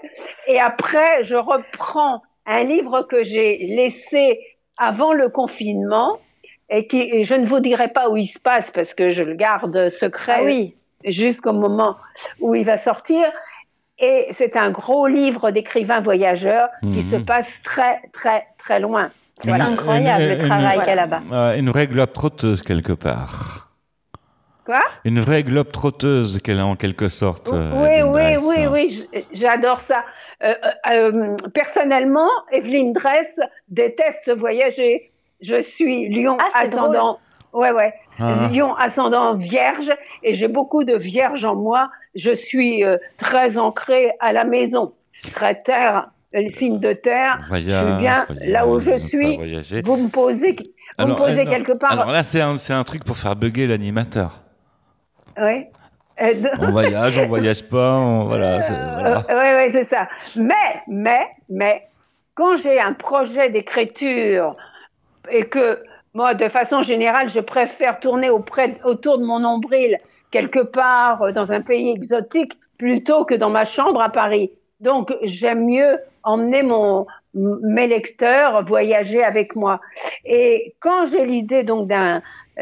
Et 0.49 0.59
après, 0.59 1.23
je 1.23 1.37
reprends 1.37 2.21
un 2.47 2.65
livre 2.65 3.03
que 3.03 3.23
j'ai 3.23 3.59
laissé 3.59 4.41
avant 4.77 5.13
le 5.13 5.29
confinement 5.29 6.19
et 6.69 6.89
qui, 6.89 7.01
et 7.03 7.23
je 7.23 7.35
ne 7.35 7.47
vous 7.47 7.61
dirai 7.61 7.89
pas 7.89 8.09
où 8.09 8.17
il 8.17 8.27
se 8.27 8.41
passe 8.41 8.71
parce 8.73 8.95
que 8.95 9.09
je 9.11 9.23
le 9.23 9.35
garde 9.35 9.89
secret 9.89 10.35
Ah 10.39 10.43
oui. 10.45 10.75
Jusqu'au 11.05 11.53
moment 11.53 11.97
où 12.41 12.55
il 12.55 12.65
va 12.65 12.77
sortir. 12.77 13.25
Et 13.99 14.27
c'est 14.31 14.57
un 14.57 14.71
gros 14.71 15.07
livre 15.07 15.51
d'écrivains 15.51 16.01
voyageurs 16.01 16.69
qui 16.81 16.87
Mhm. 16.89 17.03
se 17.03 17.17
passe 17.17 17.63
très, 17.63 18.01
très, 18.13 18.47
très 18.59 18.81
loin. 18.81 19.11
Voilà. 19.45 19.67
Une- 19.67 19.73
Incroyable, 19.75 20.25
le 20.25 20.39
travail 20.39 20.83
qu'elle 20.83 20.99
a 20.99 21.07
là-bas. 21.07 21.21
euh, 21.33 21.57
Une 21.57 21.71
vraie 21.71 21.87
globe 21.87 22.13
trotteuse 22.13 22.63
quelque 22.63 22.93
part. 22.93 23.69
Quoi? 24.65 24.81
Une 25.05 25.19
vraie 25.21 25.43
globe 25.43 25.73
trotteuse 25.73 26.39
qu'elle 26.41 26.61
a 26.61 26.67
en 26.67 26.77
quelque 26.77 27.09
sorte. 27.09 27.53
euh, 27.53 27.71
Oui, 27.75 28.19
Evelyne 28.21 28.39
oui, 28.47 28.67
oui, 28.71 29.07
oui, 29.13 29.25
j'adore 29.33 29.81
ça. 29.81 30.05
Euh, 30.45 30.55
euh, 30.91 31.11
euh, 31.13 31.37
personnellement, 31.53 32.29
Evelyne 32.53 32.93
Dress 32.93 33.41
déteste 33.69 34.31
voyager. 34.33 35.11
Je 35.41 35.61
suis 35.61 36.09
lion 36.09 36.37
Ah, 36.41 36.45
c'est 36.53 36.59
ascendant. 36.69 37.19
Ouais, 37.53 37.71
ouais. 37.71 37.93
Ah. 38.19 38.49
Lion 38.53 38.75
ascendant 38.75 39.35
vierge 39.35 39.93
et 40.23 40.35
j'ai 40.35 40.49
beaucoup 40.49 40.85
de 40.85 40.95
vierges 40.97 41.45
en 41.45 41.55
moi. 41.55 41.91
Je 42.15 42.35
suis 42.35 42.85
euh, 42.85 42.97
très 43.19 43.59
ancrée 43.59 44.13
à 44.21 44.33
la 44.33 44.45
maison. 44.45 44.95
Très 45.35 45.61
terre, 45.63 46.11
le 46.33 46.49
signe 46.49 46.81
de 46.81 46.93
terre. 46.93 47.39
je 47.53 47.59
suis 47.59 47.65
Voyage, 47.69 47.99
bien 48.01 48.25
voyage, 48.27 48.49
là 48.49 48.67
où 48.67 48.79
je 48.79 48.97
suis. 48.97 49.37
Vous 49.83 49.97
me 49.97 50.09
posez, 50.09 50.53
vous 50.53 50.65
Alors, 50.99 51.11
me 51.11 51.15
posez 51.15 51.43
euh, 51.43 51.51
quelque 51.51 51.73
part. 51.73 51.93
Alors 51.93 52.11
là, 52.11 52.23
c'est 52.23 52.41
un, 52.41 52.57
un 52.71 52.85
truc 52.85 53.05
pour 53.05 53.17
faire 53.17 53.37
bugger 53.37 53.67
l'animateur. 53.67 54.41
Oui. 55.41 55.67
Euh, 56.21 56.35
On 56.61 56.71
voyage, 56.71 57.19
on 57.19 57.27
voyage 57.27 57.63
pas, 57.65 57.95
on, 57.95 58.25
voilà. 58.25 58.61
voilà. 58.61 59.27
oui, 59.29 59.65
oui, 59.65 59.71
c'est 59.71 59.85
ça. 59.85 60.09
Mais, 60.37 60.83
mais, 60.87 61.27
mais, 61.49 61.89
quand 62.35 62.57
j'ai 62.57 62.81
un 62.81 62.93
projet 62.93 63.49
d'écriture 63.51 64.55
et 65.31 65.47
que 65.47 65.83
moi, 66.15 66.35
de 66.35 66.49
façon 66.49 66.83
générale, 66.83 67.29
je 67.29 67.41
préfère 67.41 67.99
tourner 67.99 68.29
auprès, 68.29 68.79
autour 68.85 69.19
de 69.19 69.25
mon 69.25 69.41
nombril 69.41 69.99
quelque 70.31 70.61
part 70.61 71.23
euh, 71.23 71.33
dans 71.33 71.53
un 71.53 71.63
pays 71.63 71.91
exotique 71.91 72.53
plutôt 72.77 73.25
que 73.25 73.35
dans 73.35 73.51
ma 73.51 73.65
chambre 73.65 74.03
à 74.03 74.11
Paris. 74.11 74.51
Donc, 74.81 75.15
j'aime 75.23 75.65
mieux 75.65 75.99
emmener 76.23 76.63
mon, 76.63 77.07
mes 77.35 77.87
lecteurs 77.87 78.65
voyager 78.65 79.23
avec 79.23 79.57
moi. 79.57 79.81
Et 80.25 80.75
quand 80.81 81.07
j'ai 81.07 81.25
l'idée 81.25 81.63
donc 81.63 81.91
euh, 81.91 82.21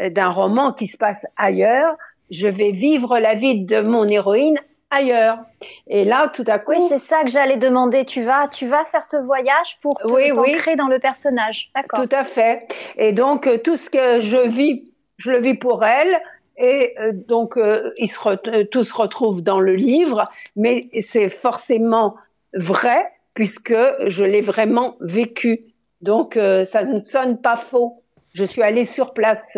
d'un 0.09 0.29
roman 0.29 0.71
qui 0.71 0.87
se 0.87 0.97
passe 0.97 1.25
ailleurs, 1.35 1.95
je 2.29 2.47
vais 2.47 2.71
vivre 2.71 3.19
la 3.19 3.35
vie 3.35 3.65
de 3.65 3.81
mon 3.81 4.07
héroïne 4.07 4.59
ailleurs. 4.91 5.39
Et 5.87 6.05
là, 6.05 6.29
tout 6.33 6.43
à 6.47 6.59
coup, 6.59 6.73
Oui, 6.73 6.85
c'est 6.89 6.99
ça 6.99 7.23
que 7.23 7.29
j'allais 7.29 7.57
demander. 7.57 8.05
Tu 8.05 8.23
vas, 8.23 8.47
tu 8.47 8.67
vas 8.67 8.85
faire 8.91 9.03
ce 9.03 9.17
voyage 9.17 9.77
pour 9.81 9.97
te- 9.97 10.07
Oui, 10.11 10.31
dans 10.77 10.87
le 10.87 10.99
personnage. 10.99 11.71
D'accord. 11.75 12.01
Tout 12.07 12.15
à 12.15 12.23
fait. 12.23 12.67
Et 12.97 13.11
donc, 13.13 13.47
euh, 13.47 13.57
tout 13.57 13.75
ce 13.77 13.89
que 13.89 14.19
je 14.19 14.37
vis, 14.47 14.83
je 15.17 15.31
le 15.31 15.39
vis 15.39 15.55
pour 15.55 15.83
elle. 15.83 16.21
Et 16.57 16.93
euh, 16.99 17.11
donc, 17.13 17.57
euh, 17.57 17.91
il 17.97 18.07
se 18.09 18.19
re- 18.19 18.67
tout 18.69 18.83
se 18.83 18.93
retrouve 18.93 19.41
dans 19.41 19.59
le 19.59 19.73
livre, 19.75 20.29
mais 20.55 20.89
c'est 20.99 21.29
forcément 21.29 22.15
vrai 22.53 23.11
puisque 23.33 23.73
je 24.05 24.23
l'ai 24.23 24.41
vraiment 24.41 24.97
vécu. 24.99 25.61
Donc, 26.01 26.35
euh, 26.37 26.65
ça 26.65 26.83
ne 26.83 27.01
sonne 27.03 27.39
pas 27.41 27.55
faux. 27.55 28.03
Je 28.33 28.43
suis 28.43 28.61
allée 28.61 28.85
sur 28.85 29.13
place. 29.13 29.57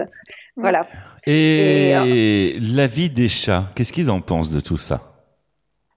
Voilà. 0.55 0.85
Et, 1.25 1.89
Et, 1.91 2.57
la 2.59 2.87
vie 2.87 3.09
des 3.09 3.27
chats, 3.27 3.65
qu'est-ce 3.75 3.93
qu'ils 3.93 4.09
en 4.11 4.19
pensent 4.19 4.51
de 4.51 4.59
tout 4.59 4.77
ça? 4.77 5.12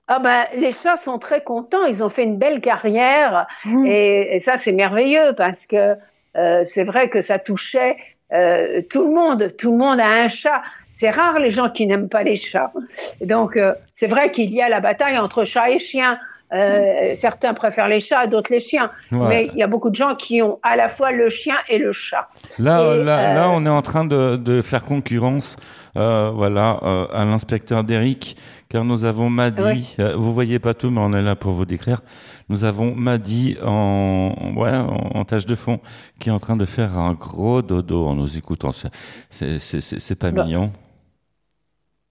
Ah 0.08 0.20
ben, 0.20 0.44
les 0.56 0.72
chats 0.72 0.96
sont 0.96 1.18
très 1.18 1.42
contents. 1.42 1.84
Ils 1.84 2.02
ont 2.04 2.08
fait 2.08 2.24
une 2.24 2.38
belle 2.38 2.60
carrière 2.60 3.46
Mmh. 3.64 3.86
et, 3.86 4.34
et 4.36 4.38
ça 4.38 4.56
c'est 4.58 4.72
merveilleux 4.72 5.34
parce 5.36 5.66
que 5.66 5.96
euh, 6.36 6.62
c'est 6.64 6.84
vrai 6.84 7.08
que 7.08 7.20
ça 7.22 7.38
touchait 7.38 7.96
euh, 8.32 8.82
tout 8.90 9.02
le 9.06 9.14
monde. 9.14 9.52
Tout 9.58 9.72
le 9.72 9.78
monde 9.78 9.98
a 10.00 10.08
un 10.08 10.28
chat. 10.28 10.62
C'est 10.94 11.10
rare 11.10 11.38
les 11.38 11.50
gens 11.50 11.68
qui 11.70 11.86
n'aiment 11.86 12.08
pas 12.08 12.22
les 12.22 12.36
chats. 12.36 12.72
Donc 13.20 13.56
euh, 13.56 13.72
c'est 13.92 14.06
vrai 14.06 14.30
qu'il 14.30 14.50
y 14.52 14.62
a 14.62 14.68
la 14.68 14.80
bataille 14.80 15.18
entre 15.18 15.44
chat 15.44 15.70
et 15.70 15.78
chien. 15.78 16.18
Euh, 16.52 17.14
Certains 17.16 17.54
préfèrent 17.54 17.88
les 17.88 17.98
chats, 17.98 18.28
d'autres 18.28 18.52
les 18.52 18.60
chiens. 18.60 18.90
Ouais. 19.10 19.18
Mais 19.28 19.50
il 19.52 19.58
y 19.58 19.62
a 19.64 19.66
beaucoup 19.66 19.90
de 19.90 19.96
gens 19.96 20.14
qui 20.14 20.42
ont 20.42 20.60
à 20.62 20.76
la 20.76 20.88
fois 20.88 21.10
le 21.10 21.28
chien 21.28 21.56
et 21.68 21.78
le 21.78 21.90
chat. 21.90 22.28
Là, 22.60 22.94
Et, 22.94 23.02
là, 23.04 23.18
euh, 23.18 23.34
là, 23.34 23.50
on 23.50 23.66
est 23.66 23.68
en 23.70 23.82
train 23.82 24.04
de, 24.04 24.36
de 24.36 24.62
faire 24.62 24.84
concurrence, 24.84 25.56
euh, 25.96 26.30
voilà, 26.32 26.78
à 27.12 27.24
l'inspecteur 27.24 27.82
d'Eric, 27.82 28.36
car 28.68 28.84
nous 28.84 29.04
avons 29.04 29.30
Madi. 29.30 29.62
Oui. 29.62 29.94
euh, 30.00 30.14
vous 30.16 30.32
voyez 30.34 30.58
pas 30.58 30.74
tout, 30.74 30.90
mais 30.90 31.00
on 31.00 31.12
est 31.12 31.22
là 31.22 31.36
pour 31.36 31.52
vous 31.52 31.64
décrire. 31.64 32.02
Nous 32.48 32.64
avons 32.64 32.94
Madi 32.94 33.56
en, 33.62 34.32
ouais, 34.56 34.70
en, 34.70 35.18
en 35.18 35.24
tâche 35.24 35.46
de 35.46 35.54
fond, 35.54 35.80
qui 36.20 36.28
est 36.28 36.32
en 36.32 36.38
train 36.38 36.56
de 36.56 36.64
faire 36.64 36.96
un 36.98 37.14
gros 37.14 37.62
dodo 37.62 38.06
en 38.06 38.14
nous 38.14 38.36
écoutant. 38.38 38.72
C'est- 38.72 38.88
C'est, 39.30 39.58
c'est, 39.58 39.80
c'est, 39.80 39.98
c'est 40.00 40.14
pas 40.16 40.30
Bah. 40.30 40.44
mignon. 40.44 40.70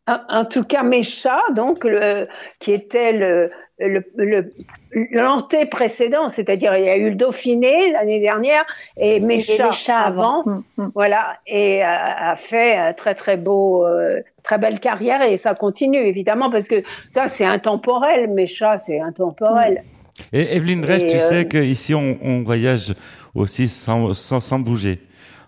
En, 0.07 0.45
tout 0.45 0.63
cas, 0.63 0.83
Mécha, 0.83 1.41
donc, 1.55 1.83
le, 1.83 2.27
qui 2.59 2.71
était 2.71 3.11
le, 3.11 3.49
le, 3.79 5.65
précédent, 5.65 6.29
c'est-à-dire 6.29 6.75
il 6.77 6.85
y 6.85 6.89
a 6.89 6.95
eu 6.95 7.09
le 7.09 7.15
Dauphiné 7.15 7.91
l'année 7.91 8.19
dernière 8.19 8.65
et 8.97 9.19
Mécha, 9.19 9.71
avant, 9.97 10.43
hum, 10.45 10.63
hum. 10.77 10.91
voilà, 10.93 11.39
et 11.47 11.81
a, 11.81 12.35
fait 12.37 12.75
un 12.75 12.93
très 12.93 13.15
très 13.15 13.35
beau, 13.35 13.83
euh, 13.83 14.21
très 14.45 14.57
belle 14.57 14.79
carrière 14.79 15.21
et 15.21 15.35
ça 15.37 15.55
continue 15.55 15.97
évidemment 15.97 16.49
parce 16.49 16.67
que 16.67 16.83
ça 17.09 17.27
c'est 17.27 17.45
intemporel, 17.45 18.29
Mécha 18.29 18.77
c'est 18.77 18.99
intemporel. 19.01 19.83
Et 20.31 20.55
Evelyne 20.55 20.85
Rest, 20.85 21.07
tu 21.07 21.19
sais 21.19 21.41
euh, 21.41 21.43
qu'ici 21.43 21.93
on, 21.93 22.17
on 22.21 22.41
voyage 22.43 22.93
aussi 23.33 23.67
sans, 23.67 24.13
sans, 24.13 24.39
sans 24.39 24.59
bouger. 24.59 25.01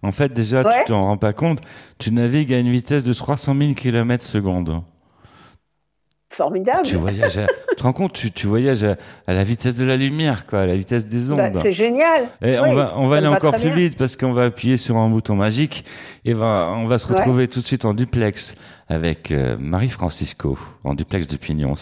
En 0.03 0.11
fait, 0.11 0.33
déjà, 0.33 0.63
tu 0.63 0.85
t'en 0.85 1.01
rends 1.01 1.17
pas 1.17 1.33
compte, 1.33 1.59
tu 1.97 2.11
navigues 2.11 2.53
à 2.53 2.59
une 2.59 2.71
vitesse 2.71 3.03
de 3.03 3.13
300 3.13 3.55
000 3.57 3.73
km 3.73 4.23
secondes. 4.23 4.83
Formidable. 6.38 6.83
Tu 6.83 6.97
voyages, 6.97 7.39
à, 7.39 7.47
tu 7.69 7.75
te 7.77 7.83
rends 7.83 7.93
compte, 7.93 8.13
tu, 8.13 8.45
voyages 8.45 8.83
à, 8.83 8.95
la 9.33 9.43
vitesse 9.43 9.75
de 9.75 9.83
la 9.83 9.97
lumière, 9.97 10.45
quoi, 10.45 10.59
à 10.59 10.65
la 10.67 10.75
vitesse 10.75 11.07
des 11.07 11.33
bah, 11.33 11.49
ondes. 11.49 11.59
c'est 11.63 11.71
génial. 11.71 12.25
Et 12.43 12.59
on 12.59 12.75
va, 12.75 12.93
on 12.95 13.07
va 13.07 13.17
aller 13.17 13.27
encore 13.27 13.55
plus 13.55 13.71
vite 13.71 13.97
parce 13.97 14.15
qu'on 14.15 14.33
va 14.33 14.43
appuyer 14.43 14.77
sur 14.77 14.97
un 14.97 15.09
bouton 15.09 15.35
magique 15.35 15.83
et 16.25 16.33
va, 16.33 16.71
on 16.77 16.85
va 16.85 16.99
se 16.99 17.07
retrouver 17.07 17.47
tout 17.47 17.61
de 17.61 17.65
suite 17.65 17.85
en 17.85 17.95
duplex 17.95 18.53
avec 18.88 19.31
euh, 19.31 19.57
Marie 19.59 19.89
Francisco, 19.89 20.59
en 20.83 20.93
duplex 20.93 21.25
de 21.25 21.38
Pignons. 21.38 21.73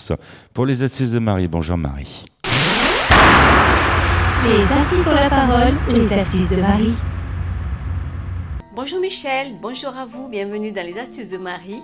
Pour 0.53 0.65
les 0.65 0.83
astuces 0.83 1.11
de 1.11 1.19
Marie, 1.19 1.49
bonjour 1.49 1.77
Marie. 1.77 2.23
Les 4.45 4.63
artistes 4.71 5.07
ont 5.07 5.15
la 5.15 5.29
parole, 5.29 5.73
les 5.89 6.13
astuces 6.13 6.49
de 6.49 6.61
Marie. 6.61 6.93
Bonjour 8.73 9.01
Michel, 9.01 9.47
bonjour 9.61 9.91
à 9.97 10.05
vous, 10.05 10.29
bienvenue 10.29 10.71
dans 10.71 10.85
les 10.85 10.97
astuces 10.97 11.31
de 11.31 11.39
Marie. 11.39 11.81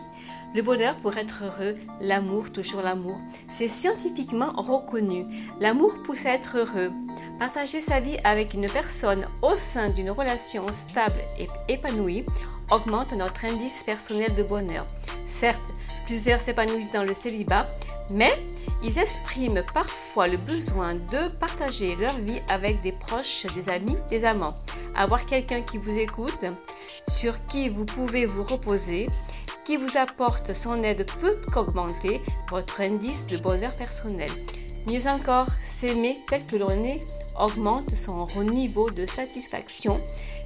Le 0.54 0.62
bonheur 0.62 0.96
pour 0.98 1.16
être 1.16 1.44
heureux, 1.46 1.76
l'amour, 2.02 2.52
toujours 2.52 2.82
l'amour, 2.82 3.18
c'est 3.48 3.70
scientifiquement 3.70 4.52
reconnu. 4.52 5.26
L'amour 5.62 5.94
pousse 6.04 6.26
à 6.26 6.34
être 6.34 6.58
heureux. 6.58 6.92
Partager 7.40 7.80
sa 7.80 8.02
vie 8.02 8.18
avec 8.26 8.54
une 8.54 8.68
personne 8.68 9.26
au 9.42 9.56
sein 9.56 9.88
d'une 9.88 10.12
relation 10.12 10.70
stable 10.74 11.22
et 11.40 11.48
épanouie 11.70 12.26
augmente 12.70 13.14
notre 13.14 13.46
indice 13.46 13.84
personnel 13.84 14.36
de 14.36 14.44
bonheur. 14.44 14.86
Certes, 15.24 15.72
plusieurs 16.06 16.42
s'épanouissent 16.42 16.92
dans 16.92 17.04
le 17.04 17.14
célibat, 17.14 17.68
mais 18.14 18.34
ils 18.84 19.00
expriment 19.00 19.64
parfois 19.74 20.28
le 20.28 20.38
besoin 20.38 20.96
de 20.96 21.32
partager 21.40 21.96
leur 21.96 22.18
vie 22.18 22.42
avec 22.50 22.82
des 22.82 22.92
proches, 22.92 23.46
des 23.56 23.70
amis, 23.70 23.98
des 24.10 24.26
amants. 24.26 24.56
Avoir 24.96 25.26
quelqu'un 25.26 25.62
qui 25.62 25.78
vous 25.78 25.98
écoute, 25.98 26.44
sur 27.08 27.46
qui 27.46 27.70
vous 27.70 27.86
pouvez 27.86 28.26
vous 28.26 28.44
reposer, 28.44 29.08
qui 29.72 29.78
vous 29.78 29.98
apporte 29.98 30.54
son 30.54 30.84
aide 30.84 31.06
peut 31.22 31.40
qu'augmenter 31.50 32.20
votre 32.50 32.82
indice 32.82 33.28
de 33.28 33.38
bonheur 33.38 33.74
personnel. 33.74 34.30
Mieux 34.86 35.08
encore, 35.08 35.48
s'aimer 35.62 36.18
tel 36.30 36.46
que 36.46 36.58
l'on 36.58 36.84
est 36.84 37.00
augmente 37.40 37.96
son 37.96 38.28
niveau 38.44 38.92
de 38.92 39.06
satisfaction, 39.06 40.02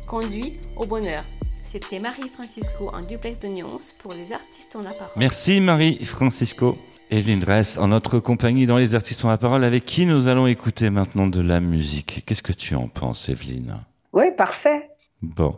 conduit 0.05 0.59
au 0.75 0.85
bonheur. 0.85 1.23
C'était 1.63 1.97
Marie 1.97 2.29
Francisco 2.29 2.91
en 2.93 3.01
duplex 3.01 3.39
de 3.39 3.47
nuance 3.47 3.93
pour 3.93 4.13
les 4.13 4.31
artistes 4.31 4.75
en 4.75 4.83
la 4.83 4.93
parole. 4.93 5.15
Merci 5.15 5.59
Marie 5.59 6.05
Francisco. 6.05 6.77
Evelyne 7.09 7.39
Dress, 7.39 7.79
en 7.79 7.87
notre 7.87 8.19
compagnie 8.19 8.67
dans 8.67 8.77
Les 8.77 8.93
Artistes 8.93 9.25
ont 9.25 9.29
la 9.29 9.39
parole, 9.39 9.63
avec 9.63 9.85
qui 9.85 10.05
nous 10.05 10.27
allons 10.27 10.45
écouter 10.45 10.91
maintenant 10.91 11.25
de 11.25 11.41
la 11.41 11.61
musique. 11.61 12.21
Qu'est-ce 12.27 12.43
que 12.43 12.53
tu 12.53 12.75
en 12.75 12.89
penses, 12.89 13.29
Evelyne? 13.29 13.83
Oui, 14.13 14.25
parfait. 14.37 14.91
Bon. 15.23 15.57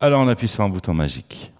Alors 0.00 0.22
on 0.22 0.28
appuie 0.28 0.48
sur 0.48 0.64
un 0.64 0.70
bouton 0.70 0.94
magique. 0.94 1.52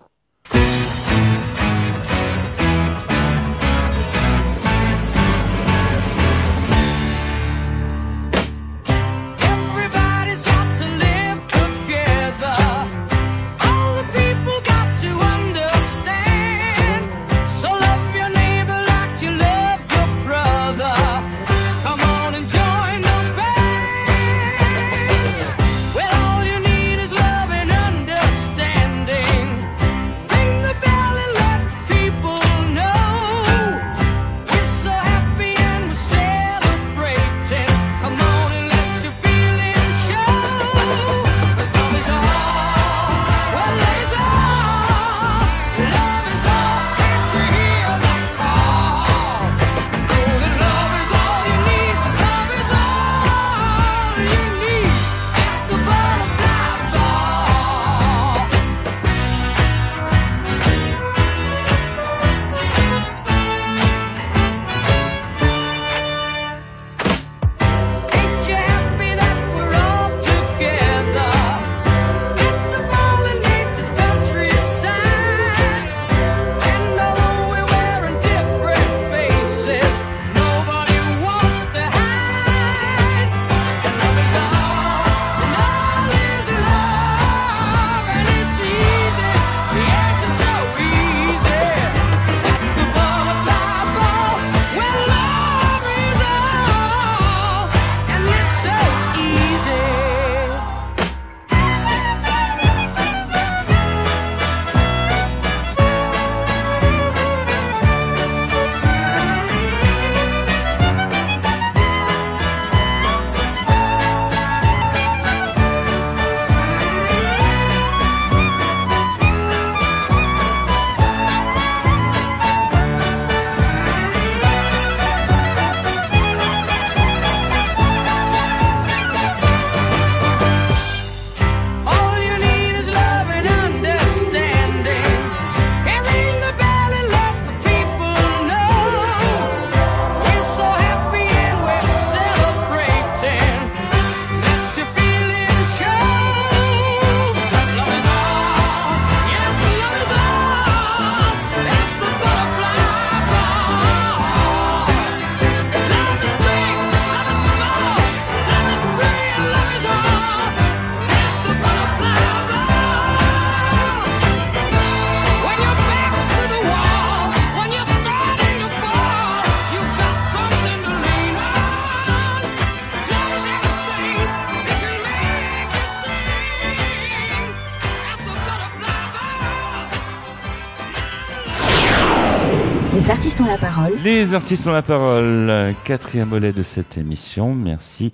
Les 184.04 184.34
artistes 184.34 184.66
ont 184.66 184.72
la 184.72 184.82
parole. 184.82 185.74
Quatrième 185.84 186.28
volet 186.28 186.52
de 186.52 186.62
cette 186.62 186.98
émission. 186.98 187.54
Merci 187.54 188.12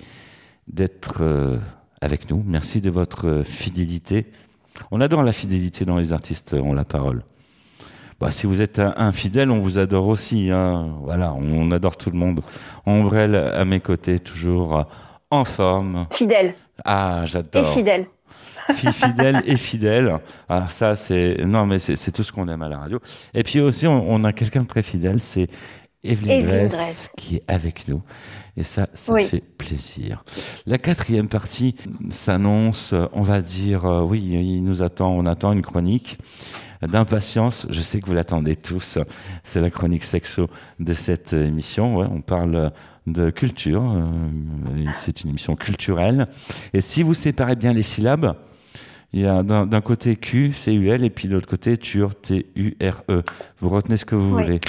d'être 0.67 1.19
euh, 1.21 1.59
avec 2.01 2.31
nous. 2.31 2.43
Merci 2.47 2.81
de 2.81 2.91
votre 2.91 3.43
fidélité. 3.45 4.27
On 4.91 5.01
adore 5.01 5.23
la 5.23 5.33
fidélité 5.33 5.85
dans 5.85 5.97
les 5.97 6.13
artistes 6.13 6.55
ont 6.55 6.73
la 6.75 6.85
parole. 6.85 7.23
Bah, 8.21 8.31
si 8.31 8.47
vous 8.47 8.61
êtes 8.61 8.79
un, 8.81 8.95
un 8.97 9.13
fidèle, 9.13 9.51
on 9.51 9.61
vous 9.61 9.79
adore 9.79 10.09
aussi. 10.09 10.51
Hein. 10.51 10.89
Voilà, 11.03 11.33
on 11.35 11.71
adore 11.71 11.97
tout 11.97 12.11
le 12.11 12.19
monde. 12.19 12.43
Ombrelle 12.85 13.35
à 13.37 13.65
mes 13.65 13.81
côtés, 13.81 14.19
toujours 14.19 14.87
en 15.31 15.45
forme. 15.45 16.07
Fidèle. 16.13 16.55
Ah, 16.85 17.23
Et 17.25 17.27
j'adore. 17.29 17.73
fidèle. 17.73 18.07
Fi- 18.75 18.93
fidèle 18.93 19.43
et 19.47 19.57
fidèle. 19.57 20.19
Alors 20.47 20.71
ça, 20.73 20.95
c'est 20.95 21.39
non, 21.47 21.65
mais 21.65 21.79
c'est 21.79 21.97
c'est 21.97 22.11
tout 22.13 22.23
ce 22.23 22.31
qu'on 22.31 22.47
aime 22.49 22.61
à 22.61 22.69
la 22.69 22.77
radio. 22.79 23.01
Et 23.33 23.43
puis 23.43 23.61
aussi, 23.61 23.87
on, 23.87 24.11
on 24.11 24.25
a 24.25 24.35
quelqu'un 24.35 24.61
de 24.63 24.67
très 24.67 24.83
fidèle, 24.83 25.21
c'est 25.23 25.49
Evelyne 26.05 26.69
Dress. 26.69 27.11
qui 27.17 27.37
est 27.37 27.43
avec 27.49 27.89
nous. 27.89 28.03
Et 28.57 28.63
ça, 28.63 28.89
ça 28.95 29.13
Oui. 29.13 29.25
fait 29.27 29.41
plaisir. 29.41 30.25
La 30.67 30.79
quatrième 30.79 31.29
partie 31.29 31.75
s'annonce, 32.11 32.95
on 33.13 33.23
va 33.23 33.41
dire, 33.41 33.85
euh, 33.85 34.03
oui, 34.03 34.21
il 34.23 34.63
nous 34.65 34.83
attend, 34.83 35.11
on 35.11 35.27
attend 35.27 35.53
une 35.53 35.63
chronique 35.63 36.19
d'impatience. 36.83 37.67
Je 37.71 37.81
sais 37.83 38.01
que 38.01 38.07
vous 38.07 38.15
l'attendez 38.15 38.55
tous. 38.57 38.99
C'est 39.43 39.61
la 39.61 39.71
chronique 39.71 40.05
sexo 40.05 40.49
de 40.79 40.93
cette 40.95 41.33
émission. 41.33 41.97
Ouais, 41.97 42.07
on 42.11 42.21
parle 42.21 42.73
de 43.07 43.31
culture. 43.31 43.83
euh, 43.85 44.85
C'est 44.95 45.23
une 45.25 45.31
émission 45.31 45.57
culturelle. 45.57 46.29
Et 46.75 46.81
si 46.81 47.03
vous 47.03 47.15
séparez 47.15 47.57
bien 47.57 47.73
les 47.73 47.83
syllabes, 47.83 48.37
il 49.13 49.21
y 49.23 49.27
a 49.27 49.43
d'un 49.43 49.81
côté 49.81 50.17
Q, 50.17 50.53
C-U-L, 50.53 51.03
et 51.03 51.11
puis 51.11 51.29
de 51.29 51.35
l'autre 51.35 51.49
côté 51.49 51.79
Tur, 51.79 52.15
T-U-R-E. 52.21 53.03
E. 53.11 53.23
Vous 53.61 53.69
retenez 53.71 53.97
ce 53.97 54.05
que 54.05 54.15
vous 54.15 54.37
Oui. 54.37 54.45
voulez. 54.45 54.61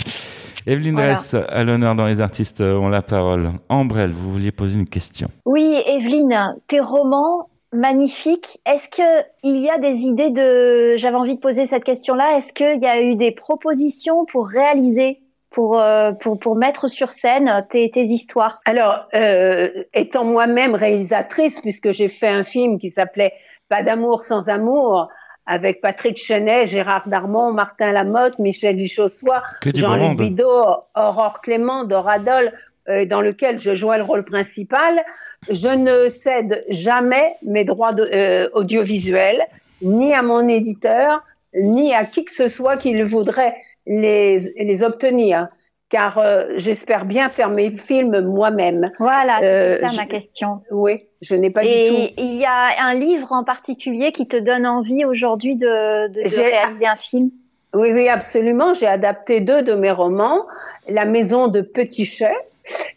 Evelyne 0.70 0.94
Voilà. 0.94 1.14
Dress, 1.14 1.34
à 1.34 1.64
l'honneur 1.64 1.96
dans 1.96 2.06
les 2.06 2.22
artistes 2.22 2.62
euh, 2.62 2.78
ont 2.78 2.90
la 2.90 3.02
parole. 3.02 3.54
Ambrelle, 3.70 4.12
vous 4.12 4.32
vouliez 4.32 4.52
poser 4.52 4.78
une 4.78 4.88
question. 4.88 5.30
Oui, 5.46 5.82
Evelyne, 5.88 6.56
tes 6.68 6.80
romans 6.80 7.50
magnifiques. 7.74 8.60
Est-ce 8.68 8.88
que 8.88 9.26
il 9.44 9.62
y 9.62 9.70
a 9.70 9.80
des 9.80 10.02
idées 10.02 10.30
de 10.30 10.96
J'avais 10.98 11.16
envie 11.16 11.36
de 11.36 11.42
poser 11.42 11.66
cette 11.66 11.84
question-là. 11.84 12.38
Est-ce 12.38 12.54
qu'il 12.54 12.82
y 12.82 12.86
a 12.86 13.02
eu 13.02 13.16
des 13.16 13.32
propositions 13.32 14.26
pour 14.26 14.48
réaliser, 14.48 15.22
pour 15.50 15.80
euh, 15.80 16.12
pour 16.12 16.38
pour 16.38 16.56
mettre 16.56 16.88
sur 16.88 17.10
scène 17.10 17.66
tes 17.72 17.90
tes 17.90 18.04
histoires? 18.04 18.60
Alors, 18.66 19.08
euh, 19.16 19.70
étant 19.96 20.24
moi-même 20.24 20.76
réalisatrice, 20.76 21.62
puisque 21.62 21.92
j'ai 21.92 22.10
fait 22.10 22.30
un 22.30 22.44
film 22.44 22.78
qui 22.78 22.90
s'appelait 22.90 23.34
Pas 23.70 23.82
d'amour 23.82 24.22
sans 24.22 24.50
amour, 24.50 25.06
avec 25.50 25.82
Patrick 25.82 26.18
Chenet, 26.18 26.68
Gérard 26.68 27.10
Darmon, 27.10 27.52
Martin 27.52 27.92
Lamotte, 27.92 28.38
Michel 28.38 28.78
Duchossois, 28.78 29.42
Jean-Luc. 29.82 30.18
Bidot, 30.18 30.66
Aurore 30.96 31.42
Clément, 31.42 31.84
Doradol, 31.86 32.54
euh, 32.88 33.06
dans 33.06 33.20
lequel 33.22 33.60
je 33.60 33.74
jouais 33.74 33.98
le 33.98 34.04
rôle 34.04 34.24
principal. 34.24 35.02
Je 35.50 35.68
ne 35.70 36.08
cède 36.10 36.64
jamais 36.70 37.36
mes 37.44 37.64
droits 37.64 37.94
de- 37.94 38.08
euh, 38.14 38.48
audiovisuels, 38.54 39.42
ni 39.82 40.14
à 40.14 40.22
mon 40.22 40.48
éditeur, 40.48 41.24
ni 41.56 41.96
à 41.96 42.06
qui 42.06 42.26
que 42.26 42.32
ce 42.32 42.48
soit 42.48 42.78
qui 42.78 42.92
le 42.94 43.04
voudrait 43.04 43.56
les, 43.88 44.38
les 44.58 44.84
obtenir. 44.84 45.48
Car 45.90 46.20
euh, 46.20 46.46
j'espère 46.58 47.06
bien 47.06 47.30
faire 47.30 47.50
mes 47.50 47.72
films 47.72 48.22
moi-même. 48.22 48.92
Voilà, 49.00 49.40
Euh, 49.42 49.74
c'est 49.74 49.88
ça 49.88 49.92
je- 49.92 49.98
ma 49.98 50.06
question. 50.06 50.62
Oui, 50.70 51.06
je 51.22 51.34
n'ai 51.36 51.50
pas 51.50 51.62
du 51.62 51.68
Et 51.68 51.88
tout. 51.88 52.14
il 52.22 52.36
y 52.36 52.46
a 52.46 52.70
un 52.84 52.94
livre 52.94 53.32
en 53.32 53.44
particulier 53.44 54.12
qui 54.12 54.28
te 54.28 54.38
donne 54.38 54.68
envie 54.68 55.04
aujourd'hui 55.04 55.56
de, 55.56 56.08
de, 56.10 56.40
réaliser 56.40 56.86
un 56.86 56.96
film? 56.96 57.32
Oui, 57.74 57.92
oui, 57.92 58.08
absolument. 58.08 58.74
J'ai 58.74 58.88
adapté 58.88 59.42
deux 59.42 59.64
de 59.64 59.74
mes 59.74 59.92
romans. 59.92 60.46
La 60.88 61.06
maison 61.06 61.48
de 61.48 61.62
Petit 61.62 62.06
Chet, 62.06 62.34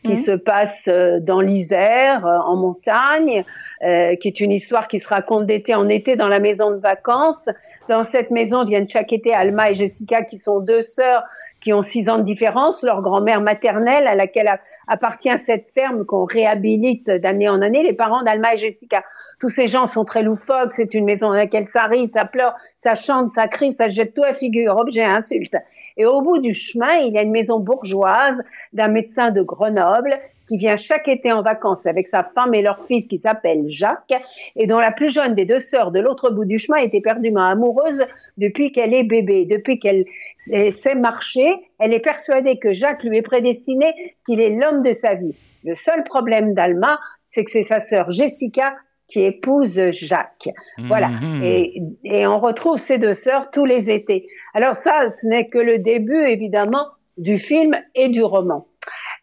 qui 0.04 0.12
Mhm. 0.12 0.16
se 0.16 0.30
passe 0.32 0.84
euh, 0.88 1.18
dans 1.20 1.40
l'Isère, 1.40 2.26
euh, 2.26 2.38
en 2.46 2.56
montagne, 2.56 3.44
euh, 3.86 4.16
qui 4.16 4.28
est 4.28 4.40
une 4.40 4.52
histoire 4.52 4.86
qui 4.86 4.98
se 4.98 5.08
raconte 5.08 5.46
d'été 5.46 5.74
en 5.74 5.88
été 5.88 6.14
dans 6.16 6.28
la 6.28 6.40
maison 6.40 6.70
de 6.70 6.76
vacances. 6.76 7.48
Dans 7.88 8.04
cette 8.04 8.30
maison 8.30 8.64
viennent 8.64 8.88
chaque 8.88 9.12
été 9.14 9.32
Alma 9.32 9.70
et 9.70 9.74
Jessica, 9.74 10.22
qui 10.24 10.36
sont 10.36 10.60
deux 10.60 10.82
sœurs 10.82 11.22
qui 11.62 11.72
ont 11.72 11.80
six 11.80 12.08
ans 12.08 12.18
de 12.18 12.24
différence, 12.24 12.82
leur 12.82 13.00
grand-mère 13.00 13.40
maternelle 13.40 14.06
à 14.06 14.14
laquelle 14.14 14.60
appartient 14.88 15.38
cette 15.38 15.70
ferme 15.70 16.04
qu'on 16.04 16.24
réhabilite 16.24 17.10
d'année 17.10 17.48
en 17.48 17.62
année, 17.62 17.82
les 17.82 17.92
parents 17.92 18.22
d'Alma 18.22 18.54
et 18.54 18.56
Jessica. 18.56 19.04
Tous 19.40 19.48
ces 19.48 19.68
gens 19.68 19.86
sont 19.86 20.04
très 20.04 20.22
loufoques, 20.22 20.72
c'est 20.72 20.92
une 20.92 21.04
maison 21.04 21.28
dans 21.28 21.34
laquelle 21.34 21.66
ça 21.66 21.84
rit, 21.84 22.08
ça 22.08 22.24
pleure, 22.24 22.54
ça 22.78 22.94
chante, 22.96 23.30
ça 23.30 23.46
crie, 23.46 23.72
ça 23.72 23.88
jette 23.88 24.12
tout 24.12 24.24
à 24.24 24.32
figure, 24.32 24.76
objet, 24.76 25.04
insulte. 25.04 25.56
Et 25.96 26.04
au 26.04 26.20
bout 26.20 26.38
du 26.38 26.52
chemin, 26.52 26.94
il 26.94 27.14
y 27.14 27.18
a 27.18 27.22
une 27.22 27.30
maison 27.30 27.60
bourgeoise 27.60 28.42
d'un 28.72 28.88
médecin 28.88 29.30
de 29.30 29.42
Grenoble 29.42 30.18
qui 30.52 30.58
vient 30.58 30.76
chaque 30.76 31.08
été 31.08 31.32
en 31.32 31.40
vacances 31.40 31.86
avec 31.86 32.06
sa 32.06 32.24
femme 32.24 32.52
et 32.52 32.60
leur 32.60 32.84
fils 32.84 33.06
qui 33.06 33.16
s'appelle 33.16 33.64
Jacques 33.68 34.12
et 34.54 34.66
dont 34.66 34.80
la 34.80 34.92
plus 34.92 35.08
jeune 35.08 35.34
des 35.34 35.46
deux 35.46 35.60
sœurs 35.60 35.92
de 35.92 35.98
l'autre 35.98 36.28
bout 36.28 36.44
du 36.44 36.58
chemin 36.58 36.76
est 36.76 36.94
éperdument 36.94 37.46
amoureuse 37.46 38.04
depuis 38.36 38.70
qu'elle 38.70 38.92
est 38.92 39.02
bébé, 39.02 39.46
depuis 39.46 39.78
qu'elle 39.78 40.04
sait 40.36 40.70
sait 40.70 40.94
marcher. 40.94 41.50
Elle 41.78 41.94
est 41.94 42.00
persuadée 42.00 42.58
que 42.58 42.74
Jacques 42.74 43.02
lui 43.02 43.16
est 43.16 43.22
prédestiné, 43.22 43.94
qu'il 44.26 44.42
est 44.42 44.50
l'homme 44.50 44.82
de 44.82 44.92
sa 44.92 45.14
vie. 45.14 45.34
Le 45.64 45.74
seul 45.74 46.04
problème 46.04 46.52
d'Alma, 46.52 47.00
c'est 47.26 47.46
que 47.46 47.50
c'est 47.50 47.62
sa 47.62 47.80
sœur 47.80 48.10
Jessica 48.10 48.74
qui 49.08 49.22
épouse 49.22 49.80
Jacques. 49.92 50.50
Voilà. 50.86 51.08
Mhm. 51.08 51.42
Et, 51.42 51.82
et 52.04 52.26
on 52.26 52.38
retrouve 52.40 52.78
ces 52.78 52.98
deux 52.98 53.14
sœurs 53.14 53.50
tous 53.50 53.64
les 53.64 53.90
étés. 53.90 54.26
Alors 54.52 54.74
ça, 54.74 55.08
ce 55.08 55.26
n'est 55.26 55.46
que 55.46 55.58
le 55.58 55.78
début, 55.78 56.26
évidemment, 56.26 56.88
du 57.16 57.38
film 57.38 57.74
et 57.94 58.10
du 58.10 58.22
roman. 58.22 58.66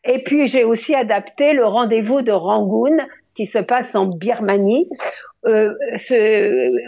Et 0.03 0.23
puis 0.23 0.47
j'ai 0.47 0.63
aussi 0.63 0.95
adapté 0.95 1.53
le 1.53 1.65
rendez-vous 1.65 2.21
de 2.21 2.31
Rangoon 2.31 2.97
qui 3.35 3.45
se 3.45 3.59
passe 3.59 3.95
en 3.95 4.05
Birmanie, 4.05 4.89
euh, 5.45 5.73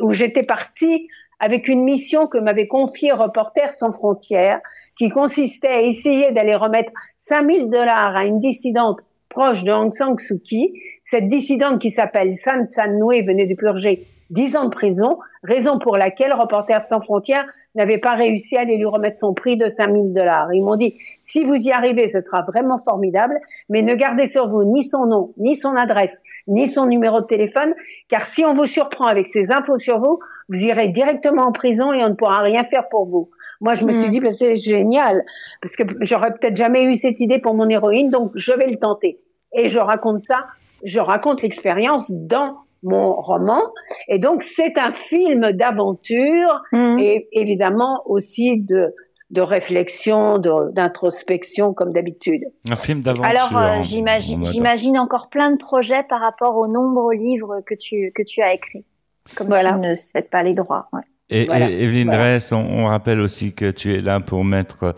où 0.02 0.14
j'étais 0.14 0.44
partie 0.44 1.08
avec 1.40 1.68
une 1.68 1.84
mission 1.84 2.28
que 2.28 2.38
m'avait 2.38 2.68
confiée 2.68 3.12
Reporters 3.12 3.74
sans 3.74 3.92
frontières, 3.92 4.60
qui 4.98 5.10
consistait 5.10 5.68
à 5.68 5.82
essayer 5.82 6.32
d'aller 6.32 6.56
remettre 6.56 6.92
5000 7.18 7.70
dollars 7.70 8.16
à 8.16 8.26
une 8.26 8.40
dissidente 8.40 9.00
proche 9.30 9.64
de 9.64 9.72
Aung 9.72 9.92
San 9.92 10.18
Suu 10.18 10.40
Kyi. 10.40 10.74
Cette 11.02 11.28
dissidente 11.28 11.82
qui 11.82 11.90
s'appelle 11.90 12.34
San 12.34 12.68
San 12.68 13.00
Nui 13.00 13.22
venait 13.22 13.48
de 13.48 13.56
purger 13.56 14.06
10 14.32 14.56
ans 14.56 14.66
de 14.66 14.70
prison, 14.70 15.20
raison 15.44 15.78
pour 15.80 15.98
laquelle 15.98 16.34
Reporters 16.34 16.84
sans 16.84 17.02
frontières 17.02 17.46
n'avait 17.76 17.98
pas 17.98 18.14
réussi 18.14 18.58
à 18.58 18.62
aller 18.62 18.78
lui 18.78 18.86
remettre 18.86 19.18
son 19.18 19.34
prix 19.34 19.58
de 19.58 19.68
5000 19.68 20.12
dollars. 20.12 20.54
Ils 20.54 20.64
m'ont 20.64 20.76
dit, 20.76 20.96
si 21.20 21.44
vous 21.44 21.56
y 21.56 21.72
arrivez, 21.72 22.08
ce 22.08 22.20
sera 22.20 22.42
vraiment 22.42 22.78
formidable, 22.78 23.38
mais 23.70 23.82
ne 23.82 23.94
gardez 23.96 24.26
sur 24.26 24.50
vous 24.50 24.64
ni 24.64 24.84
son 24.84 25.06
nom, 25.06 25.34
ni 25.38 25.56
son 25.56 25.76
adresse, 25.76 26.22
ni 26.48 26.68
son 26.68 26.86
numéro 26.86 27.22
de 27.22 27.26
téléphone, 27.26 27.74
car 28.08 28.26
si 28.26 28.44
on 28.46 28.54
vous 28.54 28.66
surprend 28.66 29.06
avec 29.06 29.28
ces 29.28 29.52
infos 29.52 29.78
sur 29.78 30.00
vous, 30.00 30.20
vous 30.50 30.60
irez 30.60 30.90
directement 30.90 31.44
en 31.44 31.52
prison 31.52 31.94
et 31.94 32.04
on 32.04 32.10
ne 32.10 32.14
pourra 32.16 32.40
rien 32.40 32.64
faire 32.64 32.88
pour 32.90 33.06
vous. 33.06 33.30
Moi, 33.62 33.74
je 33.74 33.86
me 33.86 33.92
suis 33.92 34.08
Mm. 34.08 34.12
dit, 34.12 34.20
ben, 34.20 34.32
c'est 34.32 34.56
génial, 34.56 35.24
parce 35.62 35.76
que 35.76 35.84
j'aurais 36.02 36.32
peut-être 36.34 36.56
jamais 36.56 36.84
eu 36.84 36.96
cette 36.96 37.20
idée 37.22 37.40
pour 37.40 37.54
mon 37.54 37.70
héroïne, 37.70 38.10
donc 38.10 38.32
je 38.36 38.54
vais 38.54 38.68
le 38.68 38.78
tenter. 38.78 39.18
Et 39.54 39.70
je 39.70 39.80
raconte 39.80 40.22
ça, 40.22 40.46
je 40.84 41.00
raconte 41.00 41.42
l'expérience 41.42 42.10
dans 42.12 42.58
mon 42.84 43.14
roman. 43.14 43.62
Et 44.08 44.20
donc, 44.20 44.44
c'est 44.44 44.78
un 44.78 44.94
film 44.94 45.52
d'aventure 45.52 46.62
Mhm. 46.72 47.00
et 47.00 47.28
évidemment 47.32 48.02
aussi 48.06 48.58
de, 48.60 48.94
de 49.30 49.42
réflexion, 49.42 50.40
de- 50.40 50.72
d'introspection, 50.74 51.74
comme 51.74 51.94
d'habitude. 51.94 52.42
Un 52.70 52.76
film 52.76 53.02
d'aventure. 53.02 53.26
Alors, 53.30 53.58
euh, 53.58 53.84
j'imagine, 53.84 54.98
encore 54.98 55.30
plein 55.30 55.52
de 55.52 55.58
projets 55.58 56.04
par 56.04 56.20
rapport 56.22 56.58
aux 56.58 56.68
nombreux 56.68 57.14
livres 57.14 57.62
que 57.66 57.76
tu 57.76 58.12
que 58.16 58.24
tu 58.24 58.42
as 58.42 58.54
écrits. 58.54 58.84
Comme 59.36 59.48
Voilà. 59.48 59.74
tu 59.74 59.80
ne 59.88 59.96
cèdes 59.96 60.30
pas 60.30 60.44
les 60.44 60.54
droits. 60.54 60.88
ouais. 60.94 61.02
Et, 61.34 61.46
Voilà. 61.46 61.70
et 61.70 61.84
Evelyne 61.84 62.08
Voilà. 62.08 62.24
Dress, 62.32 62.52
on, 62.52 62.58
on 62.58 62.86
rappelle 62.88 63.22
aussi 63.22 63.54
que 63.54 63.72
tu 63.72 63.94
es 63.94 64.02
là 64.02 64.20
pour 64.20 64.44
mettre 64.44 64.96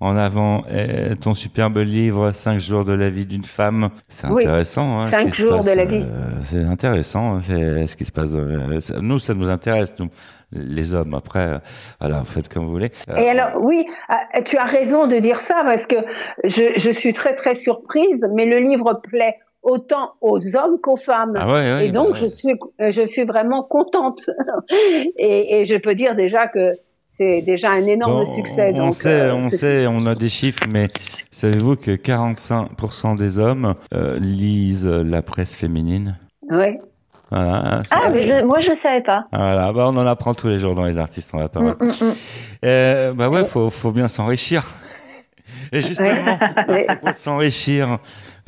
en 0.00 0.16
avant 0.16 0.64
euh, 0.70 1.14
ton 1.14 1.34
superbe 1.34 1.78
livre 1.78 2.32
5 2.32 2.58
jours 2.60 2.84
de 2.84 2.92
la 2.92 3.10
vie 3.10 3.26
d'une 3.26 3.44
femme. 3.44 3.90
C'est 4.08 4.26
Oui. 4.28 4.42
intéressant. 4.44 5.00
Hein, 5.00 5.04
ce 5.06 5.10
Cinq 5.12 5.24
qui 5.26 5.30
se 5.32 5.42
jours 5.42 5.60
de 5.60 5.70
la 5.70 5.84
vie. 5.84 6.02
euh, 6.02 6.30
c'est 6.44 6.62
intéressant 6.64 7.36
hein, 7.36 7.40
c'est- 7.46 7.86
ce 7.86 7.96
qui 7.96 8.04
se 8.04 8.12
passe. 8.12 8.30
euh, 8.34 8.80
ça- 8.80 8.98
nous, 9.00 9.18
ça 9.18 9.34
nous 9.34 9.48
intéresse, 9.48 9.94
nous, 9.98 10.08
les 10.52 10.94
hommes. 10.94 11.14
Après, 11.14 11.46
euh, 11.54 11.58
voilà, 12.00 12.22
faites 12.24 12.48
comme 12.48 12.64
vous 12.64 12.70
voulez. 12.72 12.92
Euh, 13.10 13.16
Et 13.16 13.28
alors, 13.28 13.62
oui, 13.62 13.86
ah, 14.08 14.20
tu 14.44 14.56
as 14.56 14.64
raison 14.64 15.06
de 15.06 15.16
dire 15.18 15.40
ça 15.40 15.62
parce 15.64 15.86
que 15.86 15.96
je, 16.44 16.72
je 16.76 16.90
suis 16.90 17.12
très 17.12 17.34
très 17.34 17.54
surprise, 17.54 18.26
mais 18.34 18.46
le 18.46 18.58
livre 18.58 19.00
plaît 19.08 19.36
autant 19.62 20.12
aux 20.20 20.56
hommes 20.56 20.78
qu'aux 20.82 20.96
femmes. 20.98 21.32
Ah 21.36 21.46
ouais, 21.46 21.52
ouais, 21.52 21.86
et 21.86 21.90
donc, 21.90 22.08
bah 22.08 22.12
ouais. 22.12 22.18
je 22.20 22.26
suis 22.26 22.54
je 22.80 23.02
suis 23.04 23.24
vraiment 23.24 23.62
contente. 23.62 24.28
et, 25.16 25.60
et 25.60 25.64
je 25.64 25.76
peux 25.76 25.94
dire 25.94 26.14
déjà 26.14 26.46
que 26.46 26.72
c'est 27.06 27.42
déjà 27.42 27.70
un 27.70 27.86
énorme 27.86 28.24
Bon, 28.24 28.26
succès. 28.26 28.72
On 28.74 28.78
donc, 28.86 28.94
sait, 28.94 29.08
euh, 29.20 29.34
on 29.34 29.50
c'est- 29.50 29.56
sait, 29.58 29.86
on 29.86 30.06
a 30.06 30.14
des 30.14 30.28
chiffres, 30.28 30.64
mais 30.68 30.88
savez-vous 31.30 31.76
que 31.76 31.92
45% 31.96 33.14
des 33.14 33.38
hommes 33.38 33.74
euh, 33.94 34.18
lisent 34.18 34.86
la 34.86 35.22
presse 35.22 35.54
féminine? 35.54 36.16
Ouais. 36.50 36.80
Voilà, 37.30 37.82
c'est- 37.84 37.94
Ah, 37.94 38.10
mais 38.12 38.22
je- 38.22 38.44
moi 38.44 38.60
je 38.60 38.74
savais 38.74 39.00
pas. 39.02 39.24
Voilà, 39.32 39.72
bah 39.72 39.86
on 39.88 39.96
en 39.96 40.06
apprend 40.06 40.34
tous 40.34 40.48
les 40.48 40.58
jours 40.58 40.74
dans 40.74 40.84
les 40.84 40.98
artistes, 40.98 41.30
on 41.32 41.38
va 41.38 41.48
pas. 41.48 41.60
Mm, 41.60 41.76
mm, 41.80 41.86
mm. 41.86 42.14
Euh, 42.64 43.12
bah 43.14 43.28
ouais, 43.28 43.44
faut, 43.44 43.70
faut 43.70 43.90
bien 43.92 44.08
s'enrichir. 44.08 44.64
Et 45.72 45.80
justement, 45.80 46.38
pour 47.00 47.14
s'enrichir, 47.16 47.98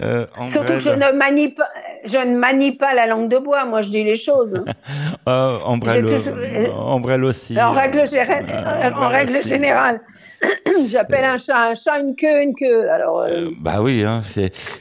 euh, 0.02 0.26
Surtout 0.46 0.74
que 0.74 0.78
je 0.78 0.90
ne, 0.90 1.12
manie 1.12 1.48
pas, 1.48 1.68
je 2.04 2.18
ne 2.18 2.36
manie 2.36 2.72
pas 2.72 2.92
la 2.92 3.06
langue 3.06 3.28
de 3.28 3.38
bois, 3.38 3.64
moi 3.64 3.80
je 3.80 3.88
dis 3.88 4.04
les 4.04 4.16
choses. 4.16 4.62
euh, 5.28 5.58
aussi. 7.24 7.58
En 7.58 7.72
règle, 7.72 8.00
euh, 8.00 8.90
en 8.94 9.08
règle 9.08 9.44
générale, 9.44 10.02
j'appelle 10.90 11.24
un 11.24 11.38
chat 11.38 11.70
un 11.70 11.74
chat, 11.74 11.98
une 12.00 12.14
queue, 12.14 12.42
une 12.42 12.54
queue. 12.54 12.90
Alors, 12.90 13.26
bah 13.58 13.80
oui, 13.80 14.04
hein, 14.04 14.22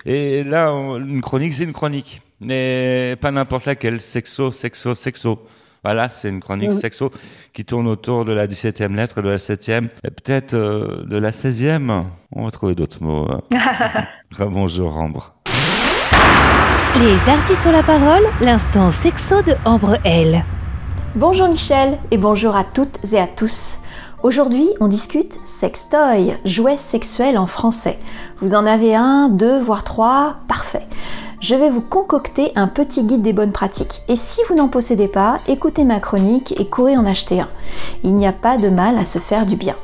et 0.06 0.44
là, 0.44 0.70
une 0.70 1.22
chronique, 1.22 1.54
c'est 1.54 1.64
une 1.64 1.74
chronique. 1.74 2.22
Mais 2.42 3.16
pas 3.22 3.32
n'importe 3.32 3.66
laquelle, 3.66 4.02
sexo, 4.02 4.52
sexo, 4.52 4.94
sexo. 4.94 5.40
Voilà, 5.86 6.10
c'est 6.10 6.30
une 6.30 6.40
chronique 6.40 6.74
sexo 6.74 7.12
qui 7.54 7.64
tourne 7.64 7.86
autour 7.88 8.26
de 8.26 8.34
la 8.34 8.48
17e 8.48 8.96
lettre, 8.96 9.22
de 9.22 9.30
la 9.30 9.38
7e, 9.38 9.90
et 10.04 10.10
peut-être 10.10 10.56
euh, 10.56 11.06
de 11.06 11.16
la 11.16 11.30
16e. 11.30 12.06
On 12.32 12.46
va 12.46 12.50
trouver 12.50 12.74
d'autres 12.74 13.04
mots. 13.04 13.28
Hein. 13.52 14.08
Bonjour 14.40 14.98
Ambre. 14.98 15.36
Les 16.96 17.32
artistes 17.32 17.64
ont 17.68 17.72
la 17.72 17.84
parole, 17.84 18.24
l'instant 18.42 18.90
sexo 18.90 19.44
de 19.44 19.54
Ambre 19.64 20.00
L. 20.06 20.44
Bonjour 21.14 21.50
Michel 21.50 22.00
et 22.10 22.18
bonjour 22.18 22.56
à 22.56 22.64
toutes 22.64 22.98
et 23.14 23.20
à 23.20 23.28
tous. 23.28 23.78
Aujourd'hui, 24.24 24.68
on 24.80 24.88
discute 24.88 25.38
sextoy, 25.46 26.34
jouet 26.46 26.78
sexuel 26.78 27.38
en 27.38 27.46
français. 27.46 28.00
Vous 28.42 28.56
en 28.56 28.66
avez 28.66 28.96
un, 28.96 29.30
deux, 29.30 29.60
voire 29.60 29.84
trois, 29.84 30.38
parfait 30.48 30.88
je 31.46 31.54
vais 31.54 31.70
vous 31.70 31.82
concocter 31.82 32.52
un 32.56 32.68
petit 32.68 33.04
guide 33.04 33.22
des 33.22 33.32
bonnes 33.32 33.52
pratiques. 33.52 34.02
Et 34.08 34.16
si 34.16 34.42
vous 34.50 34.56
n'en 34.56 34.68
possédez 34.68 35.08
pas, 35.08 35.38
écoutez 35.48 35.84
ma 35.84 36.00
chronique 36.00 36.60
et 36.60 36.66
courez 36.66 36.98
en 36.98 37.06
acheter 37.06 37.40
un. 37.40 37.50
Il 38.04 38.16
n'y 38.16 38.26
a 38.26 38.32
pas 38.32 38.58
de 38.58 38.68
mal 38.68 38.98
à 38.98 39.06
se 39.06 39.20
faire 39.20 39.46
du 39.46 39.56
bien. 39.56 39.76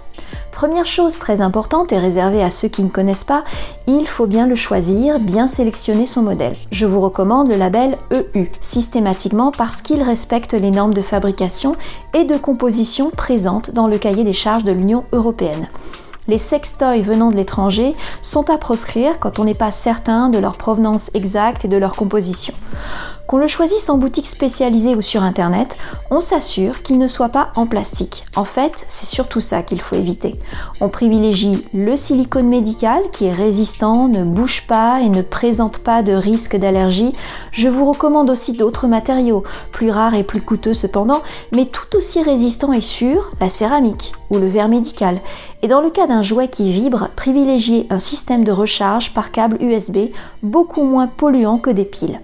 Première 0.51 0.87
chose 0.87 1.19
très 1.19 1.39
importante 1.39 1.91
et 1.91 1.99
réservée 1.99 2.41
à 2.41 2.49
ceux 2.49 2.67
qui 2.67 2.81
ne 2.81 2.89
connaissent 2.89 3.25
pas, 3.25 3.43
il 3.85 4.07
faut 4.07 4.25
bien 4.25 4.47
le 4.47 4.55
choisir, 4.55 5.19
bien 5.19 5.45
sélectionner 5.45 6.07
son 6.07 6.23
modèle. 6.23 6.55
Je 6.71 6.87
vous 6.87 6.99
recommande 6.99 7.49
le 7.49 7.57
label 7.57 7.95
EU, 8.11 8.49
systématiquement 8.59 9.51
parce 9.51 9.83
qu'il 9.83 10.01
respecte 10.01 10.53
les 10.53 10.71
normes 10.71 10.95
de 10.95 11.03
fabrication 11.03 11.75
et 12.15 12.23
de 12.23 12.37
composition 12.37 13.11
présentes 13.11 13.69
dans 13.69 13.85
le 13.85 13.99
cahier 13.99 14.23
des 14.23 14.33
charges 14.33 14.63
de 14.63 14.71
l'Union 14.71 15.03
européenne 15.11 15.67
les 16.27 16.37
sextoys 16.37 17.01
venant 17.01 17.31
de 17.31 17.35
l'étranger 17.35 17.93
sont 18.21 18.49
à 18.49 18.57
proscrire 18.57 19.19
quand 19.19 19.39
on 19.39 19.43
n'est 19.43 19.53
pas 19.53 19.71
certain 19.71 20.29
de 20.29 20.37
leur 20.37 20.57
provenance 20.57 21.11
exacte 21.13 21.65
et 21.65 21.67
de 21.67 21.77
leur 21.77 21.95
composition. 21.95 22.53
Qu'on 23.31 23.37
le 23.37 23.47
choisisse 23.47 23.89
en 23.89 23.97
boutique 23.97 24.27
spécialisée 24.27 24.93
ou 24.93 25.01
sur 25.01 25.23
internet, 25.23 25.77
on 26.09 26.19
s'assure 26.19 26.81
qu'il 26.81 26.99
ne 26.99 27.07
soit 27.07 27.29
pas 27.29 27.53
en 27.55 27.65
plastique. 27.65 28.25
En 28.35 28.43
fait, 28.43 28.85
c'est 28.89 29.05
surtout 29.05 29.39
ça 29.39 29.63
qu'il 29.63 29.79
faut 29.79 29.95
éviter. 29.95 30.33
On 30.81 30.89
privilégie 30.89 31.65
le 31.73 31.95
silicone 31.95 32.49
médical 32.49 33.01
qui 33.13 33.27
est 33.27 33.31
résistant, 33.31 34.09
ne 34.09 34.25
bouge 34.25 34.67
pas 34.67 34.99
et 34.99 35.07
ne 35.07 35.21
présente 35.21 35.77
pas 35.77 36.03
de 36.03 36.11
risque 36.11 36.57
d'allergie. 36.57 37.13
Je 37.53 37.69
vous 37.69 37.85
recommande 37.85 38.29
aussi 38.29 38.51
d'autres 38.51 38.87
matériaux, 38.87 39.45
plus 39.71 39.91
rares 39.91 40.15
et 40.15 40.25
plus 40.25 40.41
coûteux 40.41 40.73
cependant, 40.73 41.23
mais 41.53 41.67
tout 41.67 41.95
aussi 41.95 42.21
résistants 42.21 42.73
et 42.73 42.81
sûrs, 42.81 43.31
la 43.39 43.47
céramique 43.47 44.11
ou 44.29 44.39
le 44.39 44.49
verre 44.49 44.67
médical. 44.67 45.21
Et 45.61 45.69
dans 45.69 45.79
le 45.79 45.89
cas 45.89 46.05
d'un 46.05 46.21
jouet 46.21 46.49
qui 46.49 46.73
vibre, 46.73 47.07
privilégiez 47.15 47.87
un 47.91 47.99
système 47.99 48.43
de 48.43 48.51
recharge 48.51 49.13
par 49.13 49.31
câble 49.31 49.55
USB 49.61 50.09
beaucoup 50.43 50.83
moins 50.83 51.07
polluant 51.07 51.59
que 51.59 51.69
des 51.69 51.85
piles. 51.85 52.19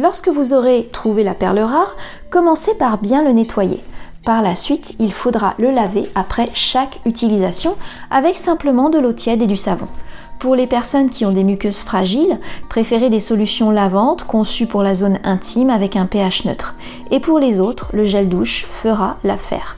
Lorsque 0.00 0.28
vous 0.28 0.54
aurez 0.54 0.88
trouvé 0.90 1.22
la 1.24 1.34
perle 1.34 1.58
rare, 1.58 1.94
commencez 2.30 2.72
par 2.74 2.96
bien 2.96 3.22
le 3.22 3.32
nettoyer. 3.32 3.82
Par 4.24 4.40
la 4.40 4.54
suite, 4.54 4.94
il 4.98 5.12
faudra 5.12 5.52
le 5.58 5.70
laver 5.70 6.08
après 6.14 6.48
chaque 6.54 7.00
utilisation 7.04 7.76
avec 8.10 8.38
simplement 8.38 8.88
de 8.88 8.98
l'eau 8.98 9.12
tiède 9.12 9.42
et 9.42 9.46
du 9.46 9.58
savon. 9.58 9.88
Pour 10.38 10.54
les 10.54 10.66
personnes 10.66 11.10
qui 11.10 11.26
ont 11.26 11.32
des 11.32 11.44
muqueuses 11.44 11.80
fragiles, 11.80 12.38
préférez 12.70 13.10
des 13.10 13.20
solutions 13.20 13.70
lavantes 13.70 14.24
conçues 14.24 14.66
pour 14.66 14.82
la 14.82 14.94
zone 14.94 15.18
intime 15.22 15.68
avec 15.68 15.96
un 15.96 16.06
pH 16.06 16.46
neutre. 16.46 16.76
Et 17.10 17.20
pour 17.20 17.38
les 17.38 17.60
autres, 17.60 17.90
le 17.92 18.04
gel 18.04 18.30
douche 18.30 18.64
fera 18.70 19.18
l'affaire. 19.22 19.76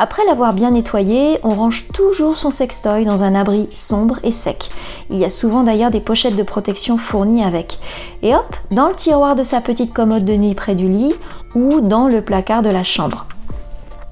Après 0.00 0.24
l'avoir 0.24 0.52
bien 0.52 0.70
nettoyé, 0.70 1.40
on 1.42 1.50
range 1.50 1.88
toujours 1.92 2.36
son 2.36 2.52
sextoy 2.52 3.04
dans 3.04 3.24
un 3.24 3.34
abri 3.34 3.68
sombre 3.74 4.20
et 4.22 4.30
sec. 4.30 4.70
Il 5.10 5.18
y 5.18 5.24
a 5.24 5.30
souvent 5.30 5.64
d'ailleurs 5.64 5.90
des 5.90 6.00
pochettes 6.00 6.36
de 6.36 6.44
protection 6.44 6.98
fournies 6.98 7.42
avec. 7.42 7.80
Et 8.22 8.32
hop, 8.32 8.56
dans 8.70 8.86
le 8.86 8.94
tiroir 8.94 9.34
de 9.34 9.42
sa 9.42 9.60
petite 9.60 9.92
commode 9.92 10.24
de 10.24 10.34
nuit 10.34 10.54
près 10.54 10.76
du 10.76 10.88
lit 10.88 11.14
ou 11.56 11.80
dans 11.80 12.06
le 12.06 12.22
placard 12.22 12.62
de 12.62 12.70
la 12.70 12.84
chambre. 12.84 13.26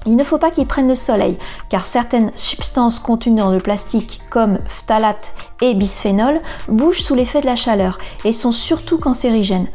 Il 0.05 0.17
ne 0.17 0.25
faut 0.25 0.37
pas 0.37 0.51
qu'il 0.51 0.67
prenne 0.67 0.89
le 0.89 0.95
soleil, 0.95 1.37
car 1.69 1.85
certaines 1.85 2.31
substances 2.35 2.99
contenues 2.99 3.39
dans 3.39 3.51
le 3.51 3.59
plastique, 3.59 4.19
comme 4.29 4.59
phtalate 4.67 5.33
et 5.61 5.73
bisphénol, 5.73 6.39
bougent 6.67 7.01
sous 7.01 7.15
l'effet 7.15 7.39
de 7.39 7.45
la 7.45 7.55
chaleur 7.55 7.97
et 8.25 8.33
sont 8.33 8.51
surtout 8.51 8.97
cancérigènes. 8.97 9.67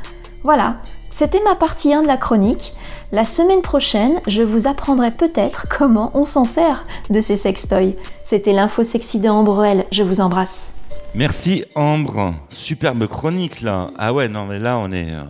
Voilà, 0.44 0.76
c'était 1.10 1.42
ma 1.42 1.54
partie 1.54 1.92
1 1.92 2.02
de 2.02 2.06
la 2.06 2.16
chronique. 2.16 2.74
La 3.14 3.26
semaine 3.26 3.60
prochaine, 3.60 4.22
je 4.26 4.40
vous 4.40 4.66
apprendrai 4.66 5.10
peut-être 5.10 5.66
comment 5.68 6.10
on 6.14 6.24
s'en 6.24 6.46
sert 6.46 6.82
de 7.10 7.20
ces 7.20 7.36
sextoys. 7.36 7.94
C'était 8.24 8.54
l'info 8.54 8.84
sexy 8.84 9.20
de 9.20 9.28
Ambre 9.28 9.84
je 9.92 10.02
vous 10.02 10.22
embrasse. 10.22 10.72
Merci 11.14 11.66
Ambre, 11.74 12.32
superbe 12.48 13.06
chronique 13.06 13.60
là. 13.60 13.90
Ah 13.98 14.14
ouais, 14.14 14.28
non 14.28 14.46
mais 14.46 14.58
là 14.58 14.78
on 14.78 14.90
est... 14.92 15.12
Euh, 15.12 15.24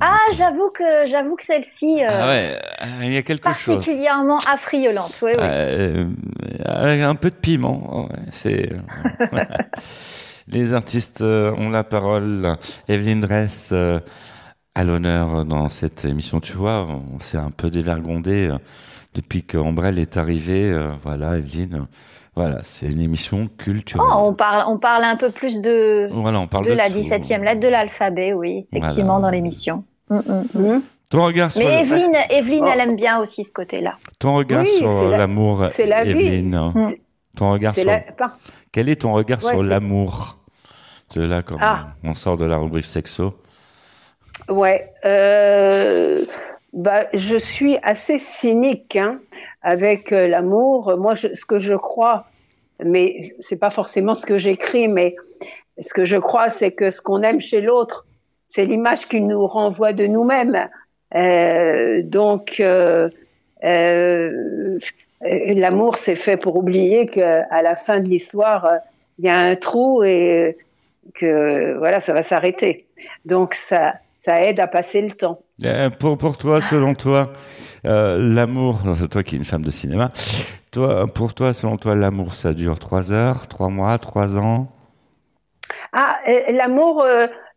ah, 0.00 0.20
j'avoue 0.34 0.70
que 0.70 1.04
j'avoue 1.06 1.34
que 1.34 1.44
celle-ci. 1.44 2.00
Euh, 2.00 2.06
ah 2.08 2.28
ouais, 2.28 2.58
il 3.00 3.12
y 3.12 3.16
a 3.16 3.22
quelque 3.22 3.52
chose. 3.54 3.78
Particulièrement 3.78 4.38
affriolante, 4.48 5.14
oui, 5.20 5.32
oui. 5.36 5.44
Euh, 5.44 6.04
avec 6.64 7.02
un 7.02 7.16
peu 7.16 7.30
de 7.30 7.34
piment, 7.34 8.08
c'est. 8.30 8.70
Les 10.48 10.74
artistes 10.74 11.22
ont 11.22 11.70
la 11.70 11.82
parole. 11.82 12.56
Evelyne 12.88 13.20
Dress 13.20 13.74
à 14.74 14.84
l'honneur 14.84 15.44
dans 15.44 15.68
cette 15.68 16.04
émission. 16.04 16.40
Tu 16.40 16.54
vois, 16.54 16.86
on 16.86 17.20
s'est 17.20 17.38
un 17.38 17.50
peu 17.50 17.70
dévergondé 17.70 18.48
euh, 18.48 18.58
depuis 19.14 19.42
qu'Ambrelle 19.42 19.98
est 19.98 20.16
arrivée. 20.16 20.70
Euh, 20.70 20.92
voilà, 21.02 21.36
Evelyne. 21.36 21.86
Voilà, 22.34 22.60
c'est 22.62 22.86
une 22.86 23.00
émission 23.00 23.46
culturelle. 23.58 24.06
Oh, 24.10 24.28
on 24.28 24.32
parle, 24.32 24.64
on 24.66 24.78
parle 24.78 25.04
un 25.04 25.16
peu 25.16 25.30
plus 25.30 25.60
de, 25.60 26.08
voilà, 26.12 26.40
on 26.40 26.46
parle 26.46 26.64
de, 26.64 26.72
la 26.72 26.88
17e 26.88 27.42
lettre 27.42 27.60
de 27.60 27.68
l'alphabet, 27.68 28.32
oui, 28.32 28.66
effectivement, 28.72 29.20
dans 29.20 29.28
l'émission. 29.28 29.84
Mm, 30.08 30.16
mm, 30.16 30.44
mm. 30.54 30.82
Ton 31.10 31.26
regard 31.26 31.50
sur 31.50 31.60
Mais 31.60 31.82
Evelyne, 31.82 32.16
Evelyne 32.30 32.64
elle 32.66 32.80
aime 32.80 32.96
bien 32.96 33.18
aussi 33.18 33.44
ce 33.44 33.52
côté-là. 33.52 33.96
Ton 34.18 34.32
regard 34.32 34.66
sur 34.66 35.10
l'amour, 35.10 35.66
c'est 35.68 35.84
la 35.84 36.06
Evelyne. 36.06 36.72
Ton 37.36 37.52
regard 37.52 37.74
sur. 37.74 37.84
Quel 38.72 38.88
est 38.88 39.02
ton 39.02 39.12
regard 39.12 39.42
sur 39.42 39.62
l'amour? 39.62 40.38
C'est 41.10 41.26
là, 41.26 41.42
quand 41.42 41.58
ah. 41.60 41.88
on 42.02 42.14
sort 42.14 42.38
de 42.38 42.46
la 42.46 42.56
rubrique 42.56 42.86
sexo. 42.86 43.34
Ouais. 44.52 44.92
Euh, 45.04 46.24
bah, 46.74 47.06
je 47.14 47.36
suis 47.36 47.78
assez 47.82 48.18
cynique 48.18 48.96
hein, 48.96 49.18
avec 49.62 50.12
euh, 50.12 50.28
l'amour. 50.28 50.96
Moi, 50.98 51.16
ce 51.16 51.44
que 51.46 51.58
je 51.58 51.74
crois, 51.74 52.26
mais 52.84 53.20
c'est 53.40 53.56
pas 53.56 53.70
forcément 53.70 54.14
ce 54.14 54.26
que 54.26 54.36
j'écris, 54.36 54.88
mais 54.88 55.16
ce 55.78 55.94
que 55.94 56.04
je 56.04 56.18
crois, 56.18 56.50
c'est 56.50 56.72
que 56.72 56.90
ce 56.90 57.00
qu'on 57.00 57.22
aime 57.22 57.40
chez 57.40 57.62
l'autre, 57.62 58.06
c'est 58.48 58.66
l'image 58.66 59.08
qu'il 59.08 59.26
nous 59.26 59.46
renvoie 59.46 59.94
de 59.94 60.06
nous-mêmes. 60.06 60.68
Euh, 61.14 62.02
donc, 62.02 62.62
l'amour, 65.22 65.96
c'est 65.96 66.14
fait 66.14 66.36
pour 66.36 66.56
oublier 66.56 67.06
qu'à 67.06 67.62
la 67.62 67.74
fin 67.74 68.00
de 68.00 68.08
l'histoire, 68.08 68.70
il 69.18 69.24
y 69.24 69.28
a 69.30 69.38
un 69.38 69.56
trou 69.56 70.04
et 70.04 70.58
que 71.14 71.78
voilà, 71.78 72.00
ça 72.00 72.12
va 72.12 72.22
s'arrêter. 72.22 72.86
Donc 73.24 73.54
ça, 73.54 73.94
ça 74.22 74.40
aide 74.40 74.60
à 74.60 74.68
passer 74.68 75.00
le 75.00 75.10
temps. 75.10 75.40
Euh, 75.64 75.90
pour, 75.90 76.16
pour 76.16 76.38
toi, 76.38 76.60
selon 76.60 76.94
toi, 76.94 77.32
euh, 77.84 78.18
l'amour, 78.20 78.78
toi 79.10 79.24
qui 79.24 79.34
es 79.34 79.38
une 79.38 79.44
femme 79.44 79.64
de 79.64 79.70
cinéma, 79.72 80.12
toi, 80.70 81.06
pour 81.12 81.34
toi, 81.34 81.52
selon 81.52 81.76
toi, 81.76 81.96
l'amour, 81.96 82.34
ça 82.34 82.54
dure 82.54 82.78
trois 82.78 83.12
heures, 83.12 83.48
trois 83.48 83.68
mois, 83.68 83.98
trois 83.98 84.38
ans? 84.38 84.68
Ah, 85.92 86.18
euh, 86.28 86.52
l'amour, 86.52 87.04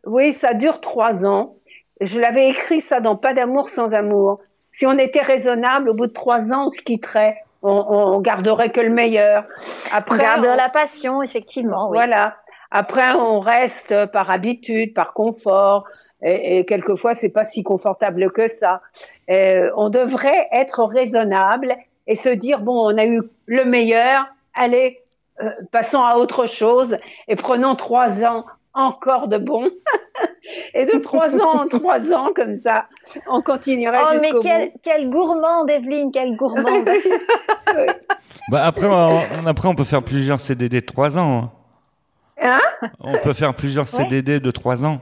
oui, 0.08 0.34
ça 0.34 0.56
dure 0.56 0.82
trois 0.82 1.24
ans. 1.24 1.58
Je 2.02 2.20
l'avais 2.20 2.50
écrit 2.50 2.82
ça 2.82 3.00
dans 3.00 3.16
Pas 3.16 3.36
d'amour 3.36 3.70
sans 3.70 3.94
amour. 3.94 4.40
Si 4.72 4.88
on 4.88 4.98
était 4.98 5.22
raisonnable, 5.22 5.90
au 5.90 5.94
bout 5.94 6.08
de 6.08 6.14
trois 6.14 6.52
ans, 6.52 6.66
on 6.66 6.70
se 6.70 6.82
quitterait. 6.82 7.38
On, 7.62 7.72
on 7.72 8.22
garderait 8.22 8.72
que 8.72 8.82
le 8.82 8.90
meilleur. 8.90 9.46
Après, 9.92 10.16
on 10.16 10.42
garde 10.42 10.58
la 10.58 10.70
passion, 10.70 11.22
effectivement. 11.22 11.90
Voilà. 11.90 12.38
Après, 12.78 13.14
on 13.14 13.40
reste 13.40 14.08
par 14.08 14.30
habitude, 14.30 14.94
par 14.94 15.14
confort, 15.14 15.86
et, 16.22 16.60
et 16.60 16.66
quelquefois, 16.66 17.16
c'est 17.16 17.30
pas 17.30 17.46
si 17.46 17.64
confortable 17.64 18.30
que 18.34 18.50
ça. 18.50 18.82
Euh, 19.30 19.72
on 19.78 19.90
devrait 19.90 20.50
être 20.52 20.84
raisonnable 20.84 21.78
et 22.06 22.18
se 22.18 22.28
dire 22.28 22.60
bon, 22.60 22.94
on 22.94 22.98
a 22.98 23.06
eu 23.06 23.22
le 23.46 23.64
meilleur, 23.64 24.28
allez, 24.54 25.00
euh, 25.42 25.50
passons 25.72 26.04
à 26.04 26.18
autre 26.18 26.48
chose 26.48 26.98
et 27.30 27.38
prenons 27.38 27.76
trois 27.76 28.26
ans 28.26 28.44
encore 28.74 29.30
de 29.30 29.38
bon. 29.38 29.70
Et 30.74 30.86
de 30.86 31.00
trois 31.00 31.34
ans 31.40 31.64
en 31.64 31.68
trois 31.68 32.12
ans, 32.12 32.30
comme 32.36 32.54
ça, 32.54 32.86
on 33.28 33.42
continuerait 33.42 33.98
Oh, 34.02 34.10
mais 34.14 34.20
jusqu'au 34.20 34.40
quelle, 34.42 34.72
bout. 34.72 34.80
quelle 34.84 35.10
gourmande, 35.10 35.70
Evelyne, 35.70 36.12
quelle 36.12 36.36
gourmande. 36.36 36.90
Bah 38.52 38.64
après, 38.64 38.86
on, 38.86 39.22
après, 39.48 39.68
on 39.68 39.74
peut 39.74 39.86
faire 39.86 40.04
plusieurs 40.04 40.40
CDD 40.40 40.82
de 40.82 40.86
3 40.86 41.18
ans. 41.18 41.52
Hein. 42.42 42.60
On 43.00 43.18
peut 43.20 43.34
faire 43.34 43.54
plusieurs 43.56 43.88
CDD 43.88 44.40
de 44.40 44.52
3 44.52 44.86
ans. 44.86 45.00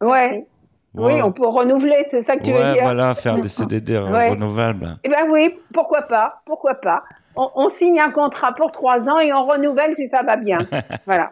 Ouais. 0.00 0.46
Oui, 0.94 1.22
on 1.22 1.32
peut 1.32 1.46
renouveler, 1.46 2.04
c'est 2.08 2.20
ça 2.20 2.36
que 2.36 2.42
tu 2.42 2.52
veux 2.52 2.72
dire 2.72 2.82
voilà, 2.82 3.14
faire 3.14 3.38
des 3.38 3.48
CDD 3.48 3.96
Ouais. 4.12 4.28
renouvelables. 4.30 4.98
Eh 5.04 5.08
ben 5.08 5.26
oui, 5.30 5.58
pourquoi 5.72 6.02
pas, 6.02 6.42
pourquoi 6.44 6.74
pas. 6.74 7.02
On, 7.34 7.48
on 7.54 7.70
signe 7.70 7.98
un 7.98 8.10
contrat 8.10 8.52
pour 8.54 8.72
trois 8.72 9.08
ans 9.08 9.18
et 9.18 9.32
on 9.32 9.46
renouvelle 9.46 9.94
si 9.94 10.06
ça 10.08 10.22
va 10.22 10.36
bien. 10.36 10.58
voilà. 11.06 11.30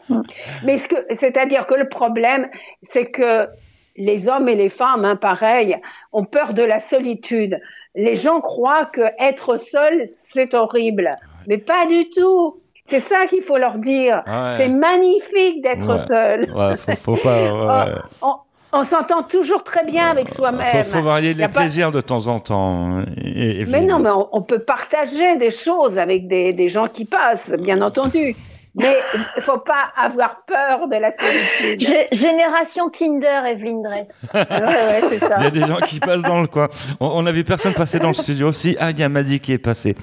Mais 0.64 0.78
ce 0.78 0.88
que, 0.88 0.96
c'est-à-dire 1.10 1.66
que 1.66 1.74
le 1.74 1.90
problème, 1.90 2.48
c'est 2.80 3.10
que 3.10 3.48
les 3.96 4.28
hommes 4.28 4.48
et 4.48 4.54
les 4.54 4.70
femmes, 4.70 5.04
hein, 5.04 5.16
pareil, 5.16 5.76
ont 6.12 6.24
peur 6.24 6.54
de 6.54 6.62
la 6.62 6.80
solitude. 6.80 7.60
Les 7.94 8.16
gens 8.16 8.40
croient 8.40 8.86
que 8.86 9.02
être 9.18 9.58
seul, 9.58 10.04
c'est 10.06 10.54
horrible, 10.54 11.18
mais 11.48 11.58
pas 11.58 11.84
du 11.86 12.08
tout. 12.08 12.56
C'est 12.90 13.00
ça 13.00 13.26
qu'il 13.28 13.42
faut 13.42 13.56
leur 13.56 13.78
dire. 13.78 14.22
Ouais. 14.26 14.52
C'est 14.56 14.68
magnifique 14.68 15.62
d'être 15.62 15.88
Ouais. 15.92 15.98
seul. 15.98 16.40
Ouais, 16.54 16.76
faut, 16.76 16.96
faut 16.96 17.16
pas. 17.22 17.84
ouais. 17.86 17.92
On 18.22 18.34
on 18.72 18.84
s'entend 18.84 19.24
toujours 19.24 19.64
très 19.64 19.84
bien 19.84 20.08
avec 20.10 20.28
soi-même. 20.28 20.64
faut, 20.64 20.84
faut 20.84 21.02
varier 21.02 21.34
les 21.34 21.48
pas- 21.48 21.60
plaisirs 21.60 21.90
de 21.90 22.00
temps 22.00 22.28
en 22.28 22.38
temps. 22.38 23.02
Et, 23.20 23.62
et- 23.62 23.66
mais 23.66 23.80
non, 23.80 23.98
mais 23.98 24.10
on, 24.10 24.28
on 24.30 24.42
peut 24.42 24.60
partager 24.60 25.36
des 25.38 25.50
choses 25.50 25.98
avec 25.98 26.28
des, 26.28 26.52
des 26.52 26.68
gens 26.68 26.86
qui 26.86 27.04
passent, 27.04 27.52
bien 27.58 27.82
entendu. 27.82 28.36
Mais 28.76 28.96
il 29.36 29.42
faut 29.42 29.58
pas 29.58 29.90
avoir 29.96 30.44
peur 30.46 30.86
de 30.86 30.94
la 30.96 31.10
solitude. 31.10 31.80
Gé- 31.80 32.06
Génération 32.12 32.88
Tinder, 32.88 33.40
Evelyne 33.48 33.82
Dress. 33.82 34.08
Ouais, 34.34 34.40
ouais, 34.60 35.00
c'est 35.10 35.18
ça. 35.18 35.34
Il 35.38 35.44
y 35.44 35.46
a 35.46 35.50
des 35.50 35.60
gens 35.66 35.78
qui 35.84 35.98
passent 35.98 36.22
dans 36.22 36.40
le 36.40 36.46
coin. 36.46 36.68
On, 37.00 37.10
on 37.14 37.26
a 37.26 37.32
vu 37.32 37.42
personne 37.42 37.74
passer 37.74 37.98
dans 37.98 38.08
le 38.08 38.14
studio 38.14 38.48
aussi. 38.48 38.76
Ah, 38.78 38.90
il 38.90 38.98
y 38.98 39.02
a 39.02 39.08
Madi 39.08 39.40
qui 39.40 39.52
est 39.52 39.58
passé. 39.58 39.96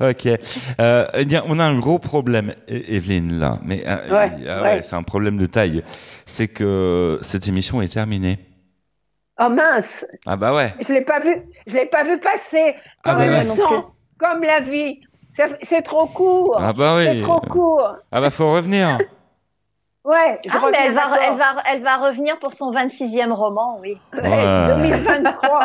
Ok. 0.00 0.26
Euh, 0.80 1.06
eh 1.14 1.24
bien, 1.24 1.42
on 1.46 1.58
a 1.58 1.64
un 1.64 1.78
gros 1.78 1.98
problème, 1.98 2.54
E- 2.70 2.82
Evelyne, 2.94 3.38
là. 3.40 3.58
Mais 3.64 3.82
euh, 3.86 4.08
Ouais, 4.12 4.30
ah 4.48 4.62
ouais. 4.62 4.82
c'est 4.82 4.94
un 4.96 5.02
problème 5.02 5.36
de 5.36 5.46
taille. 5.46 5.82
C'est 6.24 6.48
que 6.48 7.18
cette 7.22 7.48
émission 7.48 7.82
est 7.82 7.92
terminée. 7.92 8.38
Oh 9.40 9.48
mince, 9.48 10.04
Ah 10.26 10.36
bah 10.36 10.54
ouais. 10.54 10.74
je 10.86 10.92
l'ai 10.92 11.00
pas 11.00 11.18
vu, 11.18 11.34
je 11.66 11.74
l'ai 11.74 11.86
pas 11.86 12.04
vu 12.04 12.18
passer. 12.20 12.74
Ah 13.02 13.14
Comme 13.14 13.16
bah 13.16 13.26
ouais. 13.26 13.44
le 13.44 13.54
temps, 13.56 13.94
comme 14.18 14.42
la 14.44 14.60
vie, 14.60 15.00
C'est- 15.32 15.82
trop 15.82 16.06
court. 16.06 16.58
Ah 16.60 16.72
bah 16.72 16.96
oui. 16.98 17.04
C'est 17.06 17.16
trop 17.24 17.40
court. 17.40 17.96
Ah 18.10 18.20
bah 18.20 18.30
faut 18.30 18.52
revenir. 18.52 18.98
Ouais, 20.04 20.40
je 20.44 20.50
Ah, 20.52 20.66
mais 20.72 20.78
elle 20.84 20.94
va, 20.94 21.02
elle, 21.22 21.36
va, 21.38 21.62
elle 21.64 21.82
va 21.84 21.96
revenir 21.98 22.36
pour 22.40 22.52
son 22.54 22.72
26e 22.72 23.30
roman, 23.30 23.78
oui. 23.80 23.96
Ouais. 24.12 24.20
2023. 24.74 25.60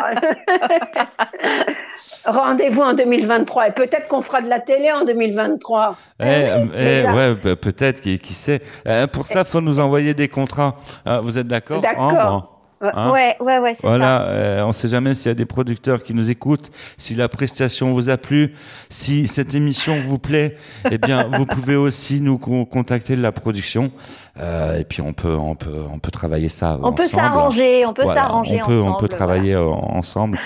Rendez-vous 2.24 2.82
en 2.82 2.92
2023 2.94 3.68
et 3.68 3.72
peut-être 3.72 4.06
qu'on 4.06 4.22
fera 4.22 4.40
de 4.40 4.48
la 4.48 4.60
télé 4.60 4.92
en 4.92 5.04
2023. 5.04 5.96
Eh, 6.20 6.24
eh, 6.24 6.66
déjà. 6.84 7.12
ouais, 7.14 7.34
bah, 7.34 7.56
peut-être, 7.56 8.00
qui, 8.00 8.20
qui 8.20 8.32
sait. 8.32 8.62
Euh, 8.86 9.08
pour 9.08 9.26
ça, 9.26 9.44
faut 9.44 9.60
nous 9.60 9.80
envoyer 9.80 10.14
des 10.14 10.28
contrats. 10.28 10.76
Ah, 11.04 11.18
vous 11.20 11.36
êtes 11.36 11.48
d'accord? 11.48 11.80
D'accord. 11.80 12.57
Hein 12.80 13.10
ouais, 13.10 13.36
ouais, 13.40 13.58
ouais, 13.58 13.74
c'est 13.74 13.86
Voilà, 13.86 14.22
euh, 14.28 14.62
on 14.62 14.68
ne 14.68 14.72
sait 14.72 14.86
jamais 14.88 15.14
s'il 15.16 15.26
y 15.26 15.30
a 15.30 15.34
des 15.34 15.44
producteurs 15.44 16.02
qui 16.04 16.14
nous 16.14 16.30
écoutent, 16.30 16.70
si 16.96 17.14
la 17.16 17.28
prestation 17.28 17.92
vous 17.92 18.08
a 18.08 18.16
plu, 18.16 18.54
si 18.88 19.26
cette 19.26 19.52
émission 19.54 19.96
vous 20.00 20.18
plaît, 20.18 20.56
eh 20.90 20.96
bien, 20.98 21.28
vous 21.32 21.44
pouvez 21.44 21.74
aussi 21.74 22.20
nous 22.20 22.38
con- 22.38 22.64
contacter 22.64 23.16
de 23.16 23.22
la 23.22 23.32
production, 23.32 23.90
euh, 24.38 24.78
et 24.78 24.84
puis 24.84 25.02
on 25.02 25.12
peut, 25.12 25.34
on 25.34 25.56
peut, 25.56 25.82
on 25.92 25.98
peut 25.98 26.12
travailler 26.12 26.48
ça. 26.48 26.78
On 26.82 26.92
peut 26.92 27.08
s'arranger, 27.08 27.84
on 27.84 27.92
peut 27.92 28.04
Voilà, 28.04 28.20
s'arranger 28.22 28.60
on 28.62 28.66
peut, 28.66 28.78
ensemble. 28.80 28.94
on 28.96 29.00
peut 29.00 29.08
travailler 29.08 29.54
euh, 29.54 29.64
ensemble 29.66 30.38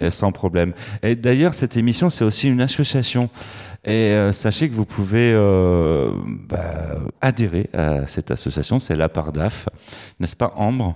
et 0.00 0.10
sans 0.10 0.30
problème. 0.30 0.74
Et 1.02 1.16
d'ailleurs, 1.16 1.54
cette 1.54 1.76
émission, 1.78 2.10
c'est 2.10 2.24
aussi 2.24 2.48
une 2.50 2.60
association. 2.60 3.30
Et 3.84 4.10
euh, 4.12 4.32
sachez 4.32 4.68
que 4.68 4.74
vous 4.74 4.84
pouvez 4.84 5.32
bah, 6.48 6.96
adhérer 7.22 7.70
à 7.72 8.06
cette 8.06 8.30
association, 8.30 8.78
c'est 8.80 8.96
la 8.96 9.08
Pardaf, 9.08 9.68
n'est-ce 10.20 10.36
pas, 10.36 10.52
Ambre? 10.56 10.94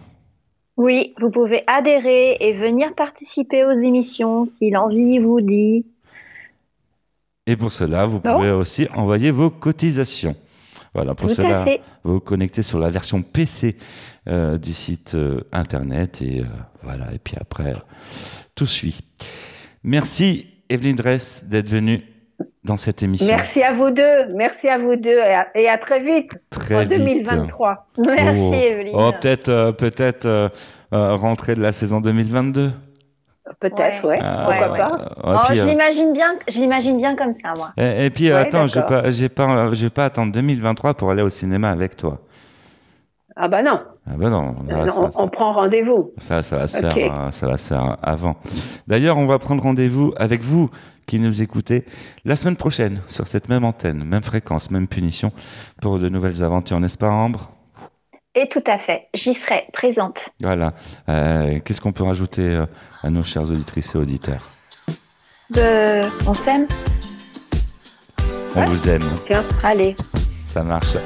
Oui, 0.76 1.14
vous 1.20 1.30
pouvez 1.30 1.62
adhérer 1.66 2.36
et 2.40 2.54
venir 2.54 2.94
participer 2.94 3.64
aux 3.64 3.72
émissions 3.72 4.44
si 4.44 4.70
l'envie 4.70 5.18
vous 5.18 5.40
dit. 5.40 5.86
Et 7.46 7.56
pour 7.56 7.72
cela, 7.72 8.06
vous 8.06 8.20
pouvez 8.20 8.50
aussi 8.50 8.86
envoyer 8.94 9.30
vos 9.30 9.50
cotisations. 9.50 10.36
Voilà, 10.94 11.14
pour 11.14 11.28
Tout 11.28 11.34
cela, 11.36 11.64
vous 12.04 12.14
vous 12.14 12.20
connectez 12.20 12.62
sur 12.62 12.78
la 12.78 12.90
version 12.90 13.22
PC 13.22 13.76
euh, 14.28 14.58
du 14.58 14.74
site 14.74 15.14
euh, 15.14 15.40
internet 15.50 16.20
et 16.20 16.40
euh, 16.40 16.44
voilà. 16.82 17.12
Et 17.14 17.18
puis 17.18 17.34
après, 17.40 17.74
tout 18.54 18.66
suit. 18.66 19.00
Merci 19.82 20.46
Evelyne 20.68 20.96
Dress 20.96 21.44
d'être 21.46 21.68
venue 21.68 22.02
dans 22.64 22.76
cette 22.76 23.02
émission. 23.02 23.26
Merci 23.26 23.62
à 23.62 23.72
vous 23.72 23.90
deux. 23.90 24.26
Merci 24.34 24.68
à 24.68 24.78
vous 24.78 24.96
deux 24.96 25.10
et 25.18 25.34
à, 25.34 25.46
et 25.54 25.68
à 25.68 25.78
très 25.78 26.00
vite 26.00 26.38
Très 26.50 26.76
en 26.76 26.80
vite. 26.80 26.88
2023. 26.88 27.86
Oh. 27.98 28.54
Oh, 28.94 29.12
peut-être, 29.20 29.48
euh, 29.48 29.72
peut-être 29.72 30.26
euh, 30.26 30.48
euh, 30.92 31.14
rentrée 31.14 31.54
de 31.54 31.62
la 31.62 31.72
saison 31.72 32.00
2022. 32.00 32.72
Peut-être, 33.60 34.06
ouais. 34.06 34.18
Ah, 34.22 34.44
Pourquoi 34.48 34.72
ouais. 34.72 34.78
pas 34.78 34.96
Euh, 35.24 35.34
Oh, 35.36 35.38
puis, 35.48 35.56
je 35.56 35.62
euh, 35.62 35.66
l'imagine 35.66 36.12
bien, 36.12 36.34
je 36.48 36.58
l'imagine 36.58 36.96
bien 36.96 37.16
comme 37.16 37.32
ça, 37.32 37.52
moi. 37.56 37.70
Et, 37.76 38.06
et 38.06 38.10
puis 38.10 38.28
Ouais, 38.32 38.38
attends, 38.38 38.66
j'ai 38.66 38.82
pas, 38.82 39.10
j'ai 39.10 39.28
pas, 39.28 39.72
j'ai 39.72 39.90
pas 39.90 40.04
attendre 40.06 40.32
2023 40.32 40.94
pour 40.94 41.10
aller 41.10 41.22
au 41.22 41.30
cinéma 41.30 41.70
avec 41.70 41.96
toi. 41.96 42.20
Ah 43.36 43.48
bah 43.48 43.62
non, 43.62 43.80
Ah 44.06 44.12
ben 44.16 44.30
non, 44.30 44.52
là, 44.68 44.84
Non, 44.84 44.90
ça, 45.10 45.10
on, 45.18 45.24
on 45.24 45.28
prend 45.28 45.50
rendez-vous. 45.52 46.12
ça, 46.18 46.42
ça 46.42 46.58
va 46.58 46.66
se 46.66 46.78
faire, 46.78 46.96
euh, 46.96 47.30
ça 47.30 47.46
va 47.46 47.56
se 47.56 47.68
faire 47.68 47.96
avant. 48.02 48.36
D'ailleurs, 48.86 49.16
on 49.16 49.26
va 49.26 49.38
prendre 49.38 49.62
rendez-vous 49.62 50.12
avec 50.16 50.42
vous 50.42 50.70
qui 51.06 51.18
nous 51.18 51.42
écoutez 51.42 51.84
la 52.24 52.36
semaine 52.36 52.56
prochaine 52.56 53.00
sur 53.06 53.26
cette 53.26 53.48
même 53.48 53.64
antenne, 53.64 54.04
même 54.04 54.22
fréquence, 54.22 54.70
même 54.70 54.86
punition 54.86 55.32
pour 55.80 55.98
de 55.98 56.08
nouvelles 56.08 56.42
aventures, 56.44 56.78
n'est-ce 56.78 56.98
pas, 56.98 57.10
Ambre? 57.10 57.50
Et 58.34 58.48
tout 58.48 58.62
à 58.66 58.78
fait, 58.78 59.08
j'y 59.14 59.34
serai 59.34 59.66
présente. 59.72 60.30
Voilà. 60.40 60.72
Euh, 61.08 61.58
Qu'est-ce 61.64 61.80
qu'on 61.80 61.92
peut 61.92 62.04
rajouter 62.04 62.42
euh, 62.42 62.66
à 63.02 63.10
nos 63.10 63.22
chers 63.22 63.50
auditrices 63.50 63.94
et 63.94 63.98
auditeurs? 63.98 64.50
De... 65.50 66.02
On 66.28 66.34
s'aime? 66.34 66.66
On 68.56 68.64
vous 68.66 68.88
aime, 68.88 69.02
Tiens, 69.26 69.42
Allez, 69.62 69.96
ça 70.48 70.62
marche. 70.62 70.96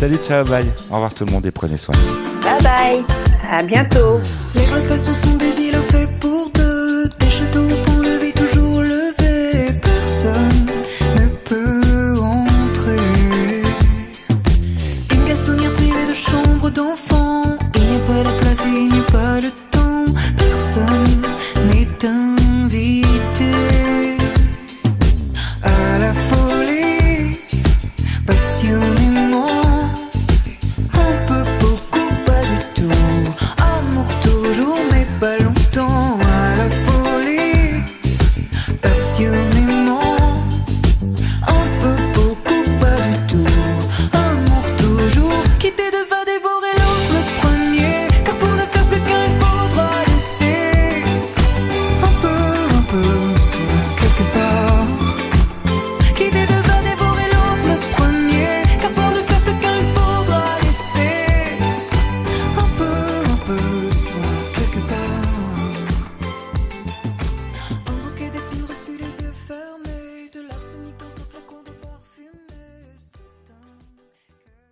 Salut, 0.00 0.16
ciao, 0.22 0.42
bye. 0.44 0.64
Au 0.90 0.94
revoir 0.94 1.12
tout 1.12 1.26
le 1.26 1.30
monde 1.30 1.44
et 1.44 1.50
prenez 1.50 1.76
soin. 1.76 1.94
Bye 2.42 2.62
bye. 2.62 3.04
À 3.52 3.62
bientôt. 3.62 4.18
Les 4.54 4.64
repas 4.64 4.96
sont 4.96 5.36
des 5.36 5.60
îlots 5.60 5.82
faits 5.90 6.08
pour 6.18 6.48
deux. 6.54 7.06
Des 7.18 7.28
châteaux 7.28 7.68
qu'on 7.84 7.98
levait 7.98 8.32
toujours 8.32 8.80
levé. 8.80 9.74
Personne 9.74 10.70
ne 11.16 11.26
peut 11.44 12.18
entrer. 12.18 13.60
Une 15.12 15.24
garçonnière 15.26 15.74
privée 15.74 16.06
de 16.08 16.14
chambre 16.14 16.70
d'enfant. 16.70 17.09